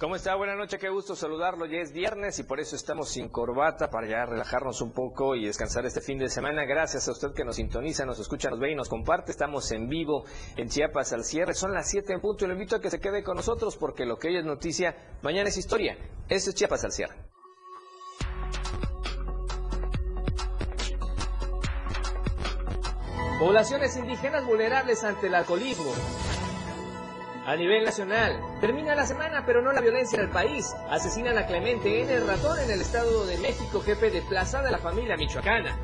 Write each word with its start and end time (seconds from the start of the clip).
¿Cómo 0.00 0.16
está? 0.16 0.34
Buenas 0.34 0.56
noches, 0.56 0.80
qué 0.80 0.88
gusto 0.88 1.14
saludarlo. 1.14 1.66
Ya 1.66 1.80
es 1.80 1.92
viernes 1.92 2.38
y 2.38 2.44
por 2.44 2.58
eso 2.58 2.74
estamos 2.74 3.10
sin 3.10 3.28
corbata 3.28 3.90
para 3.90 4.08
ya 4.08 4.24
relajarnos 4.24 4.80
un 4.80 4.92
poco 4.92 5.34
y 5.36 5.44
descansar 5.44 5.84
este 5.84 6.00
fin 6.00 6.16
de 6.16 6.30
semana. 6.30 6.64
Gracias 6.64 7.06
a 7.06 7.12
usted 7.12 7.34
que 7.34 7.44
nos 7.44 7.56
sintoniza, 7.56 8.06
nos 8.06 8.18
escucha, 8.18 8.48
nos 8.48 8.58
ve 8.58 8.72
y 8.72 8.74
nos 8.74 8.88
comparte. 8.88 9.30
Estamos 9.30 9.70
en 9.72 9.90
vivo 9.90 10.24
en 10.56 10.70
Chiapas 10.70 11.12
al 11.12 11.22
cierre. 11.22 11.52
Son 11.52 11.74
las 11.74 11.90
7 11.90 12.14
en 12.14 12.22
punto 12.22 12.46
y 12.46 12.48
le 12.48 12.54
invito 12.54 12.76
a 12.76 12.80
que 12.80 12.88
se 12.88 12.98
quede 12.98 13.22
con 13.22 13.36
nosotros 13.36 13.76
porque 13.76 14.06
lo 14.06 14.16
que 14.16 14.28
hoy 14.28 14.38
es 14.38 14.44
noticia, 14.46 14.96
mañana 15.20 15.50
es 15.50 15.58
historia. 15.58 15.98
Eso 16.30 16.48
es 16.48 16.56
Chiapas 16.56 16.82
al 16.82 16.92
cierre. 16.92 17.16
Poblaciones 23.38 23.94
indígenas 23.98 24.46
vulnerables 24.46 25.04
ante 25.04 25.26
el 25.26 25.34
alcoholismo. 25.34 25.92
A 27.50 27.56
nivel 27.56 27.82
nacional, 27.84 28.40
termina 28.60 28.94
la 28.94 29.04
semana 29.04 29.42
pero 29.44 29.60
no 29.60 29.72
la 29.72 29.80
violencia 29.80 30.16
en 30.16 30.26
el 30.26 30.30
país. 30.30 30.72
Asesinan 30.88 31.36
a 31.36 31.48
Clemente 31.48 32.00
N. 32.00 32.20
Ratón 32.20 32.56
en 32.60 32.70
el 32.70 32.80
Estado 32.80 33.26
de 33.26 33.38
México, 33.38 33.80
jefe 33.80 34.08
de 34.08 34.22
plaza 34.22 34.62
de 34.62 34.70
la 34.70 34.78
familia 34.78 35.16
michoacana. 35.16 35.76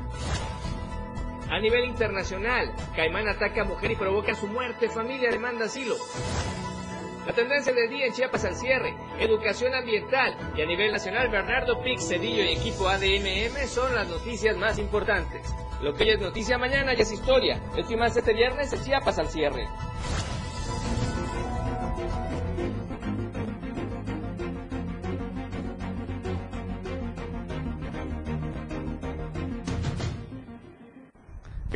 A 1.51 1.59
nivel 1.59 1.83
internacional, 1.83 2.73
Caimán 2.95 3.27
ataca 3.27 3.63
a 3.63 3.65
mujer 3.65 3.91
y 3.91 3.97
provoca 3.97 4.33
su 4.33 4.47
muerte, 4.47 4.87
familia 4.87 5.29
demanda 5.29 5.65
asilo. 5.65 5.97
La 7.25 7.33
tendencia 7.33 7.73
del 7.73 7.89
día 7.89 8.05
en 8.05 8.13
Chiapas 8.13 8.45
al 8.45 8.55
cierre, 8.55 8.95
educación 9.19 9.75
ambiental 9.75 10.37
y 10.55 10.61
a 10.61 10.65
nivel 10.65 10.93
nacional 10.93 11.27
Bernardo 11.27 11.83
Pix, 11.83 12.07
Cedillo 12.07 12.45
y 12.45 12.53
equipo 12.53 12.87
ADMM 12.87 13.67
son 13.67 13.93
las 13.93 14.07
noticias 14.07 14.55
más 14.55 14.79
importantes. 14.79 15.53
Lo 15.81 15.93
que 15.93 16.03
hoy 16.03 16.09
es 16.11 16.21
noticia 16.21 16.57
mañana 16.57 16.93
ya 16.93 17.03
es 17.03 17.11
historia. 17.11 17.59
El 17.75 17.97
más 17.97 18.15
este 18.15 18.31
viernes 18.31 18.71
en 18.71 18.81
Chiapas 18.85 19.19
al 19.19 19.27
cierre. 19.27 19.67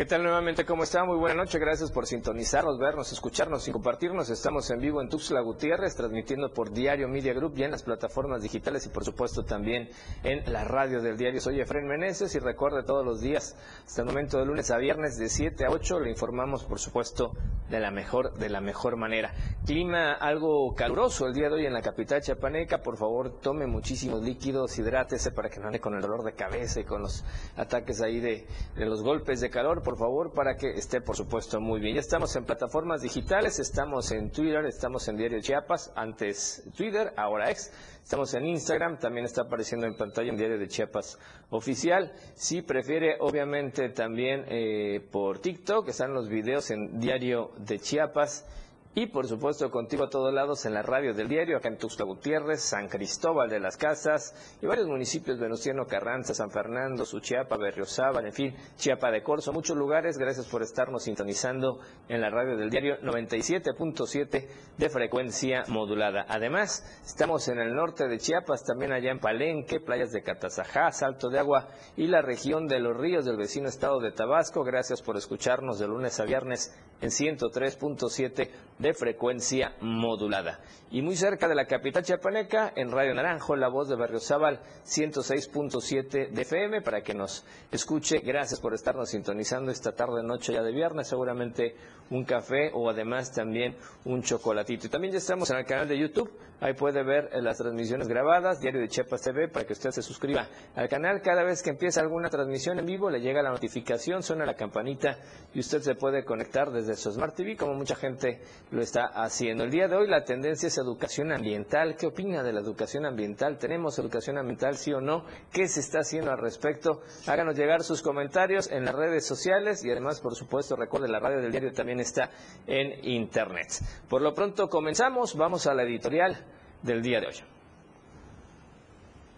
¿Qué 0.02 0.08
tal 0.08 0.24
nuevamente? 0.24 0.66
¿Cómo 0.66 0.82
está? 0.82 1.06
Muy 1.06 1.16
buena 1.16 1.36
noche. 1.36 1.60
Gracias 1.60 1.92
por 1.92 2.08
sintonizarnos, 2.08 2.80
vernos, 2.80 3.12
escucharnos 3.12 3.68
y 3.68 3.72
compartirnos. 3.72 4.32
Estamos 4.32 4.68
en 4.72 4.80
vivo 4.80 5.00
en 5.00 5.10
Tuxtla 5.10 5.42
Gutiérrez, 5.42 5.96
transmitiendo 5.96 6.52
por 6.52 6.72
Diario 6.72 7.08
Media 7.08 7.36
Group 7.36 7.54
y 7.58 7.66
en 7.66 7.70
las 7.70 7.84
plataformas 7.84 8.42
digitales 8.42 8.84
y 8.88 8.90
por 8.90 9.06
supuesto 9.06 9.44
también 9.44 9.90
en 10.24 10.52
la 10.52 10.64
radio 10.64 11.04
del 11.04 11.18
diario. 11.18 11.40
Soy 11.40 11.62
Efren 11.62 11.86
Meneses 11.86 12.34
y 12.34 12.40
recuerde 12.40 12.82
todos 12.82 13.06
los 13.06 13.22
días, 13.22 13.56
hasta 13.86 14.02
el 14.02 14.08
momento 14.08 14.40
de 14.40 14.46
lunes 14.48 14.72
a 14.72 14.80
viernes 14.80 15.20
de 15.20 15.30
7 15.30 15.66
a 15.66 15.70
8, 15.70 16.00
le 16.00 16.10
informamos 16.10 16.64
por 16.64 16.80
supuesto 16.80 17.34
de 17.72 17.80
la 17.80 17.90
mejor, 17.90 18.34
de 18.34 18.50
la 18.50 18.60
mejor 18.60 18.98
manera. 18.98 19.34
Clima 19.66 20.14
algo 20.14 20.74
caluroso 20.76 21.26
el 21.26 21.34
día 21.34 21.48
de 21.48 21.56
hoy 21.56 21.66
en 21.66 21.74
la 21.74 21.82
capital 21.82 22.22
chapaneca. 22.22 22.80
Por 22.80 22.98
favor, 22.98 23.40
tome 23.40 23.66
muchísimos 23.66 24.22
líquidos, 24.22 24.78
hidrátese 24.78 25.32
para 25.32 25.50
que 25.50 25.60
no 25.60 25.68
ande 25.68 25.80
con 25.80 25.96
el 25.96 26.02
dolor 26.02 26.24
de 26.24 26.34
cabeza 26.34 26.82
y 26.82 26.84
con 26.84 27.02
los 27.02 27.24
ataques 27.56 28.02
ahí 28.02 28.20
de, 28.20 28.46
los 28.76 29.02
golpes 29.02 29.40
de 29.40 29.50
calor 29.50 29.82
favor, 29.98 30.34
para 30.34 30.56
que 30.56 30.72
esté, 30.72 31.02
por 31.02 31.16
supuesto, 31.16 31.60
muy 31.60 31.80
bien. 31.80 31.96
Ya 31.96 32.02
estamos 32.02 32.36
en 32.36 32.46
plataformas 32.46 33.02
digitales, 33.02 33.60
estamos 33.60 34.12
en 34.12 34.32
Twitter, 34.32 34.66
estamos 34.66 35.08
en 35.08 35.18
Diario 35.18 35.42
Chiapas, 35.42 35.92
antes 35.96 36.64
Twitter, 36.76 37.14
ahora 37.18 37.52
ex. 37.52 37.72
Estamos 38.04 38.34
en 38.34 38.46
Instagram, 38.46 39.00
también 39.00 39.26
está 39.26 39.44
apareciendo 39.44 39.86
en 39.86 39.96
pantalla 39.96 40.30
en 40.30 40.38
Diario 40.38 40.58
de 40.58 40.68
Chiapas 40.68 41.20
oficial. 41.50 42.12
Si 42.34 42.62
prefiere, 42.62 43.18
obviamente, 43.20 43.90
también 43.90 44.46
eh, 44.48 45.08
por 45.12 45.40
TikTok, 45.40 45.88
están 45.90 46.14
los 46.14 46.28
videos 46.28 46.72
en 46.72 47.00
Diario 47.00 47.52
de 47.58 47.80
Chiapas 47.80 48.46
y 48.94 49.08
por 49.08 49.26
supuesto 49.26 49.72
contigo 49.72 50.04
a 50.04 50.10
todos 50.10 50.34
lados 50.34 50.66
en 50.66 50.74
la 50.74 50.82
radio 50.82 51.14
del 51.14 51.30
diario, 51.30 51.56
acá 51.56 51.70
en 51.70 51.78
Tuxtla 51.78 52.04
Gutiérrez, 52.04 52.62
San 52.62 52.90
Cristóbal 52.90 53.50
de 53.50 53.62
las 53.62 53.78
Casas 53.78 54.36
y 54.62 54.66
varios 54.66 54.88
municipios, 54.88 55.40
Venustiano 55.40 55.86
Carranza, 55.86 56.34
San 56.34 56.52
Fernando, 56.52 57.06
Suchiapa, 57.06 57.56
Berriozábal, 57.56 58.26
en 58.26 58.34
fin, 58.34 58.56
Chiapa 58.76 59.10
de 59.10 59.24
Corzo, 59.24 59.54
muchos 59.54 59.78
lugares. 59.78 60.18
Gracias 60.18 60.46
por 60.48 60.62
estarnos 60.62 61.04
sintonizando 61.04 61.80
en 62.10 62.20
la 62.20 62.30
radio 62.30 62.58
del 62.58 62.70
diario 62.70 63.00
97.7 63.00 64.48
de 64.78 64.90
frecuencia 64.90 65.64
modulada. 65.70 66.26
Además, 66.28 67.02
estamos 67.06 67.48
en 67.48 67.60
el 67.60 67.74
norte 67.74 68.10
de 68.10 68.18
Chiapas, 68.18 68.66
también 68.66 68.92
allá 68.92 69.12
en 69.12 69.20
Palenque, 69.20 69.80
playas 69.80 70.12
de 70.12 70.22
Catazajá, 70.22 70.92
Salto 70.92 71.30
de 71.30 71.40
Agua 71.40 71.70
y 71.96 72.08
la 72.08 72.22
región 72.22 72.68
de 72.68 72.82
los 72.82 72.98
ríos 72.98 73.24
del 73.24 73.38
vecino 73.38 73.70
estado 73.70 74.02
de 74.02 74.12
Tabasco. 74.12 74.66
Gracias 74.66 75.02
por 75.02 75.16
escucharnos 75.16 75.80
de 75.80 75.88
lunes 75.88 76.20
a 76.20 76.26
viernes 76.26 76.76
en 77.00 77.10
103.7 77.10 78.50
de 78.82 78.94
frecuencia 78.94 79.76
modulada. 79.80 80.60
Y 80.90 81.02
muy 81.02 81.16
cerca 81.16 81.48
de 81.48 81.56
la 81.56 81.68
capital 81.68 82.04
chiapaneca, 82.04 82.74
en 82.76 82.92
Radio 82.92 83.14
Naranjo, 83.14 83.56
la 83.56 83.70
voz 83.70 83.88
de 83.88 83.96
Barrio 83.96 84.20
Zaval, 84.20 84.60
106.7 84.86 86.32
de 86.32 86.42
FM, 86.42 86.82
para 86.82 87.02
que 87.02 87.14
nos 87.14 87.46
escuche. 87.72 88.20
Gracias 88.20 88.60
por 88.60 88.74
estarnos 88.74 89.10
sintonizando 89.10 89.72
esta 89.72 89.94
tarde, 89.94 90.24
noche 90.24 90.54
ya 90.54 90.64
de 90.64 90.74
viernes, 90.74 91.08
seguramente 91.08 91.76
un 92.10 92.26
café 92.26 92.72
o 92.74 92.90
además 92.90 93.32
también 93.32 93.78
un 94.04 94.22
chocolatito. 94.22 94.88
Y 94.88 94.90
también 94.90 95.14
ya 95.14 95.20
estamos 95.20 95.50
en 95.52 95.58
el 95.58 95.66
canal 95.66 95.88
de 95.88 95.98
YouTube, 95.98 96.32
ahí 96.62 96.74
puede 96.74 97.04
ver 97.04 97.30
eh, 97.34 97.42
las 97.42 97.58
transmisiones 97.58 98.08
grabadas, 98.08 98.62
Diario 98.62 98.80
de 98.80 98.88
Chiapas 98.88 99.22
TV, 99.22 99.50
para 99.50 99.66
que 99.66 99.74
usted 99.74 99.90
se 99.90 100.02
suscriba 100.02 100.48
al 100.76 100.88
canal. 100.88 101.22
Cada 101.22 101.44
vez 101.44 101.62
que 101.62 101.72
empieza 101.72 102.02
alguna 102.02 102.30
transmisión 102.30 102.80
en 102.80 102.86
vivo, 102.86 103.10
le 103.10 103.20
llega 103.20 103.42
la 103.42 103.50
notificación, 103.50 104.22
suena 104.22 104.46
la 104.46 104.54
campanita 104.54 105.18
y 105.54 105.60
usted 105.60 105.82
se 105.82 105.96
puede 105.96 106.24
conectar 106.24 106.72
desde 106.72 106.96
su 106.96 107.12
Smart 107.12 107.36
TV, 107.36 107.58
como 107.58 107.74
mucha 107.74 107.96
gente 107.96 108.42
lo 108.70 108.82
está 108.82 109.08
haciendo. 109.08 109.64
El 109.64 109.72
día 109.72 109.88
de 109.88 109.96
hoy 109.96 110.08
la 110.08 110.24
tendencia 110.24 110.68
es 110.68 110.78
educación 110.78 111.32
ambiental. 111.32 111.96
¿Qué 111.98 112.06
opina 112.06 112.44
de 112.44 112.54
la 112.54 112.62
educación 112.62 113.06
ambiental? 113.06 113.58
¿Tenemos 113.58 113.98
educación 113.98 114.38
ambiental, 114.38 114.78
sí 114.78 114.94
o 114.94 115.02
no? 115.02 115.26
¿Qué 115.52 115.68
se 115.68 115.80
está 115.80 116.00
haciendo 116.00 116.32
al 116.32 116.38
respecto? 116.38 117.02
Háganos 117.28 117.58
llegar 117.58 117.84
sus 117.84 118.04
comentarios 118.04 118.72
en 118.72 118.86
las 118.86 118.94
redes 118.94 119.26
sociales 119.26 119.84
y 119.84 119.90
además, 119.90 120.22
por 120.22 120.36
supuesto, 120.36 120.76
recuerde, 120.76 121.08
la 121.08 121.20
radio 121.20 121.42
del 121.42 121.52
diario 121.52 121.74
también 121.74 122.00
está 122.00 122.30
en 122.68 123.04
Internet. 123.04 123.68
Por 124.08 124.22
lo 124.22 124.36
pronto 124.36 124.70
comenzamos, 124.70 125.36
vamos 125.36 125.66
a 125.66 125.74
la 125.74 125.84
editorial 125.84 126.51
del 126.84 127.02
día 127.02 127.20
de 127.20 127.28
hoy. 127.28 127.36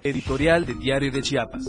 Editorial 0.04 0.66
de 0.66 0.74
Diario 0.76 1.12
de 1.12 1.22
Chiapas. 1.22 1.66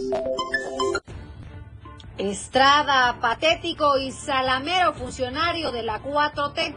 Estrada, 2.18 3.18
patético 3.20 3.98
y 3.98 4.12
salamero 4.12 4.94
funcionario 4.94 5.72
de 5.72 5.82
la 5.82 6.02
4T. 6.02 6.74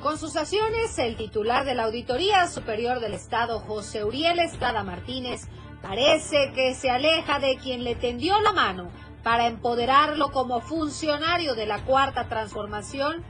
Con 0.00 0.18
sus 0.18 0.36
acciones, 0.36 0.98
el 0.98 1.16
titular 1.16 1.64
de 1.64 1.74
la 1.74 1.84
Auditoría 1.84 2.46
Superior 2.46 3.00
del 3.00 3.14
Estado, 3.14 3.60
José 3.60 4.04
Uriel 4.04 4.38
Estrada 4.38 4.84
Martínez, 4.84 5.48
parece 5.82 6.52
que 6.54 6.74
se 6.74 6.90
aleja 6.90 7.38
de 7.38 7.56
quien 7.56 7.84
le 7.84 7.94
tendió 7.94 8.40
la 8.40 8.52
mano 8.52 8.90
para 9.22 9.46
empoderarlo 9.46 10.30
como 10.30 10.60
funcionario 10.60 11.54
de 11.54 11.66
la 11.66 11.84
Cuarta 11.84 12.28
Transformación 12.28 13.24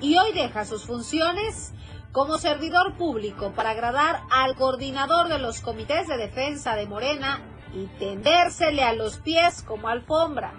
y 0.00 0.16
hoy 0.16 0.32
deja 0.32 0.64
sus 0.64 0.84
funciones 0.84 1.72
como 2.14 2.38
servidor 2.38 2.94
público 2.94 3.50
para 3.56 3.70
agradar 3.70 4.22
al 4.30 4.54
coordinador 4.54 5.26
de 5.26 5.40
los 5.40 5.60
comités 5.60 6.06
de 6.06 6.16
defensa 6.16 6.76
de 6.76 6.86
Morena 6.86 7.40
y 7.74 7.86
tendérsele 7.98 8.84
a 8.84 8.92
los 8.92 9.18
pies 9.18 9.62
como 9.62 9.88
alfombra. 9.88 10.54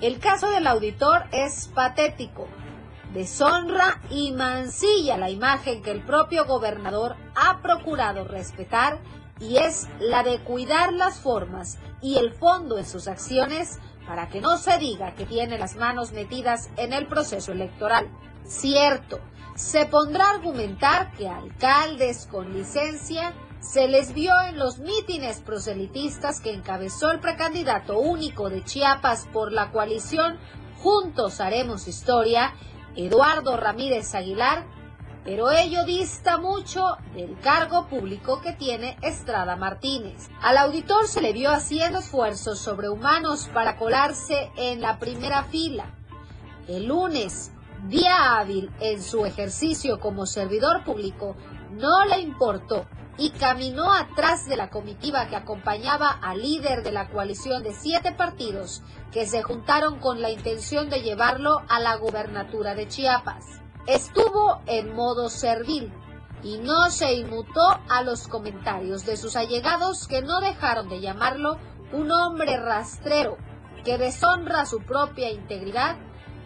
El 0.00 0.18
caso 0.18 0.50
del 0.50 0.66
auditor 0.66 1.26
es 1.30 1.68
patético, 1.68 2.48
deshonra 3.14 4.00
y 4.10 4.32
mancilla 4.32 5.16
la 5.16 5.30
imagen 5.30 5.80
que 5.80 5.92
el 5.92 6.02
propio 6.02 6.44
gobernador 6.44 7.14
ha 7.36 7.62
procurado 7.62 8.24
respetar 8.24 8.98
y 9.38 9.58
es 9.58 9.88
la 10.00 10.24
de 10.24 10.40
cuidar 10.40 10.92
las 10.92 11.20
formas 11.20 11.78
y 12.02 12.18
el 12.18 12.32
fondo 12.32 12.78
en 12.78 12.84
sus 12.84 13.06
acciones 13.06 13.78
para 14.08 14.28
que 14.28 14.40
no 14.40 14.56
se 14.56 14.76
diga 14.78 15.14
que 15.14 15.24
tiene 15.24 15.56
las 15.56 15.76
manos 15.76 16.10
metidas 16.10 16.68
en 16.76 16.92
el 16.92 17.06
proceso 17.06 17.52
electoral. 17.52 18.08
Cierto, 18.44 19.20
se 19.56 19.86
pondrá 19.86 20.26
a 20.26 20.34
argumentar 20.34 21.12
que 21.12 21.28
alcaldes 21.28 22.26
con 22.30 22.52
licencia 22.52 23.32
se 23.60 23.88
les 23.88 24.12
vio 24.12 24.32
en 24.48 24.58
los 24.58 24.78
mítines 24.78 25.40
proselitistas 25.40 26.40
que 26.40 26.52
encabezó 26.52 27.10
el 27.10 27.20
precandidato 27.20 27.98
único 27.98 28.50
de 28.50 28.62
Chiapas 28.62 29.26
por 29.32 29.52
la 29.52 29.72
coalición 29.72 30.38
Juntos 30.76 31.40
Haremos 31.40 31.88
Historia, 31.88 32.54
Eduardo 32.94 33.56
Ramírez 33.56 34.14
Aguilar, 34.14 34.66
pero 35.24 35.50
ello 35.50 35.84
dista 35.84 36.36
mucho 36.36 36.98
del 37.14 37.36
cargo 37.40 37.88
público 37.88 38.40
que 38.40 38.52
tiene 38.52 38.96
Estrada 39.02 39.56
Martínez. 39.56 40.28
Al 40.42 40.58
auditor 40.58 41.08
se 41.08 41.22
le 41.22 41.32
vio 41.32 41.50
haciendo 41.50 41.98
esfuerzos 41.98 42.60
sobrehumanos 42.60 43.48
para 43.48 43.76
colarse 43.78 44.50
en 44.56 44.80
la 44.80 44.98
primera 45.00 45.42
fila. 45.44 45.92
El 46.68 46.86
lunes, 46.86 47.52
día 47.88 48.38
hábil 48.38 48.70
en 48.80 49.02
su 49.02 49.24
ejercicio 49.26 50.00
como 50.00 50.26
servidor 50.26 50.84
público, 50.84 51.36
no 51.72 52.04
le 52.04 52.20
importó 52.20 52.86
y 53.18 53.30
caminó 53.30 53.92
atrás 53.92 54.46
de 54.46 54.56
la 54.56 54.68
comitiva 54.68 55.26
que 55.28 55.36
acompañaba 55.36 56.10
al 56.10 56.42
líder 56.42 56.82
de 56.82 56.92
la 56.92 57.08
coalición 57.08 57.62
de 57.62 57.72
siete 57.72 58.12
partidos 58.12 58.82
que 59.12 59.26
se 59.26 59.42
juntaron 59.42 59.98
con 60.00 60.20
la 60.20 60.30
intención 60.30 60.90
de 60.90 61.02
llevarlo 61.02 61.62
a 61.68 61.80
la 61.80 61.96
gubernatura 61.96 62.74
de 62.74 62.88
Chiapas. 62.88 63.44
Estuvo 63.86 64.60
en 64.66 64.94
modo 64.94 65.30
servil, 65.30 65.92
y 66.42 66.58
no 66.58 66.90
se 66.90 67.14
inmutó 67.14 67.80
a 67.88 68.02
los 68.02 68.28
comentarios 68.28 69.04
de 69.06 69.16
sus 69.16 69.36
allegados 69.36 70.06
que 70.06 70.22
no 70.22 70.40
dejaron 70.40 70.88
de 70.88 71.00
llamarlo 71.00 71.58
un 71.92 72.12
hombre 72.12 72.56
rastrero 72.56 73.36
que 73.84 73.98
deshonra 73.98 74.66
su 74.66 74.80
propia 74.80 75.30
integridad 75.30 75.96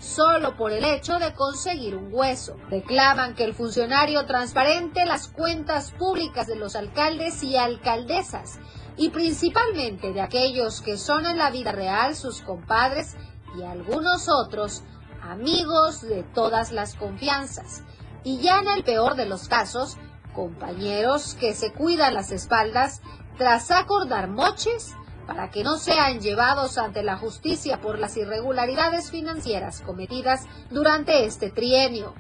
solo 0.01 0.57
por 0.57 0.73
el 0.73 0.85
hecho 0.85 1.19
de 1.19 1.35
conseguir 1.35 1.95
un 1.95 2.09
hueso. 2.11 2.57
Reclaman 2.71 3.35
que 3.35 3.45
el 3.45 3.55
funcionario 3.55 4.27
transparente 4.27 5.05
las 5.05 5.29
cuentas 5.29 5.93
públicas 5.93 6.47
de 6.47 6.57
los 6.57 6.75
alcaldes 6.75 7.43
y 7.43 7.57
alcaldesas 7.57 8.59
y 8.97 9.11
principalmente 9.11 10.13
de 10.13 10.23
aquellos 10.23 10.81
que 10.81 10.97
son 10.97 11.27
en 11.27 11.39
la 11.39 11.51
vida 11.51 11.73
real 11.73 12.17
sus 12.17 12.41
compadres 12.41 13.17
y 13.57 13.63
algunos 13.63 14.29
otros 14.29 14.83
amigos 15.23 16.01
de 16.01 16.23
todas 16.23 16.73
las 16.73 16.95
confianzas. 16.95 17.83
Y 18.25 18.39
ya 18.39 18.61
en 18.61 18.69
el 18.69 18.85
peor 18.85 19.17
de 19.17 19.27
los 19.27 19.49
casos, 19.49 19.97
compañeros 20.35 21.35
que 21.39 21.55
se 21.55 21.73
cuidan 21.73 22.15
las 22.15 22.31
espaldas 22.33 23.03
tras 23.37 23.71
acordar 23.71 24.29
moches 24.29 24.95
para 25.31 25.49
que 25.49 25.63
no 25.63 25.77
sean 25.77 26.19
llevados 26.19 26.77
ante 26.77 27.05
la 27.05 27.17
justicia 27.17 27.81
por 27.81 28.01
las 28.01 28.17
irregularidades 28.17 29.13
financieras 29.13 29.81
cometidas 29.81 30.45
durante 30.71 31.25
este 31.25 31.51
trienio. 31.51 32.15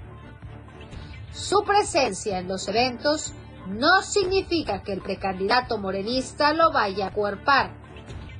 Su 1.32 1.64
presencia 1.64 2.38
en 2.38 2.46
los 2.46 2.68
eventos 2.68 3.32
no 3.66 4.02
significa 4.02 4.84
que 4.84 4.92
el 4.92 5.00
precandidato 5.00 5.76
morenista 5.76 6.52
lo 6.52 6.70
vaya 6.70 7.08
a 7.08 7.12
cuerpar, 7.12 7.72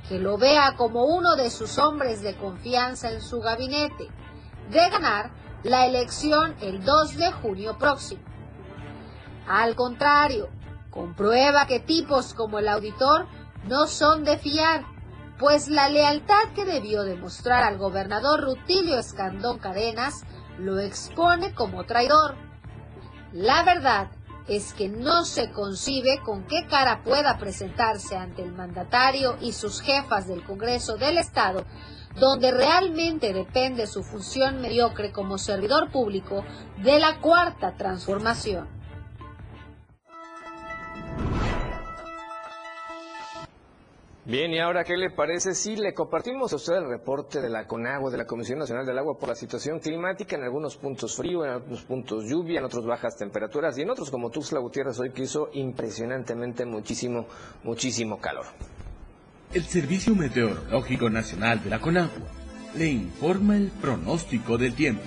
que 0.09 0.21
lo 0.21 0.39
vea 0.39 0.77
como 0.77 1.05
uno 1.05 1.35
de 1.35 1.51
sus 1.51 1.77
hombres 1.79 2.23
de 2.23 2.37
confianza 2.37 3.11
en 3.11 3.21
su 3.21 3.41
gabinete, 3.41 4.07
de 4.71 4.89
ganar 4.89 5.33
la 5.65 5.85
elección 5.85 6.55
el 6.61 6.85
2 6.85 7.17
de 7.17 7.33
junio 7.33 7.77
próximo. 7.77 8.23
Al 9.49 9.75
contrario, 9.75 10.49
comprueba 10.91 11.67
que 11.67 11.81
tipos 11.81 12.35
como 12.35 12.61
el 12.61 12.69
auditor 12.69 13.27
no 13.69 13.87
son 13.87 14.25
de 14.25 14.39
fiar, 14.39 14.85
pues 15.39 15.69
la 15.69 15.89
lealtad 15.89 16.53
que 16.55 16.65
debió 16.65 17.03
demostrar 17.03 17.65
al 17.65 17.79
gobernador 17.79 18.43
Rutilio 18.43 18.99
Escandón 18.99 19.59
Cadenas 19.59 20.25
lo 20.59 20.79
expone 20.81 21.55
como 21.55 21.85
traidor. 21.85 22.37
La 23.33 23.63
verdad 23.63 24.09
es 24.49 24.73
que 24.75 24.89
no 24.89 25.25
se 25.25 25.51
concibe 25.51 26.21
con 26.25 26.45
qué 26.45 26.67
cara 26.69 27.03
pueda 27.03 27.39
presentarse 27.39 28.17
ante 28.17 28.43
el 28.43 28.53
mandatario 28.53 29.37
y 29.41 29.53
sus 29.53 29.81
jefas 29.81 30.27
del 30.27 30.43
Congreso 30.43 30.97
del 30.97 31.19
Estado, 31.19 31.65
donde 32.19 32.51
realmente 32.51 33.33
depende 33.33 33.87
su 33.87 34.03
función 34.03 34.61
mediocre 34.61 35.13
como 35.13 35.39
servidor 35.39 35.91
público 35.91 36.45
de 36.83 36.99
la 36.99 37.21
cuarta 37.21 37.77
transformación. 37.77 38.80
Bien, 44.27 44.53
y 44.53 44.59
ahora, 44.59 44.85
¿qué 44.85 44.99
le 44.99 45.09
parece 45.09 45.55
si 45.55 45.77
le 45.77 45.95
compartimos 45.95 46.53
a 46.53 46.57
usted 46.57 46.75
el 46.75 46.91
reporte 46.91 47.41
de 47.41 47.49
la 47.49 47.67
CONAGUA, 47.67 48.11
de 48.11 48.19
la 48.19 48.27
Comisión 48.27 48.59
Nacional 48.59 48.85
del 48.85 48.99
Agua, 48.99 49.19
por 49.19 49.31
la 49.31 49.35
situación 49.35 49.81
climática? 49.81 50.37
En 50.37 50.43
algunos 50.43 50.77
puntos 50.77 51.17
frío, 51.17 51.43
en 51.43 51.53
algunos 51.53 51.83
puntos 51.85 52.27
lluvia, 52.29 52.59
en 52.59 52.67
otros 52.67 52.85
bajas 52.85 53.17
temperaturas 53.17 53.79
y 53.79 53.83
en 53.83 53.89
otros 53.89 54.11
como 54.11 54.29
Tuxtla 54.29 54.61
Gutiérrez 54.61 55.01
hoy 55.01 55.11
que 55.13 55.23
hizo 55.23 55.49
impresionantemente 55.55 56.67
muchísimo, 56.67 57.27
muchísimo 57.65 58.21
calor. 58.21 58.45
El 59.55 59.65
Servicio 59.65 60.15
Meteorológico 60.15 61.09
Nacional 61.09 61.65
de 61.65 61.71
la 61.71 61.81
CONAGUA 61.81 62.29
le 62.77 62.89
informa 62.89 63.57
el 63.57 63.71
pronóstico 63.71 64.59
del 64.59 64.75
tiempo. 64.75 65.03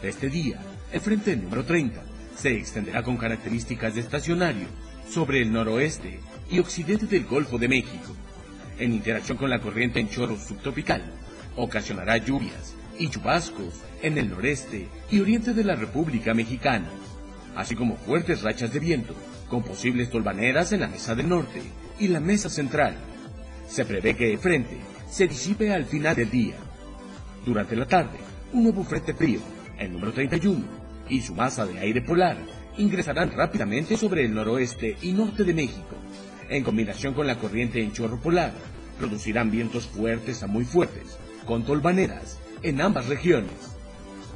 Este 0.00 0.28
día, 0.28 0.60
el 0.92 1.00
frente 1.00 1.34
número 1.34 1.64
30 1.64 2.00
se 2.36 2.56
extenderá 2.56 3.02
con 3.02 3.16
características 3.16 3.96
de 3.96 4.00
estacionario 4.00 4.68
sobre 5.08 5.42
el 5.42 5.52
noroeste 5.52 6.20
y 6.52 6.58
occidente 6.58 7.06
del 7.06 7.24
Golfo 7.24 7.58
de 7.58 7.66
México. 7.66 8.14
En 8.78 8.92
interacción 8.92 9.38
con 9.38 9.48
la 9.48 9.60
corriente 9.60 10.00
en 10.00 10.10
chorro 10.10 10.38
subtropical, 10.38 11.02
ocasionará 11.56 12.18
lluvias 12.18 12.74
y 12.98 13.08
chubascos 13.08 13.80
en 14.02 14.18
el 14.18 14.28
noreste 14.28 14.86
y 15.10 15.20
oriente 15.20 15.54
de 15.54 15.64
la 15.64 15.76
República 15.76 16.34
Mexicana, 16.34 16.90
así 17.56 17.74
como 17.74 17.96
fuertes 17.96 18.42
rachas 18.42 18.70
de 18.72 18.80
viento, 18.80 19.14
con 19.48 19.62
posibles 19.62 20.10
tolvaneras 20.10 20.72
en 20.72 20.80
la 20.80 20.88
mesa 20.88 21.14
del 21.14 21.30
norte 21.30 21.62
y 21.98 22.08
la 22.08 22.20
mesa 22.20 22.50
central. 22.50 22.96
Se 23.66 23.86
prevé 23.86 24.14
que 24.14 24.30
el 24.32 24.38
frente 24.38 24.76
se 25.10 25.26
disipe 25.26 25.72
al 25.72 25.86
final 25.86 26.14
del 26.14 26.30
día. 26.30 26.56
Durante 27.46 27.76
la 27.76 27.86
tarde, 27.86 28.18
un 28.52 28.64
nuevo 28.64 28.84
frente 28.84 29.14
frío, 29.14 29.40
el 29.78 29.92
número 29.92 30.12
31, 30.12 30.64
y 31.08 31.22
su 31.22 31.34
masa 31.34 31.64
de 31.64 31.78
aire 31.78 32.02
polar 32.02 32.36
ingresarán 32.76 33.32
rápidamente 33.32 33.96
sobre 33.96 34.24
el 34.24 34.34
noroeste 34.34 34.96
y 35.02 35.12
norte 35.12 35.44
de 35.44 35.54
México. 35.54 35.96
En 36.52 36.64
combinación 36.64 37.14
con 37.14 37.26
la 37.26 37.38
corriente 37.38 37.82
en 37.82 37.92
chorro 37.92 38.20
polar, 38.20 38.52
producirán 38.98 39.50
vientos 39.50 39.86
fuertes 39.86 40.42
a 40.42 40.46
muy 40.46 40.66
fuertes, 40.66 41.16
con 41.46 41.64
tolvaneras, 41.64 42.40
en 42.62 42.82
ambas 42.82 43.08
regiones. 43.08 43.54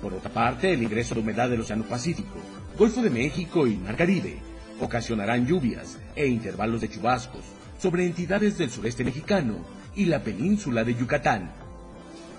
Por 0.01 0.15
otra 0.15 0.33
parte, 0.33 0.73
el 0.73 0.83
ingreso 0.83 1.15
de 1.15 1.21
humedad 1.21 1.51
del 1.51 1.61
Océano 1.61 1.85
Pacífico, 1.85 2.39
Golfo 2.79 3.03
de 3.03 3.11
México 3.11 3.67
y 3.67 3.77
Mar 3.77 3.99
Caribe 3.99 4.39
ocasionarán 4.81 5.47
lluvias 5.47 5.99
e 6.15 6.27
intervalos 6.27 6.81
de 6.81 6.89
chubascos 6.89 7.45
sobre 7.79 8.07
entidades 8.07 8.57
del 8.57 8.71
sureste 8.71 9.05
mexicano 9.05 9.67
y 9.95 10.07
la 10.07 10.23
península 10.23 10.85
de 10.85 10.95
Yucatán. 10.95 11.53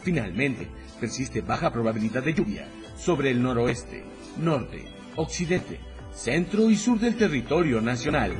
Finalmente, 0.02 0.68
persiste 1.00 1.42
baja 1.42 1.72
probabilidad 1.72 2.24
de 2.24 2.34
lluvia 2.34 2.68
sobre 2.98 3.30
el 3.30 3.44
noroeste, 3.44 4.04
norte, 4.40 4.86
occidente, 5.18 5.80
centro 6.16 6.72
y 6.72 6.76
sur 6.78 7.00
del 7.00 7.16
territorio 7.16 7.80
nacional. 7.80 8.34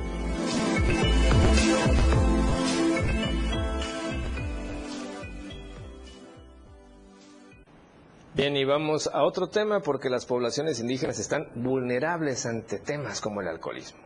Bien, 8.38 8.56
y 8.56 8.66
vamos 8.66 9.10
a 9.12 9.24
otro 9.24 9.48
tema 9.50 9.80
porque 9.80 10.12
las 10.12 10.28
poblaciones 10.28 10.80
indígenas 10.80 11.18
están 11.18 11.48
vulnerables 11.56 12.46
ante 12.46 12.78
temas 12.78 13.20
como 13.20 13.42
el 13.42 13.48
alcoholismo. 13.48 13.98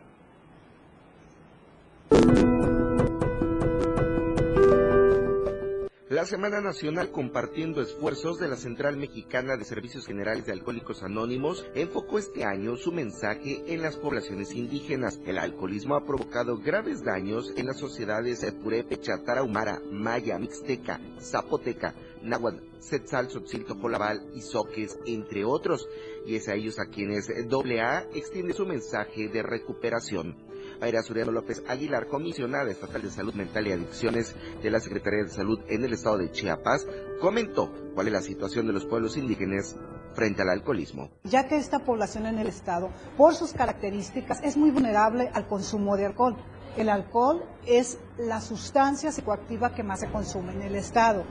La 6.08 6.24
Semana 6.24 6.62
Nacional 6.62 7.10
Compartiendo 7.10 7.82
Esfuerzos 7.82 8.38
de 8.38 8.48
la 8.48 8.56
Central 8.56 8.96
Mexicana 8.96 9.58
de 9.58 9.66
Servicios 9.66 10.06
Generales 10.06 10.46
de 10.46 10.52
Alcohólicos 10.52 11.02
Anónimos 11.02 11.66
enfocó 11.74 12.18
este 12.18 12.44
año 12.44 12.76
su 12.76 12.90
mensaje 12.90 13.62
en 13.66 13.82
las 13.82 13.96
poblaciones 13.96 14.54
indígenas. 14.54 15.20
El 15.26 15.36
alcoholismo 15.36 15.94
ha 15.94 16.06
provocado 16.06 16.56
graves 16.56 17.04
daños 17.04 17.52
en 17.56 17.66
las 17.66 17.78
sociedades 17.78 18.50
Purépecha, 18.62 19.22
Tarahumara, 19.26 19.80
Maya, 19.90 20.38
Mixteca, 20.38 21.00
Zapoteca, 21.20 21.94
Náhuatl, 22.22 22.58
Setzal, 22.78 23.30
Sotzil, 23.30 23.64
Colabal 23.64 24.30
y 24.34 24.40
Soques, 24.40 24.98
entre 25.06 25.44
otros. 25.44 25.88
Y 26.26 26.36
es 26.36 26.48
a 26.48 26.54
ellos 26.54 26.78
a 26.78 26.86
quienes 26.86 27.28
AA 27.28 28.06
extiende 28.14 28.54
su 28.54 28.66
mensaje 28.66 29.28
de 29.28 29.42
recuperación. 29.42 30.36
Aira 30.80 31.02
Suriano 31.02 31.30
López 31.30 31.62
Aguilar, 31.68 32.08
comisionada 32.08 32.70
estatal 32.70 33.02
de 33.02 33.10
salud 33.10 33.34
mental 33.34 33.66
y 33.66 33.72
adicciones 33.72 34.34
de 34.62 34.70
la 34.70 34.80
Secretaría 34.80 35.24
de 35.24 35.30
Salud 35.30 35.60
en 35.68 35.84
el 35.84 35.92
estado 35.92 36.18
de 36.18 36.30
Chiapas, 36.32 36.86
comentó 37.20 37.72
cuál 37.94 38.08
es 38.08 38.12
la 38.12 38.22
situación 38.22 38.66
de 38.66 38.72
los 38.72 38.86
pueblos 38.86 39.16
indígenas 39.16 39.76
frente 40.14 40.42
al 40.42 40.50
alcoholismo. 40.50 41.10
Ya 41.24 41.46
que 41.48 41.56
esta 41.56 41.80
población 41.80 42.26
en 42.26 42.38
el 42.38 42.48
estado, 42.48 42.90
por 43.16 43.34
sus 43.34 43.52
características, 43.52 44.40
es 44.42 44.56
muy 44.56 44.70
vulnerable 44.70 45.30
al 45.32 45.46
consumo 45.46 45.96
de 45.96 46.06
alcohol. 46.06 46.36
El 46.76 46.88
alcohol 46.88 47.44
es 47.66 47.98
la 48.18 48.40
sustancia 48.40 49.12
psicoactiva 49.12 49.74
que 49.74 49.82
más 49.82 50.00
se 50.00 50.10
consume 50.10 50.52
en 50.54 50.62
el 50.62 50.74
estado. 50.74 51.24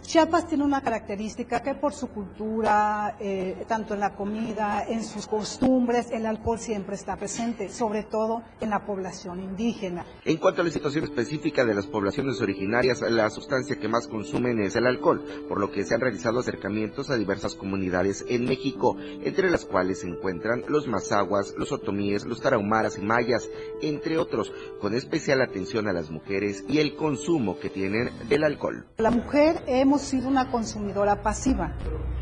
Chiapas 0.00 0.48
tiene 0.48 0.64
una 0.64 0.80
característica 0.80 1.62
que 1.62 1.74
por 1.74 1.92
su 1.92 2.08
cultura, 2.08 3.16
eh, 3.20 3.64
tanto 3.68 3.94
en 3.94 4.00
la 4.00 4.14
comida, 4.14 4.84
en 4.88 5.04
sus 5.04 5.26
costumbres, 5.26 6.10
el 6.10 6.26
alcohol 6.26 6.58
siempre 6.58 6.96
está 6.96 7.16
presente, 7.16 7.68
sobre 7.68 8.02
todo 8.04 8.42
en 8.60 8.70
la 8.70 8.84
población 8.84 9.40
indígena. 9.40 10.04
En 10.24 10.38
cuanto 10.38 10.62
a 10.62 10.64
la 10.64 10.70
situación 10.70 11.04
específica 11.04 11.64
de 11.64 11.74
las 11.74 11.86
poblaciones 11.86 12.40
originarias, 12.40 13.00
la 13.02 13.28
sustancia 13.30 13.78
que 13.78 13.88
más 13.88 14.08
consumen 14.08 14.60
es 14.60 14.76
el 14.76 14.86
alcohol, 14.86 15.22
por 15.48 15.60
lo 15.60 15.70
que 15.70 15.84
se 15.84 15.94
han 15.94 16.00
realizado 16.00 16.40
acercamientos 16.40 17.10
a 17.10 17.16
diversas 17.16 17.54
comunidades 17.54 18.24
en 18.28 18.44
México, 18.44 18.96
entre 19.24 19.50
las 19.50 19.64
cuales 19.64 20.00
se 20.00 20.08
encuentran 20.08 20.64
los 20.68 20.88
mazaguas, 20.88 21.54
los 21.56 21.72
otomíes, 21.72 22.24
los 22.24 22.40
tarahumaras 22.40 22.98
y 22.98 23.02
mayas, 23.02 23.48
entre 23.82 24.18
otros, 24.18 24.52
con 24.80 24.94
especial 24.94 25.40
atención 25.40 25.88
a 25.88 25.92
las 25.92 26.10
mujeres 26.10 26.64
y 26.68 26.78
el 26.78 26.96
consumo 26.96 27.58
que 27.58 27.70
tienen 27.70 28.10
del 28.28 28.44
alcohol. 28.44 28.86
La 28.98 29.10
mujer 29.10 29.62
hemos 29.82 30.02
sido 30.02 30.28
una 30.28 30.50
consumidora 30.50 31.22
pasiva. 31.22 31.72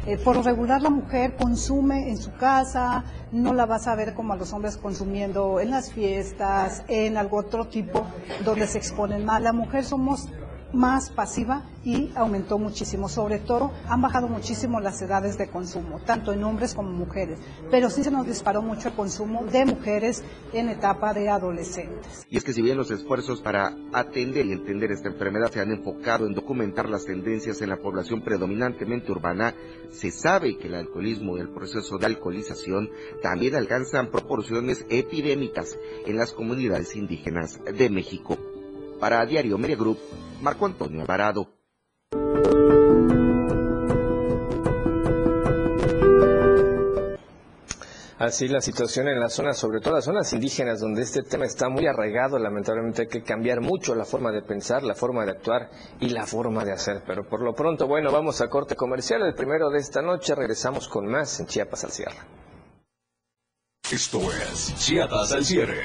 Eh, 0.06 0.16
por 0.16 0.42
regular 0.42 0.80
la 0.80 0.88
mujer 0.90 1.36
consume 1.36 2.08
en 2.08 2.16
su 2.16 2.32
casa, 2.32 3.04
no 3.32 3.52
la 3.52 3.66
vas 3.66 3.86
a 3.86 3.94
ver 3.94 4.14
como 4.14 4.32
a 4.32 4.36
los 4.36 4.52
hombres 4.52 4.78
consumiendo 4.78 5.60
en 5.60 5.70
las 5.70 5.92
fiestas, 5.92 6.82
en 6.88 7.18
algo 7.18 7.36
otro 7.36 7.66
tipo 7.68 8.06
donde 8.44 8.66
se 8.66 8.78
exponen 8.78 9.26
más. 9.26 9.42
La 9.42 9.52
mujer 9.52 9.84
somos 9.84 10.28
más 10.72 11.10
pasiva 11.10 11.64
y 11.84 12.10
aumentó 12.14 12.58
muchísimo. 12.58 13.08
Sobre 13.08 13.38
todo 13.38 13.72
han 13.88 14.02
bajado 14.02 14.28
muchísimo 14.28 14.80
las 14.80 15.00
edades 15.02 15.38
de 15.38 15.48
consumo, 15.48 16.00
tanto 16.04 16.32
en 16.32 16.44
hombres 16.44 16.74
como 16.74 16.90
mujeres, 16.90 17.38
pero 17.70 17.90
sí 17.90 18.04
se 18.04 18.10
nos 18.10 18.26
disparó 18.26 18.62
mucho 18.62 18.88
el 18.88 18.94
consumo 18.94 19.44
de 19.44 19.64
mujeres 19.64 20.22
en 20.52 20.68
etapa 20.68 21.14
de 21.14 21.28
adolescentes. 21.28 22.26
Y 22.28 22.36
es 22.36 22.44
que 22.44 22.52
si 22.52 22.62
bien 22.62 22.76
los 22.76 22.90
esfuerzos 22.90 23.40
para 23.40 23.74
atender 23.92 24.46
y 24.46 24.52
entender 24.52 24.92
esta 24.92 25.08
enfermedad 25.08 25.50
se 25.50 25.60
han 25.60 25.72
enfocado 25.72 26.26
en 26.26 26.34
documentar 26.34 26.88
las 26.88 27.04
tendencias 27.04 27.60
en 27.62 27.70
la 27.70 27.76
población 27.76 28.22
predominantemente 28.22 29.12
urbana, 29.12 29.54
se 29.90 30.10
sabe 30.10 30.56
que 30.58 30.68
el 30.68 30.74
alcoholismo 30.74 31.36
y 31.36 31.40
el 31.40 31.50
proceso 31.50 31.98
de 31.98 32.06
alcoholización 32.06 32.90
también 33.22 33.54
alcanzan 33.54 34.10
proporciones 34.10 34.84
epidémicas 34.88 35.76
en 36.06 36.16
las 36.16 36.32
comunidades 36.32 36.96
indígenas 36.96 37.60
de 37.64 37.90
México. 37.90 38.38
Para 39.00 39.24
Diario 39.24 39.56
Media 39.56 39.76
Group, 39.76 39.98
Marco 40.42 40.66
Antonio 40.66 41.00
Alvarado. 41.00 41.48
Así 48.18 48.48
la 48.48 48.60
situación 48.60 49.08
en 49.08 49.18
las 49.18 49.32
zonas, 49.32 49.56
sobre 49.56 49.80
todo 49.80 49.94
las 49.94 50.04
zonas 50.04 50.30
indígenas, 50.34 50.78
donde 50.78 51.00
este 51.00 51.22
tema 51.22 51.46
está 51.46 51.70
muy 51.70 51.86
arraigado, 51.86 52.38
lamentablemente 52.38 53.02
hay 53.02 53.08
que 53.08 53.22
cambiar 53.22 53.62
mucho 53.62 53.94
la 53.94 54.04
forma 54.04 54.30
de 54.30 54.42
pensar, 54.42 54.82
la 54.82 54.94
forma 54.94 55.24
de 55.24 55.30
actuar 55.30 55.70
y 56.00 56.10
la 56.10 56.26
forma 56.26 56.62
de 56.66 56.72
hacer. 56.72 57.02
Pero 57.06 57.26
por 57.26 57.40
lo 57.40 57.54
pronto, 57.54 57.86
bueno, 57.86 58.12
vamos 58.12 58.42
a 58.42 58.50
corte 58.50 58.76
comercial, 58.76 59.22
el 59.22 59.34
primero 59.34 59.70
de 59.70 59.78
esta 59.78 60.02
noche, 60.02 60.34
regresamos 60.34 60.86
con 60.86 61.06
más 61.06 61.40
en 61.40 61.46
Chiapas 61.46 61.84
al 61.84 61.92
cierre. 61.92 62.18
Esto 63.90 64.20
es 64.30 64.74
Chiapas 64.76 65.32
al 65.32 65.44
cierre. 65.46 65.80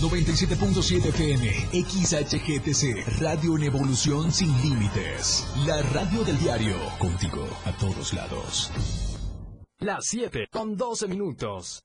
97.7 0.00 1.08
FM, 1.08 1.46
XHGTC, 1.84 3.20
Radio 3.20 3.56
en 3.56 3.64
Evolución 3.64 4.32
Sin 4.32 4.50
Límites. 4.62 5.46
La 5.66 5.82
radio 5.82 6.24
del 6.24 6.38
diario, 6.38 6.76
contigo 6.98 7.46
a 7.66 7.72
todos 7.72 8.14
lados. 8.14 8.72
Las 9.78 10.06
7 10.06 10.48
con 10.50 10.76
12 10.76 11.06
minutos. 11.06 11.84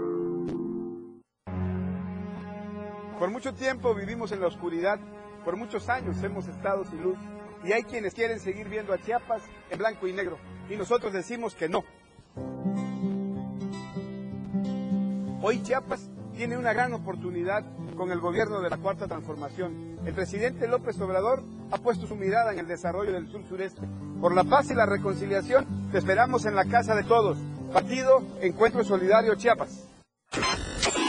Por 3.21 3.29
mucho 3.29 3.53
tiempo 3.53 3.93
vivimos 3.93 4.31
en 4.31 4.41
la 4.41 4.47
oscuridad, 4.47 4.99
por 5.45 5.55
muchos 5.55 5.89
años 5.89 6.23
hemos 6.23 6.47
estado 6.47 6.83
sin 6.85 7.03
luz 7.03 7.19
y 7.63 7.71
hay 7.71 7.83
quienes 7.83 8.15
quieren 8.15 8.39
seguir 8.39 8.67
viendo 8.67 8.93
a 8.93 8.97
Chiapas 8.97 9.43
en 9.69 9.77
blanco 9.77 10.07
y 10.07 10.13
negro 10.13 10.39
y 10.71 10.75
nosotros 10.75 11.13
decimos 11.13 11.53
que 11.53 11.69
no. 11.69 11.83
Hoy 15.43 15.61
Chiapas 15.61 16.09
tiene 16.35 16.57
una 16.57 16.73
gran 16.73 16.93
oportunidad 16.93 17.63
con 17.95 18.11
el 18.11 18.19
gobierno 18.19 18.59
de 18.59 18.71
la 18.71 18.77
Cuarta 18.77 19.07
Transformación. 19.07 19.99
El 20.03 20.15
presidente 20.15 20.67
López 20.67 20.99
Obrador 20.99 21.43
ha 21.69 21.77
puesto 21.77 22.07
su 22.07 22.15
mirada 22.15 22.53
en 22.53 22.57
el 22.57 22.67
desarrollo 22.67 23.11
del 23.11 23.29
sur 23.29 23.43
sureste. 23.47 23.87
Por 24.19 24.33
la 24.33 24.45
paz 24.45 24.71
y 24.71 24.73
la 24.73 24.87
reconciliación 24.87 25.91
te 25.91 25.99
esperamos 25.99 26.45
en 26.45 26.55
la 26.55 26.65
casa 26.65 26.95
de 26.95 27.03
todos. 27.03 27.37
Partido 27.71 28.23
Encuentro 28.41 28.83
Solidario 28.83 29.35
Chiapas. 29.35 29.91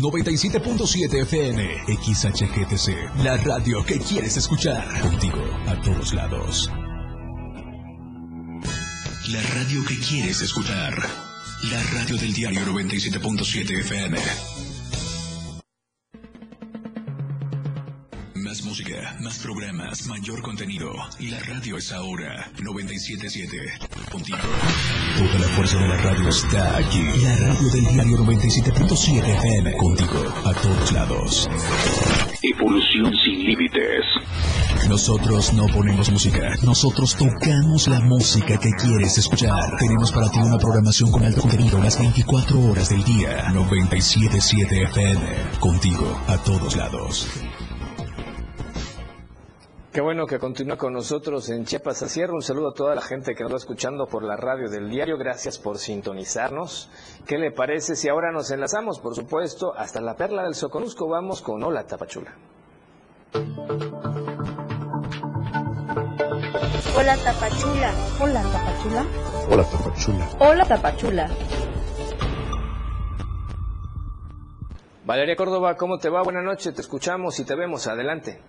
97.7 0.00 1.22
FM, 1.22 1.84
XHGTC, 1.86 3.22
la 3.22 3.36
radio 3.36 3.84
que 3.84 3.98
quieres 3.98 4.36
escuchar. 4.36 5.00
Contigo 5.00 5.42
a 5.66 5.80
todos 5.82 6.14
lados. 6.14 6.70
La 9.28 9.42
radio 9.54 9.84
que 9.86 9.98
quieres 9.98 10.40
escuchar. 10.40 10.94
La 11.70 11.82
radio 11.92 12.16
del 12.16 12.32
diario 12.32 12.60
97.7 12.60 13.80
FM. 13.80 14.69
Programas, 19.52 20.06
mayor 20.06 20.40
contenido. 20.42 20.92
Y 21.18 21.28
la 21.28 21.40
radio 21.40 21.76
es 21.76 21.90
ahora 21.92 22.48
97.7. 22.56 24.10
Contigo. 24.10 24.38
Toda 25.18 25.38
la 25.40 25.48
fuerza 25.56 25.76
de 25.76 25.88
la 25.88 25.96
radio 25.96 26.28
está 26.28 26.76
aquí. 26.76 27.02
La 27.22 27.36
radio 27.36 27.68
del 27.70 27.86
diario 27.88 28.18
97.7 28.18 29.18
FM. 29.18 29.76
Contigo 29.76 30.34
a 30.44 30.54
todos 30.54 30.92
lados. 30.92 31.48
Evolución 32.42 33.12
sin 33.24 33.44
límites. 33.44 34.04
Nosotros 34.88 35.52
no 35.52 35.66
ponemos 35.66 36.10
música, 36.10 36.54
nosotros 36.62 37.16
tocamos 37.16 37.88
la 37.88 38.00
música 38.00 38.56
que 38.56 38.70
quieres 38.70 39.18
escuchar. 39.18 39.76
Tenemos 39.78 40.12
para 40.12 40.30
ti 40.30 40.38
una 40.38 40.58
programación 40.58 41.10
con 41.10 41.24
alto 41.24 41.40
contenido 41.42 41.82
las 41.82 41.98
24 41.98 42.60
horas 42.60 42.88
del 42.88 43.02
día. 43.02 43.48
97.7 43.52 44.84
FM. 44.90 45.58
Contigo 45.60 46.20
a 46.28 46.38
todos 46.38 46.76
lados. 46.76 47.28
Qué 49.92 50.00
bueno 50.00 50.24
que 50.24 50.38
continúa 50.38 50.76
con 50.76 50.92
nosotros 50.92 51.48
en 51.50 51.64
Chiapas 51.64 52.04
a 52.04 52.08
Cierre. 52.08 52.32
Un 52.32 52.42
saludo 52.42 52.68
a 52.68 52.74
toda 52.74 52.94
la 52.94 53.00
gente 53.00 53.34
que 53.34 53.42
nos 53.42 53.52
va 53.52 53.56
escuchando 53.56 54.06
por 54.06 54.22
la 54.22 54.36
radio 54.36 54.70
del 54.70 54.88
diario. 54.88 55.18
Gracias 55.18 55.58
por 55.58 55.78
sintonizarnos. 55.78 56.88
¿Qué 57.26 57.38
le 57.38 57.50
parece 57.50 57.96
si 57.96 58.08
ahora 58.08 58.30
nos 58.30 58.52
enlazamos, 58.52 59.00
por 59.00 59.16
supuesto, 59.16 59.74
hasta 59.76 60.00
la 60.00 60.14
perla 60.14 60.44
del 60.44 60.54
Soconusco? 60.54 61.08
Vamos 61.08 61.42
con 61.42 61.64
Hola 61.64 61.82
Tapachula. 61.88 62.32
Hola 66.96 67.16
Tapachula. 67.16 67.92
Hola 68.20 68.42
Tapachula. 68.42 69.06
Hola 69.50 69.64
Tapachula. 69.64 70.28
Hola 70.38 70.64
Tapachula. 70.66 71.30
Valeria 75.04 75.34
Córdoba, 75.34 75.76
¿cómo 75.76 75.98
te 75.98 76.08
va? 76.08 76.22
Buenas 76.22 76.44
noches, 76.44 76.72
te 76.72 76.80
escuchamos 76.80 77.40
y 77.40 77.44
te 77.44 77.56
vemos. 77.56 77.88
Adelante. 77.88 78.40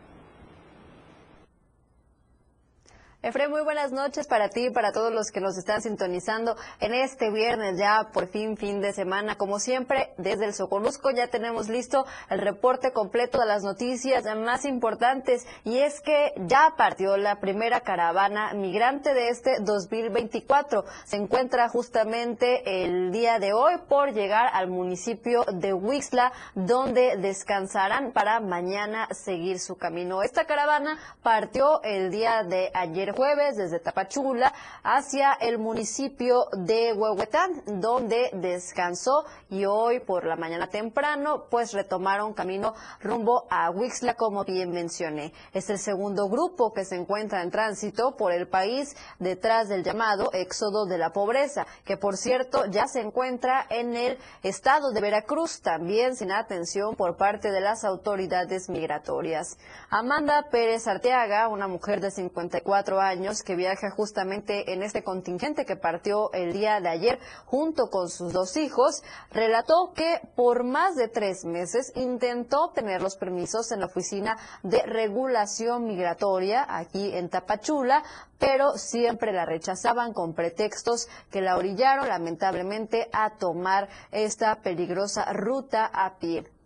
Efraín, 3.24 3.52
muy 3.52 3.62
buenas 3.62 3.92
noches 3.92 4.26
para 4.26 4.50
ti 4.50 4.66
y 4.66 4.70
para 4.72 4.92
todos 4.92 5.14
los 5.14 5.30
que 5.30 5.42
nos 5.42 5.56
están 5.56 5.84
sintonizando 5.84 6.56
en 6.80 6.96
este 6.96 7.30
viernes 7.30 7.78
ya 7.78 8.10
por 8.12 8.28
fin 8.28 8.58
fin 8.58 8.82
de 8.82 8.94
semana. 8.94 9.36
Como 9.36 9.60
siempre, 9.60 10.12
desde 10.18 10.46
el 10.46 10.56
Soconusco 10.56 11.12
ya 11.12 11.28
tenemos 11.28 11.70
listo 11.70 12.08
el 12.32 12.40
reporte 12.40 12.94
completo 12.94 13.40
de 13.40 13.46
las 13.46 13.62
noticias 13.62 14.24
más 14.38 14.66
importantes 14.66 15.46
y 15.64 15.78
es 15.78 16.02
que 16.02 16.34
ya 16.48 16.74
partió 16.76 17.16
la 17.16 17.40
primera 17.40 17.82
caravana 17.82 18.56
migrante 18.56 19.14
de 19.14 19.30
este 19.30 19.58
2024. 19.60 20.84
Se 21.04 21.18
encuentra 21.18 21.70
justamente 21.70 22.84
el 22.86 23.12
día 23.12 23.38
de 23.38 23.54
hoy 23.54 23.76
por 23.88 24.14
llegar 24.14 24.50
al 24.52 24.68
municipio 24.68 25.46
de 25.54 25.76
Huixla 25.76 26.32
donde 26.56 27.18
descansarán 27.18 28.14
para 28.14 28.40
mañana 28.40 29.08
seguir 29.12 29.60
su 29.60 29.76
camino. 29.76 30.24
Esta 30.24 30.46
caravana 30.46 30.98
partió 31.22 31.84
el 31.84 32.10
día 32.10 32.42
de 32.42 32.72
ayer 32.74 33.11
jueves 33.12 33.58
desde 33.58 33.80
Tapachula 33.80 34.54
hacia 34.84 35.34
el 35.34 35.58
municipio 35.58 36.46
de 36.54 36.94
Huehuetán, 36.94 37.64
donde 37.66 38.30
descansó 38.34 39.26
y 39.50 39.66
hoy 39.66 40.00
por 40.00 40.26
la 40.26 40.36
mañana 40.36 40.68
temprano 40.68 41.46
pues 41.50 41.74
retomaron 41.74 42.34
camino 42.34 42.74
rumbo 43.02 43.46
a 43.50 43.70
Huixla 43.70 44.14
como 44.14 44.44
bien 44.44 44.72
mencioné. 44.72 45.34
Es 45.54 45.70
el 45.70 45.80
segundo 45.80 46.30
grupo 46.30 46.74
que 46.74 46.86
se 46.86 46.96
encuentra 46.96 47.42
en 47.42 47.52
tránsito 47.52 48.16
por 48.16 48.32
el 48.32 48.48
país 48.48 48.96
detrás 49.20 49.68
del 49.68 49.84
llamado 49.84 50.32
éxodo 50.34 50.86
de 50.86 50.98
la 50.98 51.12
pobreza, 51.12 51.66
que 51.86 51.98
por 51.98 52.18
cierto 52.18 52.66
ya 52.68 52.88
se 52.88 53.02
encuentra 53.02 53.66
en 53.70 53.96
el 53.96 54.18
estado 54.44 54.92
de 54.92 55.02
Veracruz, 55.02 55.62
también 55.62 56.16
sin 56.16 56.32
atención 56.32 56.96
por 56.96 57.18
parte 57.18 57.52
de 57.52 57.62
las 57.62 57.84
autoridades 57.84 58.70
migratorias. 58.70 59.58
Amanda 59.90 60.48
Pérez 60.52 60.88
Arteaga, 60.88 61.48
una 61.48 61.68
mujer 61.68 62.00
de 62.00 62.12
54 62.12 63.00
años 63.00 63.01
que 63.44 63.56
viaja 63.56 63.90
justamente 63.90 64.74
en 64.74 64.84
este 64.84 65.04
contingente 65.04 65.66
que 65.66 65.76
partió 65.76 66.32
el 66.34 66.54
día 66.54 66.80
de 66.80 66.90
ayer 66.90 67.20
junto 67.46 67.90
con 67.90 68.10
sus 68.10 68.32
dos 68.32 68.58
hijos, 68.58 69.02
relató 69.32 69.92
que 69.96 70.22
por 70.36 70.64
más 70.64 70.96
de 70.96 71.08
tres 71.08 71.44
meses 71.44 71.92
intentó 71.96 72.66
obtener 72.66 73.02
los 73.02 73.16
permisos 73.16 73.72
en 73.72 73.80
la 73.80 73.88
Oficina 73.88 74.38
de 74.62 74.84
Regulación 74.84 75.86
Migratoria 75.86 76.64
aquí 76.70 77.12
en 77.16 77.30
Tapachula, 77.30 78.04
pero 78.38 78.78
siempre 78.78 79.34
la 79.34 79.46
rechazaban 79.46 80.14
con 80.14 80.36
pretextos 80.36 81.08
que 81.32 81.42
la 81.42 81.58
orillaron 81.58 82.08
lamentablemente 82.08 83.10
a 83.14 83.32
tomar 83.38 83.90
esta 84.12 84.62
peligrosa 84.62 85.34
ruta 85.34 85.90
a 85.92 86.18
pie. 86.20 86.61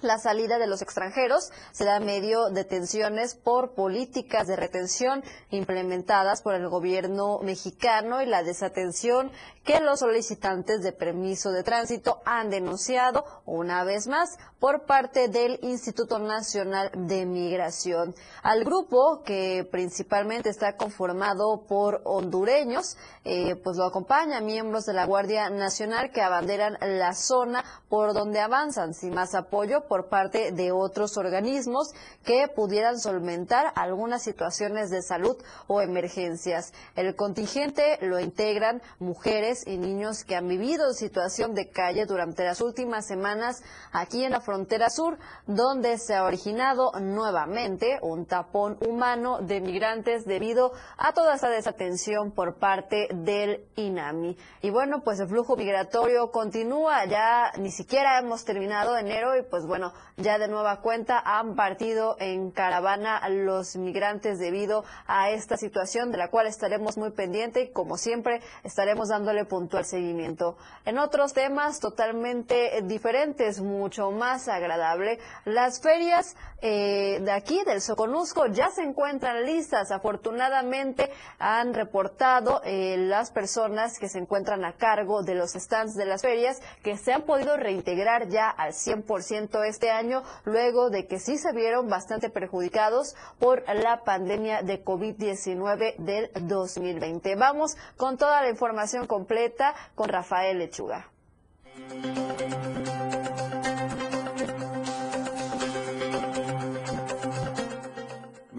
La 0.00 0.18
salida 0.18 0.58
de 0.58 0.66
los 0.66 0.82
extranjeros 0.82 1.52
se 1.70 1.84
da 1.84 2.00
medio 2.00 2.48
de 2.48 2.64
tensiones 2.64 3.34
por 3.34 3.74
políticas 3.74 4.48
de 4.48 4.56
retención 4.56 5.22
implementadas 5.50 6.42
por 6.42 6.54
el 6.54 6.68
gobierno 6.68 7.38
mexicano 7.42 8.22
y 8.22 8.26
la 8.26 8.42
desatención 8.42 9.30
que 9.64 9.80
los 9.80 10.00
solicitantes 10.00 10.82
de 10.82 10.92
permiso 10.92 11.52
de 11.52 11.62
tránsito 11.62 12.20
han 12.24 12.50
denunciado 12.50 13.24
una 13.44 13.84
vez 13.84 14.08
más 14.08 14.38
por 14.58 14.86
parte 14.86 15.28
del 15.28 15.60
Instituto 15.62 16.18
Nacional 16.18 16.90
de 16.94 17.26
Migración. 17.26 18.14
Al 18.42 18.64
grupo, 18.64 19.22
que 19.22 19.68
principalmente 19.70 20.48
está 20.48 20.76
conformado 20.76 21.64
por 21.68 22.00
hondureños, 22.04 22.96
eh, 23.24 23.54
pues 23.56 23.76
lo 23.76 23.84
acompañan 23.84 24.44
miembros 24.46 24.84
de 24.86 24.94
la 24.94 25.06
Guardia 25.06 25.48
Nacional 25.50 26.10
que 26.10 26.22
abanderan 26.22 26.76
la 26.80 27.14
zona 27.14 27.64
por 27.88 28.14
donde 28.14 28.40
avanzan, 28.40 28.94
sin 28.94 29.14
más 29.14 29.34
apoyo 29.34 29.81
por 29.88 30.08
parte 30.08 30.52
de 30.52 30.72
otros 30.72 31.16
organismos 31.16 31.92
que 32.24 32.48
pudieran 32.48 32.98
solventar 32.98 33.72
algunas 33.74 34.22
situaciones 34.22 34.90
de 34.90 35.02
salud 35.02 35.36
o 35.66 35.80
emergencias. 35.80 36.72
El 36.96 37.14
contingente 37.16 37.98
lo 38.00 38.20
integran 38.20 38.82
mujeres 38.98 39.66
y 39.66 39.76
niños 39.76 40.24
que 40.24 40.36
han 40.36 40.48
vivido 40.48 40.88
en 40.88 40.94
situación 40.94 41.54
de 41.54 41.70
calle 41.70 42.06
durante 42.06 42.44
las 42.44 42.60
últimas 42.60 43.06
semanas 43.06 43.62
aquí 43.92 44.24
en 44.24 44.32
la 44.32 44.40
frontera 44.40 44.90
sur, 44.90 45.18
donde 45.46 45.98
se 45.98 46.14
ha 46.14 46.24
originado 46.24 46.92
nuevamente 47.00 47.98
un 48.02 48.26
tapón 48.26 48.78
humano 48.86 49.40
de 49.40 49.60
migrantes 49.60 50.24
debido 50.24 50.72
a 50.96 51.12
toda 51.12 51.34
esta 51.34 51.48
desatención 51.48 52.32
por 52.32 52.58
parte 52.58 53.08
del 53.12 53.66
INAMI. 53.76 54.36
Y 54.62 54.70
bueno, 54.70 55.02
pues 55.02 55.20
el 55.20 55.28
flujo 55.28 55.56
migratorio 55.56 56.30
continúa, 56.30 57.04
ya 57.06 57.52
ni 57.58 57.70
siquiera 57.70 58.18
hemos 58.18 58.44
terminado 58.44 58.96
enero 58.96 59.36
y 59.36 59.42
pues 59.42 59.66
bueno, 59.72 59.94
ya 60.18 60.38
de 60.38 60.48
nueva 60.48 60.82
cuenta 60.82 61.18
han 61.18 61.56
partido 61.56 62.16
en 62.20 62.50
caravana 62.50 63.26
los 63.30 63.74
migrantes 63.76 64.38
debido 64.38 64.84
a 65.06 65.30
esta 65.30 65.56
situación 65.56 66.12
de 66.12 66.18
la 66.18 66.28
cual 66.28 66.46
estaremos 66.46 66.98
muy 66.98 67.10
pendientes 67.12 67.70
y 67.70 67.72
como 67.72 67.96
siempre 67.96 68.42
estaremos 68.64 69.08
dándole 69.08 69.46
puntual 69.46 69.86
seguimiento. 69.86 70.58
En 70.84 70.98
otros 70.98 71.32
temas 71.32 71.80
totalmente 71.80 72.82
diferentes, 72.82 73.62
mucho 73.62 74.10
más 74.10 74.46
agradable, 74.48 75.18
las 75.46 75.80
ferias 75.80 76.36
eh, 76.60 77.18
de 77.22 77.32
aquí 77.32 77.64
del 77.64 77.80
Soconusco 77.80 78.46
ya 78.48 78.68
se 78.70 78.82
encuentran 78.82 79.44
listas. 79.46 79.90
Afortunadamente 79.90 81.10
han 81.38 81.72
reportado 81.72 82.60
eh, 82.64 82.96
las 82.98 83.30
personas 83.30 83.98
que 83.98 84.10
se 84.10 84.18
encuentran 84.18 84.66
a 84.66 84.74
cargo 84.74 85.22
de 85.22 85.34
los 85.34 85.52
stands 85.52 85.94
de 85.94 86.04
las 86.04 86.20
ferias 86.20 86.60
que 86.84 86.98
se 86.98 87.12
han 87.12 87.22
podido 87.22 87.56
reintegrar 87.56 88.28
ya 88.28 88.50
al 88.50 88.72
100% 88.72 89.61
este 89.64 89.90
año 89.90 90.22
luego 90.44 90.90
de 90.90 91.06
que 91.06 91.18
sí 91.18 91.38
se 91.38 91.52
vieron 91.52 91.88
bastante 91.88 92.30
perjudicados 92.30 93.14
por 93.38 93.64
la 93.74 94.04
pandemia 94.04 94.62
de 94.62 94.84
COVID-19 94.84 95.96
del 95.96 96.30
2020. 96.40 97.36
Vamos 97.36 97.76
con 97.96 98.16
toda 98.16 98.42
la 98.42 98.50
información 98.50 99.06
completa 99.06 99.74
con 99.94 100.08
Rafael 100.08 100.58
Lechuga. 100.58 101.08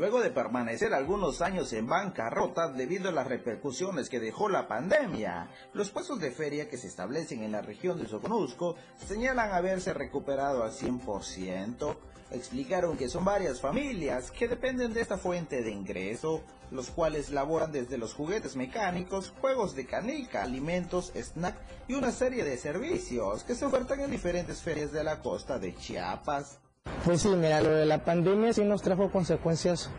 Luego 0.04 0.20
de 0.20 0.32
permanecer 0.32 0.94
algunos 0.94 1.42
años 1.42 1.72
en 1.72 1.88
bancarrota 1.88 2.68
debido 2.68 3.08
a 3.08 3.14
las 3.14 3.26
repercusiones 3.26 4.10
que 4.10 4.20
dejó 4.20 4.50
la 4.50 4.68
pandemia, 4.68 5.48
los 5.72 5.92
puestos 5.92 6.20
de 6.20 6.30
feria 6.30 6.68
que 6.68 6.76
se 6.76 6.88
establecen 6.88 7.42
en 7.42 7.54
la 7.54 7.62
región 7.62 7.98
de 7.98 8.10
Soconusco 8.10 8.76
señalan 8.98 9.54
haberse 9.54 9.94
recuperado 9.94 10.66
al 10.66 10.74
100%. 10.74 11.96
Explicaron 12.32 12.98
que 12.98 13.08
son 13.08 13.24
varias 13.24 13.62
familias 13.62 14.30
que 14.30 14.50
dependen 14.50 14.94
de 14.94 15.00
esta 15.00 15.18
fuente 15.18 15.64
de 15.64 15.72
ingreso, 15.72 16.44
los 16.70 16.90
cuales 16.90 17.30
laboran 17.30 17.72
desde 17.72 17.98
los 17.98 18.14
juguetes 18.14 18.58
mecánicos, 18.58 19.34
juegos 19.40 19.74
de 19.74 19.86
canica, 19.86 20.44
alimentos, 20.44 21.14
snack 21.16 21.56
y 21.88 21.94
una 21.94 22.12
serie 22.12 22.44
de 22.44 22.58
servicios 22.58 23.46
que 23.46 23.56
se 23.56 23.64
ofertan 23.64 24.02
en 24.02 24.12
diferentes 24.12 24.62
ferias 24.62 24.92
de 24.92 25.06
la 25.06 25.22
costa 25.22 25.60
de 25.60 25.74
Chiapas. 25.74 26.60
Pues 27.04 27.22
sí, 27.22 27.28
mira, 27.28 27.60
lo 27.60 27.72
de 27.72 27.86
la 27.86 28.06
pandemia 28.06 28.54
sí 28.54 28.64
nos 28.64 28.82
trajo 28.82 29.12
consecuencias 29.12 29.90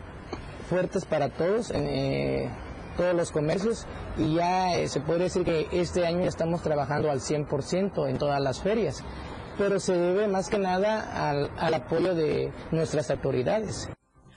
fuertes 0.71 1.05
para 1.05 1.29
todos, 1.29 1.71
en 1.71 1.87
eh, 1.87 2.49
todos 2.97 3.15
los 3.15 3.31
comercios, 3.31 3.87
y 4.17 4.37
ya 4.37 4.75
eh, 4.75 4.89
se 4.89 5.03
puede 5.03 5.25
decir 5.25 5.45
que 5.45 5.69
este 5.71 6.07
año 6.07 6.25
estamos 6.25 6.63
trabajando 6.63 7.11
al 7.11 7.21
100% 7.21 8.09
en 8.09 8.17
todas 8.17 8.41
las 8.41 8.63
ferias, 8.63 9.05
pero 9.59 9.81
se 9.81 9.93
debe 9.93 10.29
más 10.29 10.49
que 10.49 10.57
nada 10.59 11.51
al 11.59 11.75
apoyo 11.75 12.15
de 12.15 12.51
nuestras 12.71 13.11
autoridades 13.11 13.91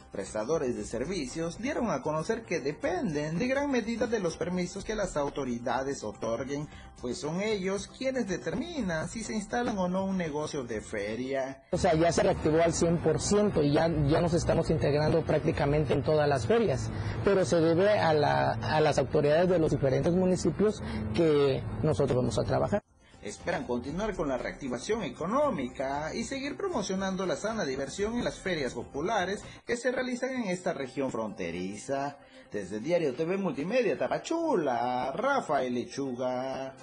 prestadores 0.07 0.75
de 0.75 0.85
servicios 0.85 1.57
dieron 1.59 1.89
a 1.91 2.01
conocer 2.01 2.43
que 2.43 2.59
dependen 2.59 3.37
de 3.37 3.47
gran 3.47 3.69
medida 3.71 4.07
de 4.07 4.19
los 4.19 4.37
permisos 4.37 4.83
que 4.83 4.95
las 4.95 5.17
autoridades 5.17 6.03
otorguen, 6.03 6.67
pues 7.01 7.19
son 7.19 7.41
ellos 7.41 7.87
quienes 7.97 8.27
determinan 8.27 9.07
si 9.09 9.23
se 9.23 9.33
instalan 9.33 9.77
o 9.77 9.87
no 9.87 10.05
un 10.05 10.17
negocio 10.17 10.63
de 10.63 10.81
feria. 10.81 11.63
O 11.71 11.77
sea, 11.77 11.93
ya 11.93 12.11
se 12.11 12.23
reactivó 12.23 12.61
al 12.61 12.73
100% 12.73 13.63
y 13.63 13.73
ya, 13.73 13.87
ya 14.07 14.21
nos 14.21 14.33
estamos 14.33 14.69
integrando 14.69 15.23
prácticamente 15.23 15.93
en 15.93 16.03
todas 16.03 16.27
las 16.27 16.47
ferias, 16.47 16.89
pero 17.23 17.45
se 17.45 17.57
debe 17.57 17.99
a, 17.99 18.13
la, 18.13 18.53
a 18.53 18.81
las 18.81 18.97
autoridades 18.97 19.49
de 19.49 19.59
los 19.59 19.71
diferentes 19.71 20.13
municipios 20.13 20.81
que 21.13 21.63
nosotros 21.83 22.17
vamos 22.17 22.39
a 22.39 22.43
trabajar. 22.43 22.86
Esperan 23.27 23.65
continuar 23.65 24.15
con 24.15 24.29
la 24.29 24.37
reactivación 24.37 25.03
económica 25.03 26.13
y 26.13 26.23
seguir 26.23 26.55
promocionando 26.55 27.25
la 27.25 27.35
sana 27.35 27.65
diversión 27.65 28.15
en 28.15 28.23
las 28.23 28.39
ferias 28.39 28.73
populares 28.73 29.43
que 29.65 29.75
se 29.75 29.91
realizan 29.91 30.29
en 30.31 30.45
esta 30.45 30.71
región 30.71 31.11
fronteriza. 31.11 32.17
Desde 32.53 32.79
Diario 32.79 33.13
TV 33.13 33.35
Multimedia 33.35 33.97
Tapachula, 33.97 35.11
Rafael 35.11 35.75
Lechuga. 35.75 36.73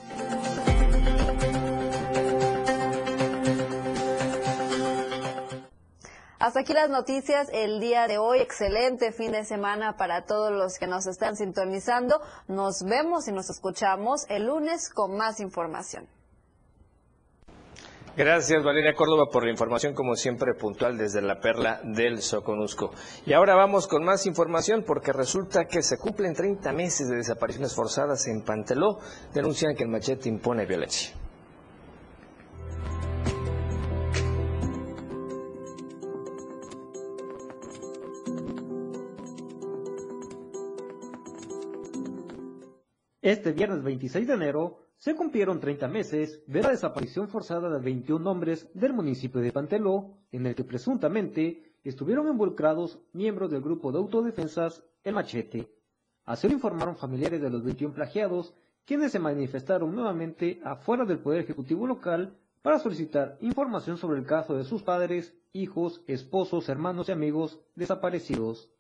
Hasta 6.38 6.60
aquí 6.60 6.74
las 6.74 6.90
noticias 6.90 7.48
el 7.54 7.80
día 7.80 8.06
de 8.06 8.18
hoy. 8.18 8.40
Excelente 8.40 9.12
fin 9.12 9.32
de 9.32 9.46
semana 9.46 9.96
para 9.96 10.26
todos 10.26 10.52
los 10.52 10.78
que 10.78 10.86
nos 10.86 11.06
están 11.06 11.36
sintonizando. 11.36 12.20
Nos 12.48 12.82
vemos 12.82 13.28
y 13.28 13.32
nos 13.32 13.48
escuchamos 13.48 14.26
el 14.28 14.44
lunes 14.44 14.90
con 14.90 15.16
más 15.16 15.40
información. 15.40 16.06
Gracias 18.16 18.62
Valeria 18.62 18.94
Córdoba 18.94 19.26
por 19.28 19.44
la 19.44 19.50
información 19.50 19.92
como 19.92 20.14
siempre 20.14 20.54
puntual 20.54 20.96
desde 20.96 21.20
la 21.20 21.40
perla 21.40 21.80
del 21.82 22.22
Soconusco. 22.22 22.92
Y 23.26 23.32
ahora 23.32 23.56
vamos 23.56 23.88
con 23.88 24.04
más 24.04 24.24
información 24.26 24.84
porque 24.86 25.12
resulta 25.12 25.64
que 25.64 25.82
se 25.82 25.98
cumplen 25.98 26.32
30 26.32 26.72
meses 26.72 27.08
de 27.08 27.16
desapariciones 27.16 27.74
forzadas 27.74 28.28
en 28.28 28.42
Panteló. 28.42 29.00
Denuncian 29.32 29.74
que 29.74 29.82
el 29.82 29.88
machete 29.88 30.28
impone 30.28 30.64
violencia. 30.64 31.12
Este 43.20 43.50
viernes 43.50 43.82
26 43.82 44.28
de 44.28 44.34
enero 44.34 44.83
se 45.04 45.14
cumplieron 45.14 45.60
30 45.60 45.86
meses 45.88 46.42
de 46.46 46.62
la 46.62 46.70
desaparición 46.70 47.28
forzada 47.28 47.68
de 47.68 47.78
21 47.78 48.30
hombres 48.30 48.70
del 48.72 48.94
municipio 48.94 49.42
de 49.42 49.52
Panteló, 49.52 50.16
en 50.32 50.46
el 50.46 50.54
que 50.54 50.64
presuntamente 50.64 51.74
estuvieron 51.84 52.26
involucrados 52.28 52.98
miembros 53.12 53.50
del 53.50 53.60
grupo 53.60 53.92
de 53.92 53.98
autodefensas 53.98 54.82
El 55.02 55.12
Machete. 55.12 55.68
Así 56.24 56.48
lo 56.48 56.54
informaron 56.54 56.96
familiares 56.96 57.42
de 57.42 57.50
los 57.50 57.62
21 57.62 57.92
plagiados, 57.92 58.54
quienes 58.86 59.12
se 59.12 59.18
manifestaron 59.18 59.94
nuevamente 59.94 60.62
afuera 60.64 61.04
del 61.04 61.18
Poder 61.18 61.42
Ejecutivo 61.42 61.86
local 61.86 62.38
para 62.62 62.78
solicitar 62.78 63.36
información 63.42 63.98
sobre 63.98 64.18
el 64.18 64.24
caso 64.24 64.56
de 64.56 64.64
sus 64.64 64.82
padres, 64.82 65.36
hijos, 65.52 66.02
esposos, 66.06 66.70
hermanos 66.70 67.10
y 67.10 67.12
amigos 67.12 67.60
desaparecidos. 67.74 68.70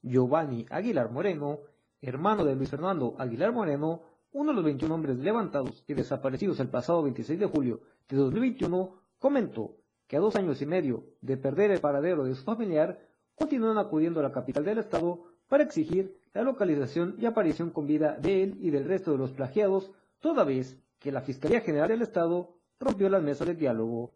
Giovanni 0.00 0.64
Aguilar 0.70 1.10
Moreno, 1.10 1.58
hermano 2.00 2.46
de 2.46 2.54
Luis 2.56 2.70
Fernando 2.70 3.14
Aguilar 3.18 3.52
Moreno, 3.52 4.00
uno 4.32 4.50
de 4.50 4.56
los 4.56 4.64
21 4.64 4.94
hombres 4.94 5.18
levantados 5.18 5.84
y 5.86 5.94
desaparecidos 5.94 6.60
el 6.60 6.68
pasado 6.68 7.02
26 7.02 7.38
de 7.38 7.46
julio 7.46 7.80
de 8.08 8.16
2021, 8.16 8.94
comentó 9.18 9.76
que 10.06 10.16
a 10.16 10.20
dos 10.20 10.36
años 10.36 10.60
y 10.62 10.66
medio 10.66 11.04
de 11.20 11.36
perder 11.36 11.70
el 11.70 11.80
paradero 11.80 12.24
de 12.24 12.34
su 12.34 12.42
familiar, 12.42 13.00
continúan 13.34 13.78
acudiendo 13.78 14.20
a 14.20 14.24
la 14.24 14.32
capital 14.32 14.64
del 14.64 14.78
estado 14.78 15.24
para 15.48 15.64
exigir 15.64 16.16
la 16.32 16.42
localización 16.42 17.16
y 17.18 17.26
aparición 17.26 17.70
con 17.70 17.86
vida 17.86 18.16
de 18.16 18.42
él 18.42 18.58
y 18.60 18.70
del 18.70 18.84
resto 18.84 19.12
de 19.12 19.18
los 19.18 19.32
plagiados, 19.32 19.90
toda 20.20 20.44
vez 20.44 20.78
que 20.98 21.12
la 21.12 21.22
Fiscalía 21.22 21.60
General 21.60 21.88
del 21.88 22.02
Estado 22.02 22.54
rompió 22.78 23.08
las 23.08 23.22
mesas 23.22 23.48
de 23.48 23.54
diálogo. 23.54 24.12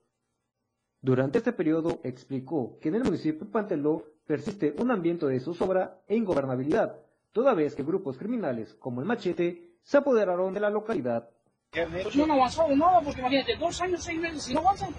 Durante 1.00 1.38
este 1.38 1.53
periodo 1.53 2.00
explicó 2.03 2.79
que 2.81 2.88
en 2.88 2.96
el 2.96 3.05
municipio 3.05 3.44
de 3.44 3.50
Panteló 3.50 4.05
persiste 4.27 4.74
un 4.79 4.90
ambiente 4.90 5.27
de 5.27 5.40
zozobra 5.40 6.03
e 6.07 6.16
ingobernabilidad, 6.16 6.98
toda 7.33 7.55
vez 7.55 7.74
que 7.74 7.83
grupos 7.83 8.16
criminales 8.16 8.74
como 8.74 9.00
el 9.00 9.07
Machete 9.07 9.73
se 9.84 9.98
apoderaron 9.98 10.52
de 10.52 10.60
la 10.60 10.70
localidad. 10.70 11.28
Pues 11.70 12.16
no 12.16 12.24
han 12.24 12.30
avanzado 12.32 12.74
nada, 12.74 13.00
porque 13.00 13.20
imagínate, 13.20 13.56
dos 13.56 13.80
años, 13.80 14.02
seis 14.02 14.18
meses, 14.18 14.44
si 14.44 14.54
no 14.54 14.60
avanzan, 14.60 14.94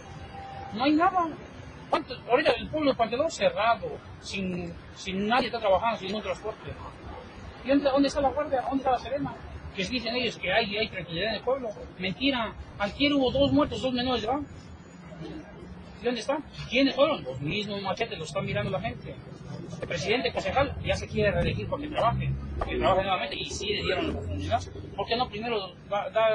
no 0.73 0.83
hay 0.83 0.93
nada. 0.93 1.27
Ahorita 2.29 2.51
el 2.51 2.67
pueblo 2.69 2.91
de 2.91 2.97
Pantelón 2.97 3.31
cerrado, 3.31 3.87
sin, 4.19 4.73
sin 4.95 5.27
nadie 5.27 5.47
está 5.47 5.59
trabajando, 5.59 5.99
sin 5.99 6.13
un 6.13 6.21
transporte. 6.21 6.71
¿Y 7.63 7.69
dónde, 7.69 7.89
dónde 7.89 8.07
está 8.07 8.21
la 8.21 8.29
guardia? 8.29 8.61
¿Dónde 8.61 8.77
está 8.77 8.91
la 8.91 8.99
serena? 8.99 9.33
Que 9.75 9.85
dicen 9.85 10.15
ellos 10.15 10.37
que 10.37 10.51
hay, 10.51 10.77
hay 10.77 10.89
tranquilidad 10.89 11.29
en 11.29 11.35
el 11.35 11.41
pueblo. 11.41 11.69
Mentira. 11.97 12.53
Aquí 12.77 13.11
hubo 13.11 13.31
dos 13.31 13.51
muertos, 13.51 13.81
dos 13.81 13.93
menores 13.93 14.21
de 14.21 14.27
edad. 14.27 14.39
¿Y 16.01 16.05
dónde 16.05 16.21
están? 16.21 16.43
¿Quiénes 16.69 16.95
fueron? 16.95 17.23
Los 17.23 17.39
mismos 17.39 17.81
machetes, 17.81 18.19
los 18.19 18.27
están 18.27 18.45
mirando 18.45 18.71
la 18.71 18.81
gente. 18.81 19.15
El 19.81 19.87
presidente 19.87 20.31
concejal 20.31 20.75
ya 20.83 20.95
se 20.95 21.07
quiere 21.07 21.31
reelegir 21.31 21.67
porque 21.67 21.87
trabaje, 21.87 22.31
porque 22.57 22.77
trabaje 22.77 23.03
nuevamente 23.03 23.35
y 23.35 23.49
sí 23.49 23.67
le 23.67 23.83
dieron 23.83 24.07
la 24.07 24.13
oportunidad. 24.13 24.61
¿Por 24.95 25.07
qué 25.07 25.15
no 25.15 25.29
primero 25.29 25.57
da, 25.89 26.09
da 26.09 26.27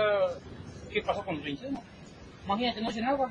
qué 0.91 1.03
pasó 1.03 1.25
con 1.25 1.37
los 1.37 1.45
21? 1.45 1.83
Imagínate, 2.45 2.81
no 2.81 2.89
dice 2.89 3.03
nada. 3.03 3.29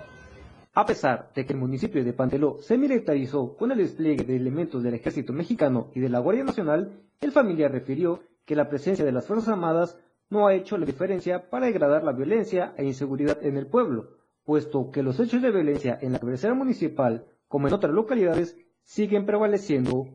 A 0.74 0.86
pesar 0.86 1.32
de 1.34 1.46
que 1.46 1.54
el 1.54 1.60
municipio 1.60 2.04
de 2.04 2.14
Panteló 2.14 2.58
se 2.62 2.78
militarizó 2.78 3.58
con 3.58 3.72
el 3.72 3.80
despliegue 3.80 4.24
de 4.24 4.36
elementos 4.36 4.84
del 4.84 4.94
ejército 4.94 5.34
mexicano 5.34 5.90
y 5.96 6.00
de 6.00 6.10
la 6.10 6.20
Guardia 6.20 6.44
Nacional, 6.44 7.02
el 7.22 7.32
familiar 7.32 7.72
refirió 7.72 8.22
que 8.46 8.56
la 8.56 8.70
presencia 8.70 9.04
de 9.04 9.12
las 9.12 9.26
Fuerzas 9.26 9.50
Armadas 9.50 10.00
no 10.30 10.48
ha 10.48 10.54
hecho 10.54 10.78
la 10.78 10.86
diferencia 10.86 11.50
para 11.50 11.66
degradar 11.66 12.04
la 12.04 12.14
violencia 12.14 12.74
e 12.78 12.86
inseguridad 12.86 13.44
en 13.44 13.58
el 13.58 13.68
pueblo, 13.68 14.18
puesto 14.44 14.92
que 14.92 15.04
los 15.04 15.20
hechos 15.20 15.42
de 15.42 15.52
violencia 15.52 15.98
en 16.02 16.14
la 16.14 16.20
cabecera 16.20 16.54
municipal, 16.54 17.26
como 17.48 17.68
en 17.68 17.74
otras 17.74 17.94
localidades, 17.94 18.56
siguen 18.90 19.26
prevaleciendo. 19.26 20.08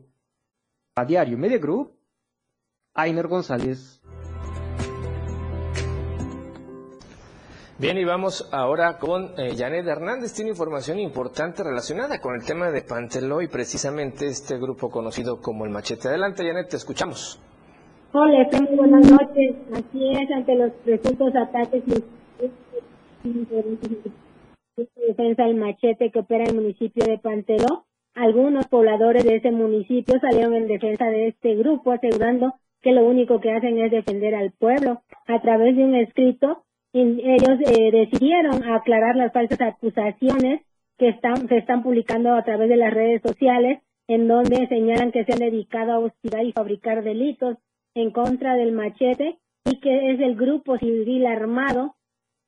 A 0.97 1.05
Diario 1.05 1.37
Media 1.37 1.57
Group, 1.57 1.91
Ainer 2.93 3.27
González. 3.27 4.01
Bien, 7.77 7.97
y 7.97 8.05
vamos 8.05 8.47
ahora 8.53 8.97
con 8.97 9.33
eh, 9.37 9.55
Janet 9.57 9.85
Hernández. 9.87 10.33
Tiene 10.33 10.51
información 10.51 10.99
importante 10.99 11.63
relacionada 11.63 12.19
con 12.21 12.35
el 12.35 12.45
tema 12.45 12.69
de 12.71 12.81
Panteló 12.81 13.41
y 13.41 13.47
precisamente 13.47 14.27
este 14.27 14.57
grupo 14.57 14.89
conocido 14.89 15.41
como 15.41 15.65
el 15.65 15.71
Machete. 15.71 16.07
Adelante, 16.09 16.45
Janet, 16.45 16.69
te 16.69 16.77
escuchamos. 16.77 17.41
Hola, 18.13 18.47
muy 18.51 18.77
buenas 18.77 19.11
noches. 19.11 19.55
Así 19.73 20.11
es, 20.13 20.31
ante 20.31 20.55
los 20.55 20.71
presuntos 20.83 21.33
ataques 21.35 21.83
y 21.87 22.03
defensa 25.07 25.43
del 25.43 25.55
machete 25.55 26.11
que 26.11 26.19
opera 26.19 26.43
en 26.43 26.49
el 26.49 26.55
municipio 26.55 27.05
de 27.05 27.17
Panteló, 27.17 27.84
algunos 28.15 28.65
pobladores 28.67 29.23
de 29.23 29.35
ese 29.35 29.51
municipio 29.51 30.19
salieron 30.19 30.55
en 30.55 30.67
defensa 30.67 31.05
de 31.05 31.27
este 31.27 31.55
grupo, 31.55 31.91
asegurando 31.91 32.53
que 32.81 32.93
lo 32.93 33.05
único 33.05 33.41
que 33.41 33.51
hacen 33.51 33.77
es 33.77 33.91
defender 33.91 34.35
al 34.35 34.51
pueblo. 34.51 35.01
A 35.27 35.41
través 35.41 35.75
de 35.75 35.83
un 35.83 35.95
escrito, 35.95 36.63
ellos 36.93 37.59
eh, 37.67 37.91
decidieron 37.91 38.63
aclarar 38.63 39.15
las 39.15 39.33
falsas 39.33 39.59
acusaciones 39.61 40.61
que 40.97 41.09
están, 41.09 41.47
se 41.49 41.57
están 41.57 41.83
publicando 41.83 42.33
a 42.33 42.43
través 42.43 42.69
de 42.69 42.77
las 42.77 42.93
redes 42.93 43.21
sociales, 43.21 43.81
en 44.07 44.27
donde 44.27 44.67
señalan 44.67 45.11
que 45.11 45.25
se 45.25 45.33
han 45.33 45.39
dedicado 45.39 45.91
a 45.91 45.99
hostigar 45.99 46.45
y 46.45 46.53
fabricar 46.53 47.03
delitos 47.03 47.57
en 47.95 48.11
contra 48.11 48.55
del 48.55 48.71
machete 48.71 49.39
y 49.65 49.79
que 49.79 50.11
es 50.11 50.19
el 50.21 50.35
grupo 50.35 50.77
civil 50.77 51.25
armado 51.25 51.95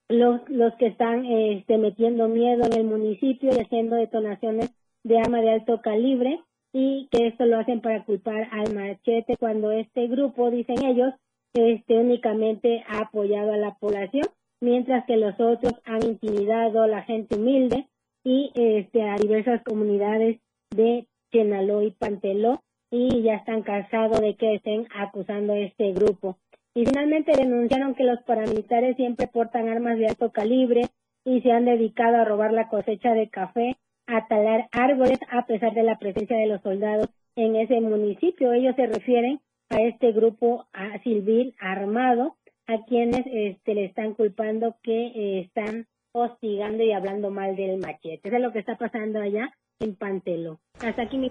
los, 0.07 0.47
los 0.49 0.73
que 0.75 0.87
están 0.87 1.25
este, 1.25 1.77
metiendo 1.77 2.29
miedo 2.29 2.63
en 2.65 2.73
el 2.73 2.85
municipio 2.85 3.49
y 3.51 3.59
haciendo 3.59 3.95
detonaciones 3.95 4.71
de 5.03 5.19
arma 5.19 5.41
de 5.41 5.51
alto 5.51 5.81
calibre 5.81 6.41
y 6.73 7.07
que 7.11 7.27
esto 7.27 7.45
lo 7.45 7.57
hacen 7.57 7.81
para 7.81 8.03
culpar 8.03 8.49
al 8.51 8.73
machete 8.73 9.37
cuando 9.37 9.71
este 9.71 10.07
grupo, 10.07 10.51
dicen 10.51 10.83
ellos, 10.83 11.13
este 11.53 11.97
únicamente 11.97 12.83
ha 12.87 13.01
apoyado 13.01 13.53
a 13.53 13.57
la 13.57 13.75
población, 13.75 14.25
mientras 14.61 15.05
que 15.05 15.17
los 15.17 15.39
otros 15.39 15.73
han 15.85 16.03
intimidado 16.03 16.83
a 16.83 16.87
la 16.87 17.03
gente 17.03 17.35
humilde 17.35 17.87
y 18.23 18.51
este 18.55 19.03
a 19.03 19.15
diversas 19.15 19.63
comunidades 19.63 20.39
de 20.75 21.07
Chenaló 21.31 21.81
y 21.81 21.91
Panteló 21.91 22.61
y 22.91 23.21
ya 23.23 23.35
están 23.35 23.63
cansados 23.63 24.19
de 24.21 24.35
que 24.35 24.55
estén 24.55 24.87
acusando 24.95 25.53
a 25.53 25.59
este 25.59 25.93
grupo. 25.93 26.37
Y 26.73 26.85
finalmente 26.85 27.31
denunciaron 27.35 27.95
que 27.95 28.03
los 28.03 28.21
paramilitares 28.23 28.95
siempre 28.95 29.27
portan 29.27 29.67
armas 29.67 29.97
de 29.97 30.07
alto 30.07 30.31
calibre 30.31 30.83
y 31.25 31.41
se 31.41 31.51
han 31.51 31.65
dedicado 31.65 32.17
a 32.17 32.25
robar 32.25 32.53
la 32.53 32.69
cosecha 32.69 33.13
de 33.13 33.29
café, 33.29 33.77
a 34.07 34.27
talar 34.27 34.67
árboles 34.71 35.19
a 35.29 35.45
pesar 35.45 35.73
de 35.73 35.83
la 35.83 35.99
presencia 35.99 36.37
de 36.37 36.47
los 36.47 36.61
soldados 36.61 37.09
en 37.35 37.55
ese 37.55 37.79
municipio. 37.81 38.53
Ellos 38.53 38.75
se 38.75 38.87
refieren 38.87 39.39
a 39.69 39.81
este 39.81 40.11
grupo 40.13 40.65
civil 41.03 41.55
armado 41.59 42.35
a 42.67 42.83
quienes 42.85 43.25
este, 43.25 43.75
le 43.75 43.85
están 43.85 44.13
culpando 44.13 44.75
que 44.81 45.07
eh, 45.07 45.39
están 45.41 45.87
hostigando 46.11 46.83
y 46.83 46.91
hablando 46.91 47.29
mal 47.31 47.55
del 47.55 47.77
machete. 47.77 48.21
Eso 48.23 48.37
es 48.37 48.41
lo 48.41 48.51
que 48.51 48.59
está 48.59 48.77
pasando 48.77 49.19
allá 49.19 49.53
en 49.79 49.95
Pantelo. 49.95 50.59
Hasta 50.81 51.03
aquí 51.03 51.17
mi... 51.17 51.29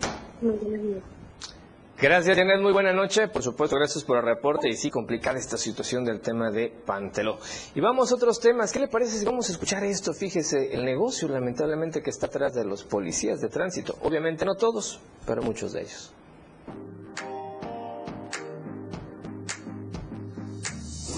Gracias, 1.98 2.36
Janet. 2.36 2.60
Muy 2.60 2.72
buena 2.72 2.92
noche. 2.92 3.26
Por 3.28 3.42
supuesto, 3.42 3.76
gracias 3.76 4.04
por 4.04 4.18
el 4.18 4.22
reporte 4.22 4.68
y 4.68 4.74
sí, 4.74 4.90
complicada 4.90 5.38
esta 5.38 5.56
situación 5.56 6.04
del 6.04 6.20
tema 6.20 6.50
de 6.50 6.68
Panteló. 6.68 7.38
Y 7.74 7.80
vamos 7.80 8.12
a 8.12 8.16
otros 8.16 8.38
temas. 8.38 8.70
¿Qué 8.70 8.80
le 8.80 8.88
parece 8.88 9.18
si 9.18 9.24
vamos 9.24 9.48
a 9.48 9.52
escuchar 9.52 9.82
esto? 9.82 10.12
Fíjese, 10.12 10.74
el 10.74 10.84
negocio 10.84 11.26
lamentablemente 11.26 12.02
que 12.02 12.10
está 12.10 12.26
atrás 12.26 12.52
de 12.52 12.66
los 12.66 12.84
policías 12.84 13.40
de 13.40 13.48
tránsito. 13.48 13.96
Obviamente 14.02 14.44
no 14.44 14.56
todos, 14.56 15.00
pero 15.26 15.40
muchos 15.40 15.72
de 15.72 15.80
ellos. 15.80 16.12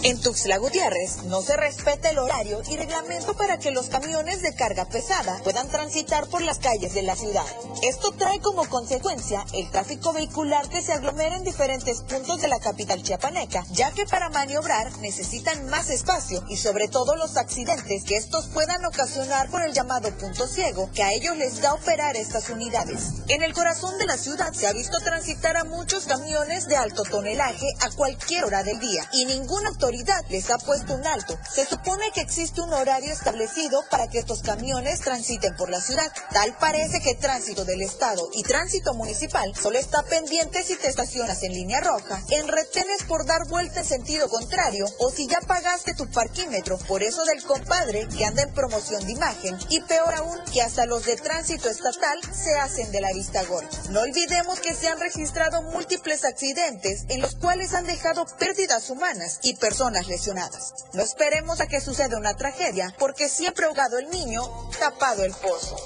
En 0.05 0.21
Tuxtla 0.21 0.59
Gutiérrez 0.59 1.25
no 1.25 1.43
se 1.43 1.57
respeta 1.57 2.11
el 2.11 2.19
horario 2.19 2.63
y 2.71 2.77
reglamento 2.77 3.35
para 3.35 3.59
que 3.59 3.73
los 3.73 3.89
camiones 3.89 4.43
de 4.43 4.55
carga 4.55 4.85
pesada 4.85 5.41
puedan 5.43 5.69
transitar 5.69 6.29
por 6.29 6.41
las 6.41 6.61
calles 6.61 6.95
de 6.95 7.03
la 7.03 7.17
ciudad. 7.17 7.45
Esto 7.83 8.13
trae 8.13 8.39
como 8.39 8.69
consecuencia 8.69 9.45
el 9.53 9.69
tráfico 9.71 10.13
vehicular 10.13 10.69
que 10.69 10.83
se 10.83 10.93
aglomera 10.93 11.37
en 11.37 11.43
diferentes 11.43 12.03
puntos 12.03 12.41
de 12.41 12.47
la 12.47 12.61
capital 12.61 13.03
chiapaneca, 13.03 13.65
ya 13.73 13.91
que 13.91 14.07
para 14.07 14.29
maniobrar 14.29 14.97
necesitan 14.99 15.69
más 15.69 15.91
espacio 15.91 16.45
y 16.49 16.57
sobre 16.57 16.87
todo 16.87 17.17
los 17.17 17.37
accidentes 17.37 18.05
que 18.05 18.17
estos 18.17 18.47
puedan 18.47 18.85
ocasionar 18.85 19.51
por 19.51 19.63
el 19.63 19.73
llamado 19.73 20.17
punto 20.17 20.47
ciego 20.47 20.91
que 20.95 21.03
a 21.03 21.13
ellos 21.13 21.37
les 21.37 21.61
da 21.61 21.75
operar 21.75 22.17
estas 22.17 22.51
unidades. 22.51 23.15
En 23.27 23.43
el 23.43 23.53
corazón 23.53 23.99
de 23.99 24.07
la 24.07 24.17
ciudad 24.17 24.53
se 24.53 24.69
ha 24.69 24.73
visto 24.73 25.01
transitar 25.01 25.57
a 25.57 25.65
muchos 25.65 26.05
camiones 26.05 26.69
de 26.69 26.77
alto 26.77 27.03
tonelaje 27.03 27.67
a 27.81 27.91
cualquier 27.91 28.45
hora 28.45 28.63
del 28.63 28.79
día 28.79 29.09
y 29.13 29.25
ningún 29.25 29.67
autoridad 29.89 30.23
les 30.29 30.51
ha 30.51 30.59
puesto 30.59 30.95
un 30.95 31.07
alto. 31.07 31.39
Se 31.51 31.65
supone 31.65 32.11
que 32.13 32.21
existe 32.21 32.61
un 32.61 32.75
horario 32.75 33.11
establecido 33.11 33.83
para 33.91 34.07
que 34.07 34.19
estos 34.19 34.43
camiones 34.43 35.01
transiten 35.01 35.57
por 35.57 35.71
la 35.71 35.81
ciudad. 35.81 36.13
Tal 36.31 36.55
parece 36.59 37.01
que 37.01 37.15
tránsito 37.15 37.65
del 37.65 37.81
Estado 37.81 38.29
y 38.35 38.43
tránsito 38.43 38.93
municipal 38.93 39.55
solo 39.57 39.79
está 39.79 40.03
pendiente 40.03 40.63
si 40.63 40.77
te 40.77 40.89
estacionas 40.89 41.43
en 41.43 41.55
línea 41.55 41.81
roja, 41.81 42.21
en 42.31 42.49
retenes 42.49 43.05
por 43.05 43.25
dar 43.25 43.49
vuelta 43.49 43.81
en 43.81 43.87
sentido 43.87 44.29
contrario 44.29 44.85
o 44.99 45.11
si 45.11 45.27
ya 45.27 45.39
pagaste 45.47 45.95
tu 45.95 46.07
parquímetro. 46.11 46.77
Por 46.87 47.03
eso 47.03 47.25
del 47.25 47.43
compadre 47.45 48.07
que 48.09 48.27
anda 48.27 48.43
en 48.43 48.53
promoción 48.53 49.07
de 49.07 49.13
imagen 49.13 49.57
y 49.71 49.81
peor 49.81 50.15
aún 50.17 50.39
que 50.53 50.61
hasta 50.61 50.85
los 50.85 51.07
de 51.07 51.17
tránsito 51.17 51.71
estatal 51.71 52.21
se 52.31 52.55
hacen 52.59 52.93
de 52.93 53.01
la 53.01 53.15
vista 53.15 53.43
gorda. 53.45 53.71
No 53.89 54.01
olvidemos 54.01 54.61
que 54.61 54.75
se 54.75 54.89
han 54.89 55.01
registrado 55.01 55.63
múltiples 55.63 56.27
accidentes 56.27 57.07
en 57.09 57.23
los 57.23 57.37
cuales 57.37 57.73
han 57.73 57.87
dejado 57.87 58.27
pérdidas 58.39 58.91
humanas 58.91 59.39
y 59.43 59.55
personas 59.55 59.78
personas 59.79 60.09
lesionadas. 60.09 60.75
No 60.93 61.03
esperemos 61.03 61.61
a 61.61 61.69
que 61.69 61.81
suceda 61.81 62.19
una 62.19 62.35
tragedia, 62.35 62.93
porque 62.99 63.29
siempre 63.29 63.67
ahogado 63.67 63.97
el 63.99 64.11
niño, 64.11 64.43
tapado 64.77 65.25
el 65.25 65.33
pozo. 65.35 65.77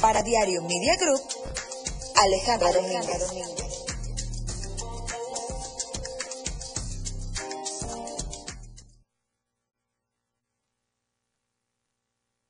Para 0.00 0.22
Diario 0.22 0.62
Media 0.62 0.94
Group, 0.96 1.20
Alejandra 2.22 2.70
Domínguez. 2.70 3.66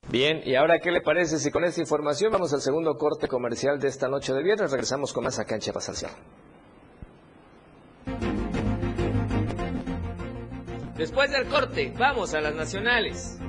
Bien, 0.09 0.41
y 0.45 0.53
ahora, 0.55 0.79
¿qué 0.79 0.91
le 0.91 1.01
parece 1.01 1.39
si 1.39 1.49
con 1.49 1.63
esta 1.63 1.81
información 1.81 2.31
vamos 2.31 2.53
al 2.53 2.61
segundo 2.61 2.95
corte 2.99 3.27
comercial 3.27 3.79
de 3.79 3.87
esta 3.87 4.07
noche 4.07 4.31
de 4.31 4.43
viernes? 4.43 4.69
Regresamos 4.69 5.11
con 5.11 5.23
más 5.23 5.39
a 5.39 5.45
Cancha 5.45 5.73
Pasación. 5.73 6.11
Después 11.01 11.31
del 11.31 11.47
corte, 11.47 11.91
vamos 11.97 12.35
a 12.35 12.41
las 12.41 12.53
nacionales. 12.53 13.39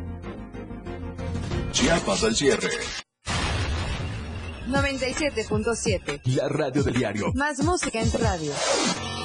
Chiapas 1.70 2.24
al 2.24 2.34
cierre. 2.34 2.70
97.7. 4.68 6.22
La 6.34 6.48
radio 6.48 6.82
del 6.82 6.94
diario. 6.94 7.30
Más 7.34 7.62
música 7.62 8.00
en 8.00 8.10
tu 8.10 8.16
radio. 8.16 8.50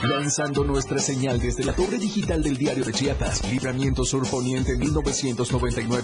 Lanzando 0.04 0.66
nuestra 0.66 1.00
señal 1.00 1.40
desde 1.40 1.64
la 1.64 1.72
torre 1.72 2.00
digital 2.00 2.44
del 2.44 2.58
diario 2.58 2.84
de 2.84 2.92
Chiapas. 2.92 3.50
Libramiento 3.50 4.04
Sur 4.04 4.30
Poniente 4.30 4.76
1999. 4.76 6.04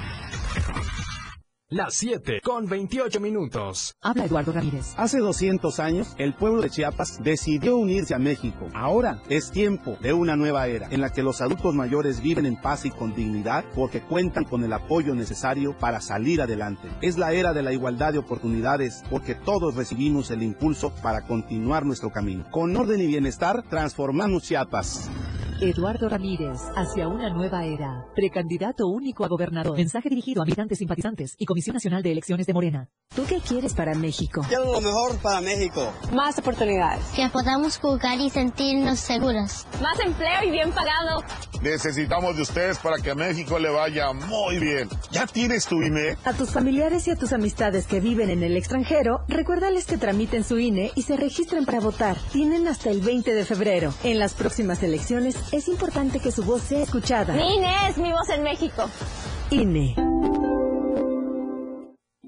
Las 1.73 1.93
7 1.93 2.41
con 2.43 2.67
28 2.67 3.21
minutos. 3.21 3.95
Habla 4.01 4.25
Eduardo 4.25 4.51
Ramírez. 4.51 4.93
Hace 4.97 5.19
200 5.19 5.79
años, 5.79 6.13
el 6.17 6.33
pueblo 6.33 6.61
de 6.61 6.69
Chiapas 6.69 7.23
decidió 7.23 7.77
unirse 7.77 8.13
a 8.13 8.19
México. 8.19 8.67
Ahora 8.73 9.23
es 9.29 9.51
tiempo 9.51 9.97
de 10.01 10.11
una 10.11 10.35
nueva 10.35 10.67
era 10.67 10.89
en 10.91 10.99
la 10.99 11.11
que 11.11 11.23
los 11.23 11.39
adultos 11.39 11.73
mayores 11.73 12.21
viven 12.21 12.45
en 12.45 12.57
paz 12.57 12.83
y 12.85 12.91
con 12.91 13.15
dignidad 13.15 13.63
porque 13.73 14.01
cuentan 14.01 14.43
con 14.43 14.65
el 14.65 14.73
apoyo 14.73 15.15
necesario 15.15 15.73
para 15.77 16.01
salir 16.01 16.41
adelante. 16.41 16.89
Es 17.01 17.17
la 17.17 17.31
era 17.31 17.53
de 17.53 17.63
la 17.63 17.71
igualdad 17.71 18.11
de 18.11 18.19
oportunidades 18.19 19.05
porque 19.09 19.33
todos 19.33 19.73
recibimos 19.75 20.29
el 20.29 20.43
impulso 20.43 20.93
para 21.01 21.21
continuar 21.21 21.85
nuestro 21.85 22.11
camino. 22.11 22.43
Con 22.51 22.75
orden 22.75 22.99
y 22.99 23.07
bienestar, 23.07 23.63
transformamos 23.69 24.43
Chiapas. 24.43 25.09
Eduardo 25.61 26.09
Ramírez, 26.09 26.59
hacia 26.75 27.07
una 27.07 27.29
nueva 27.29 27.63
era. 27.65 28.07
Precandidato 28.15 28.87
único 28.87 29.23
a 29.23 29.27
gobernador. 29.27 29.77
Mensaje 29.77 30.09
dirigido 30.09 30.41
a 30.41 30.45
militantes 30.45 30.79
simpatizantes 30.79 31.35
y 31.37 31.45
Comisión 31.45 31.75
Nacional 31.75 32.01
de 32.01 32.11
Elecciones 32.11 32.47
de 32.47 32.53
Morena. 32.53 32.89
¿Tú 33.15 33.25
qué 33.27 33.39
quieres 33.39 33.75
para 33.75 33.93
México? 33.93 34.41
Quiero 34.47 34.71
lo 34.71 34.81
mejor 34.81 35.17
para 35.19 35.39
México. 35.39 35.93
Más 36.13 36.39
oportunidades. 36.39 37.05
Que 37.15 37.29
podamos 37.29 37.77
jugar 37.77 38.19
y 38.19 38.31
sentirnos 38.31 38.99
seguros. 38.99 39.67
Más 39.81 39.99
empleo 39.99 40.43
y 40.47 40.49
bien 40.49 40.71
pagado. 40.71 41.23
Necesitamos 41.61 42.35
de 42.37 42.41
ustedes 42.41 42.79
para 42.79 42.97
que 42.97 43.11
a 43.11 43.15
México 43.15 43.59
le 43.59 43.69
vaya 43.69 44.13
muy 44.13 44.57
bien. 44.57 44.89
¿Ya 45.11 45.27
tienes 45.27 45.67
tu 45.67 45.79
INE? 45.81 46.17
A 46.25 46.33
tus 46.33 46.49
familiares 46.49 47.07
y 47.07 47.11
a 47.11 47.15
tus 47.15 47.33
amistades 47.33 47.85
que 47.85 47.99
viven 47.99 48.31
en 48.31 48.41
el 48.41 48.57
extranjero, 48.57 49.25
recuérdales 49.27 49.85
que 49.85 49.97
tramiten 49.97 50.43
su 50.43 50.57
INE 50.57 50.91
y 50.95 51.03
se 51.03 51.17
registren 51.17 51.65
para 51.65 51.79
votar. 51.81 52.17
Tienen 52.31 52.67
hasta 52.67 52.89
el 52.89 53.01
20 53.01 53.31
de 53.35 53.45
febrero. 53.45 53.93
En 54.03 54.17
las 54.17 54.33
próximas 54.33 54.81
elecciones 54.81 55.35
es 55.51 55.67
importante 55.67 56.19
que 56.19 56.31
su 56.31 56.43
voz 56.43 56.61
sea 56.61 56.83
escuchada. 56.83 57.33
Mi 57.33 57.55
INE 57.55 57.89
es 57.89 57.97
mi 57.97 58.11
voz 58.11 58.29
en 58.29 58.43
México. 58.43 58.89
INE. 59.49 59.95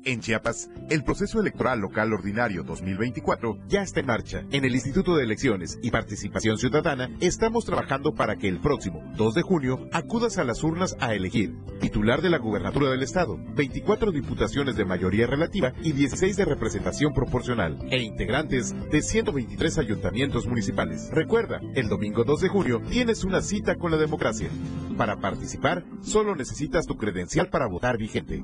En 0.06 0.20
Chiapas, 0.20 0.70
el 0.90 1.04
proceso 1.04 1.40
electoral 1.40 1.80
local 1.80 2.12
ordinario 2.12 2.64
2024 2.64 3.58
ya 3.70 3.84
está 3.84 4.02
en 4.02 4.08
marcha. 4.08 4.44
En 4.52 4.66
el 4.66 4.76
Instituto 4.76 5.16
de 5.16 5.24
Elecciones 5.24 5.80
y 5.82 5.92
Participación 5.92 6.58
Ciudadana 6.58 7.10
estamos 7.22 7.64
trabajando 7.64 8.14
para 8.14 8.36
que 8.36 8.50
el 8.50 8.60
próximo 8.60 9.02
2 9.16 9.34
de 9.34 9.42
junio 9.44 9.88
acudas 9.94 10.38
a 10.38 10.44
las 10.44 10.62
urnas 10.62 10.98
a 11.00 11.14
elegir 11.14 11.56
titular 11.80 12.22
de 12.22 12.30
la 12.30 12.38
gubernatura 12.38 12.90
del 12.90 13.02
estado, 13.02 13.38
24 13.56 14.12
diputaciones 14.12 14.76
de 14.76 14.86
mayoría 14.86 15.26
relativa 15.26 15.74
y 15.82 15.94
16 15.94 16.36
de 16.36 16.46
representación 16.46 17.14
proporcional 17.14 17.78
e 17.90 18.02
integrantes 18.02 18.76
de 18.90 19.02
123 19.02 19.78
ayuntamientos 19.78 20.48
municipales. 20.48 21.10
Recuerda, 21.12 21.62
el 21.76 21.88
domingo 21.88 22.26
2 22.26 22.42
de 22.42 22.50
junio 22.50 22.82
tienes 22.90 23.24
una 23.24 23.42
cita 23.42 23.76
con 23.76 23.92
la 23.92 23.98
democracia. 23.98 24.50
Para 24.98 25.18
participar, 25.18 25.86
solo 26.02 26.36
necesitas 26.36 26.86
tu 26.86 26.98
credencial 26.98 27.50
para 27.50 27.68
votar 27.68 27.98
vigente. 27.98 28.44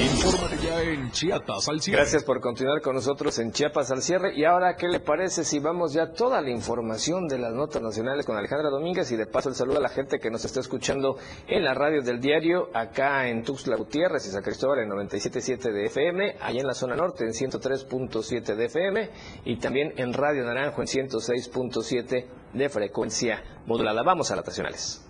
Infórmate 0.00 0.56
ya 0.56 0.82
en 0.82 1.12
Chiapas 1.12 1.68
al 1.68 1.80
cierre. 1.80 2.00
Gracias 2.00 2.24
por 2.24 2.40
continuar 2.40 2.80
con 2.80 2.96
nosotros 2.96 3.38
en 3.38 3.52
Chiapas 3.52 3.92
al 3.92 4.02
cierre. 4.02 4.34
Y 4.34 4.44
ahora, 4.44 4.74
¿qué 4.74 4.88
le 4.88 4.98
parece 4.98 5.44
si 5.44 5.60
vamos 5.60 5.92
ya 5.92 6.10
toda 6.10 6.42
la 6.42 6.50
información 6.50 7.28
de 7.28 7.38
las 7.38 7.52
notas 7.52 7.80
nacionales 7.80 8.26
con 8.26 8.36
Alejandra 8.36 8.70
Domínguez? 8.70 9.12
Y 9.12 9.16
de 9.16 9.26
paso 9.26 9.50
el 9.50 9.54
saludo 9.54 9.78
a 9.78 9.82
la 9.82 9.88
gente 9.88 10.18
que 10.18 10.30
nos 10.30 10.44
está 10.44 10.58
escuchando 10.58 11.16
en 11.46 11.62
la 11.62 11.74
radio 11.74 12.02
del 12.02 12.20
diario, 12.20 12.70
acá 12.74 13.28
en 13.28 13.44
Tuxtla 13.44 13.76
Gutiérrez 13.76 14.26
y 14.26 14.30
San 14.30 14.42
Cristóbal 14.42 14.80
en 14.80 14.90
97.7 14.90 15.72
de 15.72 15.86
FM, 15.86 16.36
allá 16.40 16.60
en 16.60 16.66
la 16.66 16.74
zona 16.74 16.96
norte 16.96 17.24
en 17.24 17.30
103.7 17.30 18.56
de 18.56 18.64
FM 18.64 19.10
y 19.44 19.56
también 19.58 19.92
en 19.96 20.12
Radio 20.12 20.44
Naranjo 20.44 20.80
en 20.80 20.88
106.7 20.88 22.26
de 22.52 22.68
frecuencia 22.68 23.44
modulada. 23.66 24.02
Vamos 24.02 24.32
a 24.32 24.36
las 24.36 24.44
nacionales. 24.44 25.04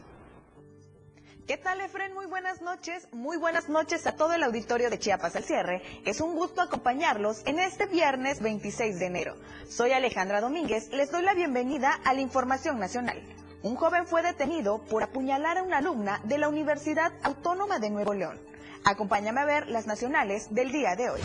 ¿Qué 1.46 1.58
tal, 1.58 1.78
Efren? 1.82 2.14
Muy 2.14 2.24
buenas 2.24 2.62
noches. 2.62 3.06
Muy 3.12 3.36
buenas 3.36 3.68
noches 3.68 4.06
a 4.06 4.16
todo 4.16 4.32
el 4.32 4.42
auditorio 4.42 4.88
de 4.88 4.98
Chiapas 4.98 5.36
al 5.36 5.44
cierre. 5.44 5.82
Es 6.06 6.22
un 6.22 6.34
gusto 6.34 6.62
acompañarlos 6.62 7.42
en 7.44 7.58
este 7.58 7.84
viernes 7.84 8.40
26 8.40 8.98
de 8.98 9.04
enero. 9.04 9.36
Soy 9.68 9.92
Alejandra 9.92 10.40
Domínguez. 10.40 10.88
Les 10.92 11.10
doy 11.10 11.22
la 11.22 11.34
bienvenida 11.34 12.00
a 12.02 12.14
la 12.14 12.22
Información 12.22 12.78
Nacional. 12.78 13.20
Un 13.62 13.76
joven 13.76 14.06
fue 14.06 14.22
detenido 14.22 14.82
por 14.86 15.02
apuñalar 15.02 15.58
a 15.58 15.62
una 15.62 15.78
alumna 15.78 16.18
de 16.24 16.38
la 16.38 16.48
Universidad 16.48 17.12
Autónoma 17.22 17.78
de 17.78 17.90
Nuevo 17.90 18.14
León. 18.14 18.40
Acompáñame 18.82 19.42
a 19.42 19.44
ver 19.44 19.68
las 19.68 19.86
nacionales 19.86 20.54
del 20.54 20.72
día 20.72 20.96
de 20.96 21.10
hoy. 21.10 21.20